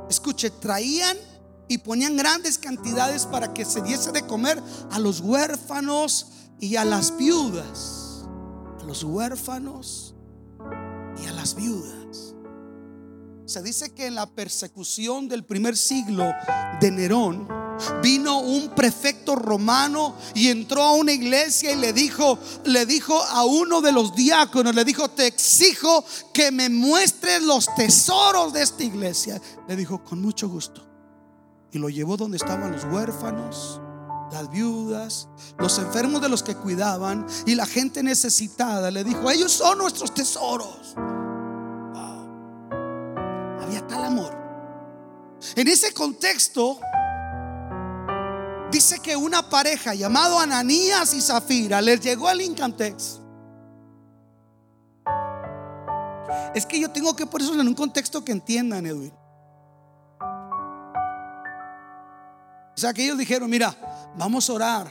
escuche, 0.09 0.49
traían 0.49 1.17
y 1.67 1.77
ponían 1.77 2.15
grandes 2.15 2.57
cantidades 2.57 3.25
para 3.25 3.53
que 3.53 3.65
se 3.65 3.81
diese 3.81 4.11
de 4.11 4.25
comer 4.25 4.61
a 4.91 4.99
los 4.99 5.19
huérfanos 5.19 6.27
y 6.59 6.77
a 6.77 6.85
las 6.85 7.15
viudas. 7.17 8.25
A 8.81 8.85
los 8.85 9.03
huérfanos 9.03 10.15
y 11.21 11.27
a 11.27 11.33
las 11.33 11.55
viudas. 11.55 12.33
Se 13.45 13.61
dice 13.61 13.93
que 13.93 14.07
en 14.07 14.15
la 14.15 14.25
persecución 14.25 15.27
del 15.27 15.43
primer 15.43 15.75
siglo 15.75 16.31
de 16.79 16.91
Nerón, 16.91 17.47
vino 18.01 18.39
un 18.39 18.69
prefecto 18.69 19.36
romano 19.36 20.15
y 20.34 20.49
entró 20.49 20.84
a 20.84 20.93
una 20.93 21.11
iglesia 21.11 21.71
y 21.71 21.76
le 21.76 21.93
dijo, 21.93 22.38
le 22.65 22.86
dijo 22.86 23.21
a 23.21 23.43
uno 23.45 23.82
de 23.82 23.91
los 23.91 24.15
diáconos, 24.15 24.76
le 24.76 24.86
dijo, 24.86 25.09
te 25.09 25.28
exijo 25.28 26.03
que 26.34 26.51
me 26.51 26.69
muestres 26.69 27.41
los 27.41 27.67
tesoros 27.76 28.53
de 28.53 28.61
esta 28.61 28.84
iglesia. 28.84 29.41
Le 29.67 29.76
dijo, 29.76 30.03
con 30.03 30.21
mucho 30.21 30.49
gusto. 30.49 30.86
Y 31.71 31.80
lo 31.80 31.89
llevó 31.89 32.17
donde 32.17 32.38
estaban 32.38 32.71
los 32.71 32.84
huérfanos, 32.86 33.82
las 34.32 34.49
viudas, 34.51 35.28
los 35.57 35.78
enfermos 35.80 36.21
de 36.21 36.30
los 36.30 36.43
que 36.43 36.55
cuidaban 36.55 37.26
y 37.45 37.55
la 37.55 37.65
gente 37.65 38.03
necesitada. 38.03 38.91
Le 38.91 39.03
dijo, 39.03 39.30
ellos 39.32 39.51
son 39.51 39.80
nuestros 39.80 40.13
tesoros. 40.13 40.95
Había 43.61 43.88
tal 43.88 44.05
amor. 44.05 44.43
En 45.55 45.67
ese 45.67 45.93
contexto, 45.93 46.80
dice 48.74 48.99
que 48.99 49.15
una 49.15 49.47
pareja 49.47 49.93
llamado 49.93 50.39
Ananías 50.39 51.13
y 51.13 51.21
Zafira 51.21 51.80
les 51.80 52.01
llegó 52.01 52.28
el 52.32 52.41
Incantex. 52.41 53.19
Es 56.55 56.65
que 56.65 56.80
yo 56.80 56.89
tengo 56.89 57.15
que 57.15 57.28
poner 57.28 57.47
eso 57.47 57.61
en 57.61 57.67
un 57.67 57.76
contexto 57.76 58.26
que 58.26 58.32
entiendan, 58.32 58.86
Edwin. 58.88 59.13
O 62.76 62.78
sea, 62.78 62.91
que 62.93 63.05
ellos 63.05 63.17
dijeron, 63.19 63.47
mira, 63.47 63.76
vamos 64.17 64.49
a 64.49 64.53
orar, 64.53 64.89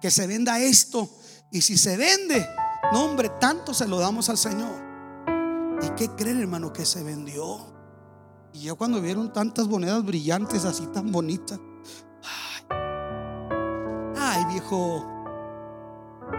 que 0.00 0.10
se 0.10 0.26
venda 0.26 0.60
esto. 0.60 1.08
Y 1.50 1.62
si 1.62 1.78
se 1.78 1.96
vende, 1.96 2.46
no 2.92 3.02
hombre, 3.02 3.30
tanto 3.40 3.72
se 3.72 3.88
lo 3.88 3.98
damos 3.98 4.28
al 4.28 4.36
Señor. 4.36 4.84
¿Y 5.82 5.88
qué 5.96 6.10
creen, 6.10 6.40
hermano, 6.40 6.70
que 6.70 6.84
se 6.84 7.02
vendió? 7.02 7.74
Y 8.52 8.60
yo 8.60 8.76
cuando 8.76 9.00
vieron 9.00 9.32
tantas 9.32 9.66
monedas 9.66 10.04
brillantes 10.04 10.66
así 10.66 10.86
tan 10.88 11.10
bonitas, 11.10 11.58
viejo, 14.46 15.06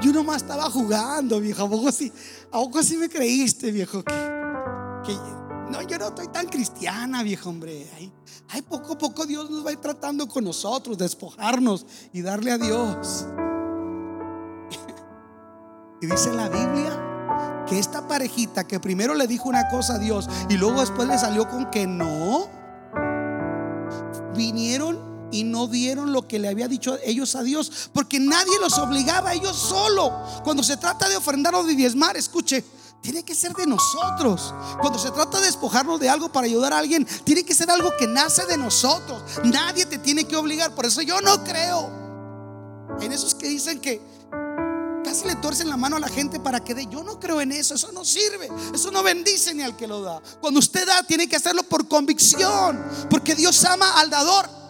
yo 0.01 0.11
nomás 0.13 0.37
estaba 0.43 0.69
jugando, 0.69 1.39
viejo. 1.39 1.63
¿A 1.63 1.69
poco 1.69 1.87
así, 1.89 2.11
a 2.51 2.99
me 2.99 3.09
creíste, 3.09 3.71
viejo? 3.71 4.03
Que, 4.03 5.13
no, 5.71 5.81
yo 5.81 5.97
no 5.97 6.07
estoy 6.07 6.27
tan 6.27 6.47
cristiana, 6.47 7.23
viejo 7.23 7.49
hombre. 7.49 7.89
Ay, 8.49 8.61
poco 8.61 8.93
a 8.93 8.97
poco 8.97 9.25
Dios 9.25 9.49
nos 9.49 9.65
va 9.65 9.69
a 9.69 9.73
ir 9.73 9.79
tratando 9.79 10.27
con 10.27 10.43
nosotros, 10.43 10.97
despojarnos 10.97 11.85
y 12.13 12.21
darle 12.21 12.51
a 12.51 12.57
Dios. 12.57 13.25
y 16.01 16.05
dice 16.05 16.33
la 16.33 16.49
Biblia 16.49 17.03
que 17.67 17.77
esta 17.79 18.07
parejita 18.07 18.65
que 18.65 18.79
primero 18.79 19.13
le 19.13 19.27
dijo 19.27 19.49
una 19.49 19.67
cosa 19.67 19.95
a 19.95 19.99
Dios 19.99 20.29
y 20.49 20.57
luego 20.57 20.79
después 20.79 21.07
le 21.07 21.17
salió 21.17 21.49
con 21.49 21.69
que 21.69 21.85
no, 21.85 22.47
vinieron 24.35 25.06
y 25.37 25.43
no 25.43 25.67
dieron 25.67 26.13
lo 26.13 26.27
que 26.27 26.39
le 26.39 26.47
había 26.47 26.67
dicho 26.67 26.97
ellos 27.03 27.35
a 27.35 27.43
Dios, 27.43 27.91
porque 27.93 28.19
nadie 28.19 28.57
los 28.59 28.77
obligaba 28.79 29.33
ellos 29.33 29.55
solo. 29.55 30.11
Cuando 30.43 30.63
se 30.63 30.77
trata 30.77 31.07
de 31.07 31.15
ofrendar 31.15 31.53
o 31.53 31.63
de 31.63 31.75
diezmar, 31.75 32.17
escuche, 32.17 32.63
tiene 33.01 33.23
que 33.23 33.35
ser 33.35 33.53
de 33.53 33.67
nosotros. 33.67 34.51
Cuando 34.81 34.97
se 34.97 35.11
trata 35.11 35.39
de 35.39 35.45
despojarnos 35.45 35.99
de 35.99 36.09
algo 36.09 36.31
para 36.31 36.47
ayudar 36.47 36.73
a 36.73 36.79
alguien, 36.79 37.07
tiene 37.23 37.43
que 37.43 37.53
ser 37.53 37.69
algo 37.69 37.91
que 37.99 38.07
nace 38.07 38.47
de 38.47 38.57
nosotros. 38.57 39.21
Nadie 39.43 39.85
te 39.85 39.99
tiene 39.99 40.25
que 40.25 40.35
obligar. 40.35 40.73
Por 40.73 40.87
eso 40.87 41.03
yo 41.03 41.21
no 41.21 41.43
creo 41.43 41.87
en 42.99 43.11
esos 43.11 43.35
que 43.35 43.47
dicen 43.47 43.79
que 43.79 44.01
casi 45.05 45.27
le 45.27 45.35
tuercen 45.35 45.69
la 45.69 45.77
mano 45.77 45.97
a 45.97 45.99
la 45.99 46.09
gente 46.09 46.39
para 46.39 46.63
que 46.63 46.73
dé. 46.73 46.87
Yo 46.87 47.03
no 47.03 47.19
creo 47.19 47.39
en 47.41 47.51
eso. 47.51 47.75
Eso 47.75 47.91
no 47.91 48.03
sirve. 48.03 48.49
Eso 48.73 48.89
no 48.89 49.03
bendice 49.03 49.53
ni 49.53 49.61
al 49.61 49.77
que 49.77 49.85
lo 49.85 50.01
da. 50.01 50.19
Cuando 50.41 50.59
usted 50.59 50.87
da, 50.87 51.03
tiene 51.03 51.29
que 51.29 51.35
hacerlo 51.35 51.61
por 51.61 51.87
convicción. 51.87 52.83
Porque 53.07 53.35
Dios 53.35 53.63
ama 53.65 53.99
al 53.99 54.09
dador. 54.09 54.66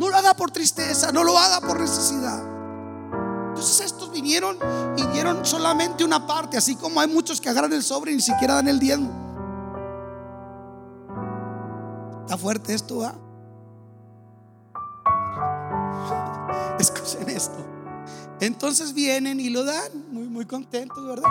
No 0.00 0.08
lo 0.08 0.16
haga 0.16 0.32
por 0.32 0.50
tristeza, 0.50 1.12
no 1.12 1.22
lo 1.22 1.36
haga 1.36 1.60
por 1.60 1.78
necesidad. 1.78 2.42
Entonces 3.48 3.84
estos 3.84 4.10
vinieron 4.10 4.56
y 4.96 5.02
dieron 5.08 5.44
solamente 5.44 6.02
una 6.04 6.26
parte, 6.26 6.56
así 6.56 6.74
como 6.74 7.02
hay 7.02 7.06
muchos 7.06 7.38
que 7.38 7.50
agarran 7.50 7.74
el 7.74 7.82
sobre 7.82 8.12
y 8.12 8.14
ni 8.14 8.22
siquiera 8.22 8.54
dan 8.54 8.68
el 8.68 8.78
diezmo. 8.78 9.10
Está 12.22 12.38
fuerte 12.38 12.72
esto, 12.72 12.96
¿va? 12.96 13.14
Escuchen 16.78 17.28
esto. 17.28 17.58
Entonces 18.40 18.94
vienen 18.94 19.38
y 19.38 19.50
lo 19.50 19.64
dan, 19.64 20.10
muy, 20.10 20.28
muy 20.28 20.46
contentos, 20.46 21.06
¿verdad? 21.06 21.28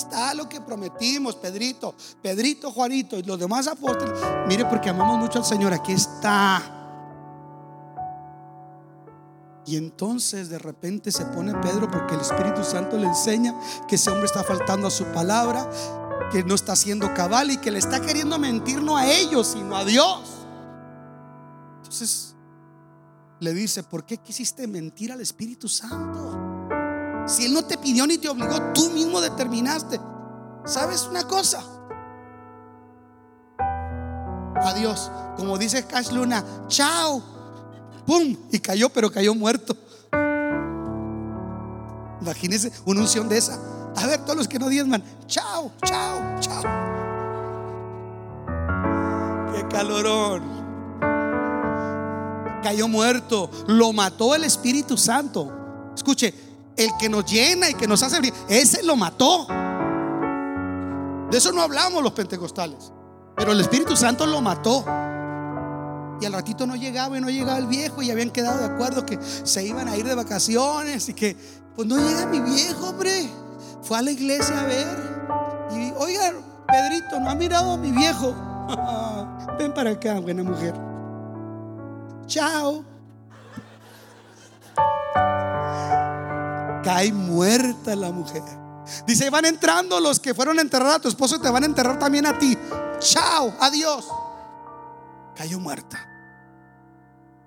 Está 0.00 0.34
lo 0.34 0.48
que 0.48 0.60
prometimos, 0.60 1.36
Pedrito, 1.36 1.94
Pedrito, 2.22 2.72
Juanito 2.72 3.18
y 3.18 3.22
los 3.22 3.38
demás 3.38 3.66
apóstoles. 3.66 4.18
Mire, 4.46 4.64
porque 4.64 4.88
amamos 4.88 5.18
mucho 5.18 5.38
al 5.38 5.44
Señor, 5.44 5.74
aquí 5.74 5.92
está. 5.92 6.62
Y 9.66 9.76
entonces 9.76 10.48
de 10.48 10.58
repente 10.58 11.12
se 11.12 11.26
pone 11.26 11.54
Pedro 11.56 11.90
porque 11.90 12.14
el 12.14 12.22
Espíritu 12.22 12.64
Santo 12.64 12.96
le 12.96 13.06
enseña 13.06 13.54
que 13.86 13.96
ese 13.96 14.10
hombre 14.10 14.26
está 14.26 14.42
faltando 14.42 14.86
a 14.86 14.90
su 14.90 15.04
palabra, 15.06 15.68
que 16.32 16.42
no 16.42 16.54
está 16.54 16.72
haciendo 16.72 17.12
cabal 17.12 17.50
y 17.50 17.58
que 17.58 17.70
le 17.70 17.78
está 17.78 18.00
queriendo 18.00 18.38
mentir 18.38 18.82
no 18.82 18.96
a 18.96 19.06
ellos, 19.06 19.48
sino 19.48 19.76
a 19.76 19.84
Dios. 19.84 20.22
Entonces 21.76 22.34
le 23.38 23.52
dice, 23.52 23.82
¿por 23.82 24.04
qué 24.04 24.16
quisiste 24.16 24.66
mentir 24.66 25.12
al 25.12 25.20
Espíritu 25.20 25.68
Santo? 25.68 26.49
Si 27.30 27.46
Él 27.46 27.54
no 27.54 27.64
te 27.64 27.78
pidió 27.78 28.08
ni 28.08 28.18
te 28.18 28.28
obligó, 28.28 28.60
tú 28.74 28.90
mismo 28.90 29.20
determinaste. 29.20 30.00
¿Sabes 30.64 31.06
una 31.08 31.22
cosa? 31.28 31.62
Adiós. 34.56 35.10
Como 35.36 35.56
dice 35.56 35.86
Cash 35.86 36.10
Luna, 36.10 36.44
chao. 36.66 37.22
¡Pum! 38.04 38.36
Y 38.50 38.58
cayó, 38.58 38.88
pero 38.90 39.12
cayó 39.12 39.32
muerto. 39.32 39.76
Imagínense 42.20 42.72
una 42.84 43.02
unción 43.02 43.28
de 43.28 43.38
esa. 43.38 43.60
A 43.96 44.06
ver, 44.08 44.24
todos 44.24 44.36
los 44.36 44.48
que 44.48 44.58
no 44.58 44.68
diezman, 44.68 45.02
chao, 45.26 45.70
chao, 45.84 46.40
chao. 46.40 46.62
Qué 49.54 49.68
calorón. 49.68 50.42
Cayó 52.64 52.88
muerto. 52.88 53.48
Lo 53.68 53.92
mató 53.92 54.34
el 54.34 54.42
Espíritu 54.42 54.96
Santo. 54.98 55.92
Escuche, 55.94 56.49
el 56.84 56.90
que 56.98 57.08
nos 57.08 57.24
llena 57.24 57.70
y 57.70 57.74
que 57.74 57.86
nos 57.86 58.02
hace 58.02 58.20
bien, 58.20 58.34
ese 58.48 58.82
lo 58.82 58.96
mató. 58.96 59.46
De 61.30 61.38
eso 61.38 61.52
no 61.52 61.62
hablamos 61.62 62.02
los 62.02 62.12
pentecostales. 62.12 62.92
Pero 63.36 63.52
el 63.52 63.60
Espíritu 63.60 63.96
Santo 63.96 64.26
lo 64.26 64.40
mató. 64.40 64.84
Y 66.20 66.26
al 66.26 66.32
ratito 66.32 66.66
no 66.66 66.76
llegaba 66.76 67.16
y 67.16 67.20
no 67.20 67.30
llegaba 67.30 67.58
el 67.58 67.66
viejo 67.66 68.02
y 68.02 68.10
habían 68.10 68.30
quedado 68.30 68.58
de 68.58 68.74
acuerdo 68.74 69.06
que 69.06 69.18
se 69.22 69.64
iban 69.64 69.88
a 69.88 69.96
ir 69.96 70.06
de 70.06 70.14
vacaciones 70.14 71.08
y 71.08 71.14
que, 71.14 71.36
pues 71.74 71.88
no 71.88 71.96
llega 71.96 72.26
mi 72.26 72.40
viejo, 72.40 72.88
hombre. 72.88 73.28
Fue 73.82 73.98
a 73.98 74.02
la 74.02 74.10
iglesia 74.10 74.60
a 74.60 74.64
ver. 74.64 75.20
Y, 75.72 75.92
oiga, 75.96 76.32
Pedrito, 76.66 77.20
¿no 77.20 77.30
ha 77.30 77.34
mirado 77.34 77.72
a 77.72 77.76
mi 77.76 77.90
viejo? 77.90 78.34
Ven 79.58 79.72
para 79.72 79.90
acá, 79.90 80.20
buena 80.20 80.42
mujer. 80.42 80.74
Chao. 82.26 82.89
Cae 86.82 87.12
muerta 87.12 87.94
la 87.94 88.10
mujer. 88.10 88.42
Dice, 89.06 89.30
van 89.30 89.44
entrando 89.44 90.00
los 90.00 90.18
que 90.18 90.34
fueron 90.34 90.58
a 90.58 90.62
enterrar 90.62 90.94
a 90.94 90.98
tu 90.98 91.08
esposo 91.08 91.36
y 91.36 91.40
te 91.40 91.50
van 91.50 91.62
a 91.62 91.66
enterrar 91.66 91.98
también 91.98 92.26
a 92.26 92.38
ti. 92.38 92.56
Chao, 92.98 93.54
adiós. 93.60 94.06
Cayó 95.36 95.58
muerta. 95.60 95.98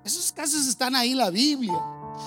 Esos 0.03 0.31
casos 0.31 0.67
están 0.67 0.95
ahí 0.95 1.11
en 1.11 1.17
la 1.17 1.29
Biblia. 1.29 1.73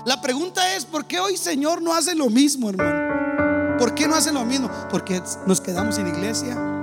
La 0.05 0.21
pregunta 0.21 0.75
es, 0.75 0.85
¿por 0.85 1.07
qué 1.07 1.21
hoy 1.21 1.37
Señor 1.37 1.83
no 1.83 1.95
hace 1.95 2.15
lo 2.15 2.29
mismo, 2.29 2.71
hermano? 2.71 3.79
¿Por 3.79 3.95
qué 3.95 4.09
no 4.09 4.15
hace 4.15 4.33
lo 4.33 4.45
mismo? 4.45 4.71
Porque 4.91 5.23
nos 5.47 5.61
quedamos 5.61 5.99
en 5.99 6.09
iglesia. 6.09 6.76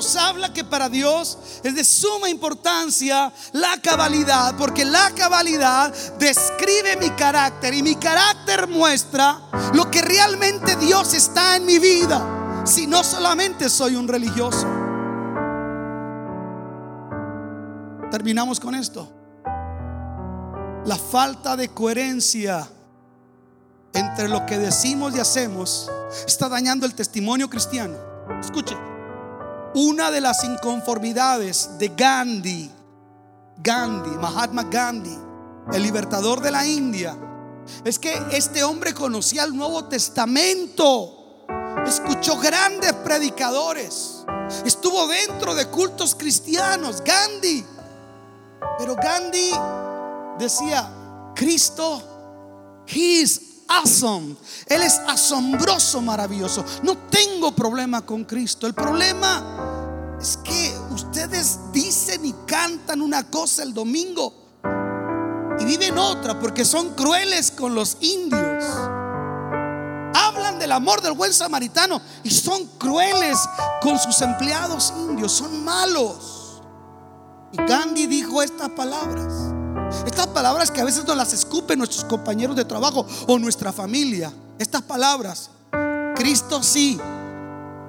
Nos 0.00 0.16
habla 0.16 0.50
que 0.50 0.64
para 0.64 0.88
Dios 0.88 1.36
es 1.62 1.74
de 1.74 1.84
suma 1.84 2.30
importancia 2.30 3.30
la 3.52 3.78
cabalidad, 3.82 4.56
porque 4.56 4.82
la 4.82 5.10
cabalidad 5.10 5.92
describe 6.18 6.96
mi 6.98 7.10
carácter 7.10 7.74
y 7.74 7.82
mi 7.82 7.96
carácter 7.96 8.66
muestra 8.66 9.42
lo 9.74 9.90
que 9.90 10.00
realmente 10.00 10.76
Dios 10.76 11.12
está 11.12 11.56
en 11.56 11.66
mi 11.66 11.78
vida, 11.78 12.64
si 12.64 12.86
no 12.86 13.04
solamente 13.04 13.68
soy 13.68 13.94
un 13.94 14.08
religioso. 14.08 14.66
Terminamos 18.10 18.58
con 18.58 18.74
esto. 18.74 19.06
La 20.86 20.96
falta 20.96 21.58
de 21.58 21.68
coherencia 21.68 22.66
entre 23.92 24.28
lo 24.28 24.46
que 24.46 24.56
decimos 24.56 25.14
y 25.14 25.20
hacemos 25.20 25.90
está 26.26 26.48
dañando 26.48 26.86
el 26.86 26.94
testimonio 26.94 27.50
cristiano. 27.50 27.98
Escuche, 28.40 28.74
una 29.74 30.10
de 30.10 30.20
las 30.20 30.44
inconformidades 30.44 31.78
de 31.78 31.88
Gandhi, 31.88 32.70
Gandhi, 33.58 34.10
Mahatma 34.10 34.64
Gandhi, 34.64 35.16
el 35.72 35.82
libertador 35.82 36.40
de 36.40 36.50
la 36.50 36.66
India, 36.66 37.16
es 37.84 37.98
que 37.98 38.12
este 38.32 38.64
hombre 38.64 38.94
conocía 38.94 39.44
el 39.44 39.56
Nuevo 39.56 39.84
Testamento 39.84 41.20
escuchó 41.86 42.38
grandes 42.38 42.92
predicadores, 42.92 44.24
estuvo 44.64 45.06
dentro 45.08 45.54
de 45.54 45.66
cultos 45.66 46.14
cristianos, 46.14 47.02
Gandhi. 47.02 47.64
Pero 48.78 48.96
Gandhi 48.96 49.50
decía, 50.38 51.32
Cristo, 51.34 52.02
He 52.86 53.22
is 53.22 53.49
awesome. 53.70 54.36
Él 54.66 54.82
es 54.82 55.00
asombroso, 55.06 56.02
maravilloso. 56.02 56.64
No 56.82 56.96
tengo 57.08 57.52
problema 57.52 58.04
con 58.04 58.24
Cristo. 58.24 58.66
El 58.66 58.74
problema 58.74 60.16
es 60.20 60.36
que 60.44 60.74
ustedes 60.90 61.58
dicen 61.72 62.26
y 62.26 62.34
cantan 62.46 63.00
una 63.00 63.30
cosa 63.30 63.62
el 63.62 63.72
domingo 63.72 64.34
y 65.60 65.64
viven 65.64 65.98
otra 65.98 66.38
porque 66.38 66.64
son 66.64 66.94
crueles 66.94 67.50
con 67.50 67.74
los 67.74 67.98
indios. 68.00 68.64
Hablan 70.14 70.58
del 70.58 70.72
amor 70.72 71.00
del 71.00 71.12
buen 71.12 71.32
samaritano 71.32 72.00
y 72.24 72.30
son 72.30 72.66
crueles 72.78 73.38
con 73.80 73.98
sus 73.98 74.20
empleados 74.22 74.92
indios, 74.96 75.32
son 75.32 75.64
malos. 75.64 76.62
Y 77.52 77.56
Gandhi 77.56 78.06
dijo 78.06 78.42
estas 78.42 78.70
palabras. 78.70 79.49
Estas 80.06 80.28
palabras 80.28 80.70
que 80.70 80.80
a 80.80 80.84
veces 80.84 81.04
nos 81.04 81.16
las 81.16 81.32
escupen 81.32 81.78
nuestros 81.78 82.04
compañeros 82.04 82.56
de 82.56 82.64
trabajo 82.64 83.06
o 83.26 83.38
nuestra 83.38 83.72
familia. 83.72 84.32
Estas 84.58 84.82
palabras. 84.82 85.50
Cristo 86.16 86.62
sí. 86.62 86.98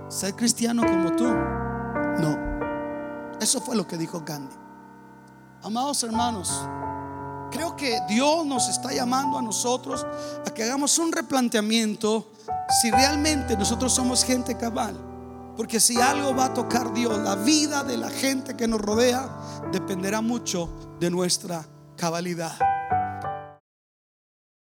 Ser 0.10 0.36
cristiano 0.36 0.84
como 0.84 1.16
tú. 1.16 1.26
No. 1.26 2.38
Eso 3.39 3.62
fue 3.62 3.76
lo 3.76 3.88
que 3.88 3.97
dijo 3.97 4.22
Gandhi. 4.26 4.56
Amados 5.64 6.04
hermanos, 6.04 6.49
Creo 7.52 7.76
que 7.76 7.99
Dios 8.08 8.45
nos 8.45 8.70
está 8.70 8.93
llamando 8.93 9.38
a 9.38 9.41
nosotros 9.41 10.08
a 10.47 10.49
que 10.52 10.64
hagamos 10.64 10.97
un 10.97 11.12
replanteamiento 11.12 12.32
si 12.82 12.89
realmente 12.89 13.58
nosotros 13.58 13.93
somos 13.93 14.24
gente 14.24 14.56
cabal. 14.56 14.95
Porque 15.58 15.82
si 15.82 15.99
algo 15.99 16.34
va 16.34 16.45
a 16.45 16.54
tocar 16.54 16.93
Dios, 16.93 17.20
la 17.20 17.36
vida 17.36 17.84
de 17.84 17.97
la 17.97 18.10
gente 18.10 18.56
que 18.56 18.70
nos 18.70 18.80
rodea 18.80 19.30
dependerá 19.72 20.22
mucho 20.22 20.70
de 20.99 21.10
nuestra 21.10 21.66
cabalidad. 22.02 22.58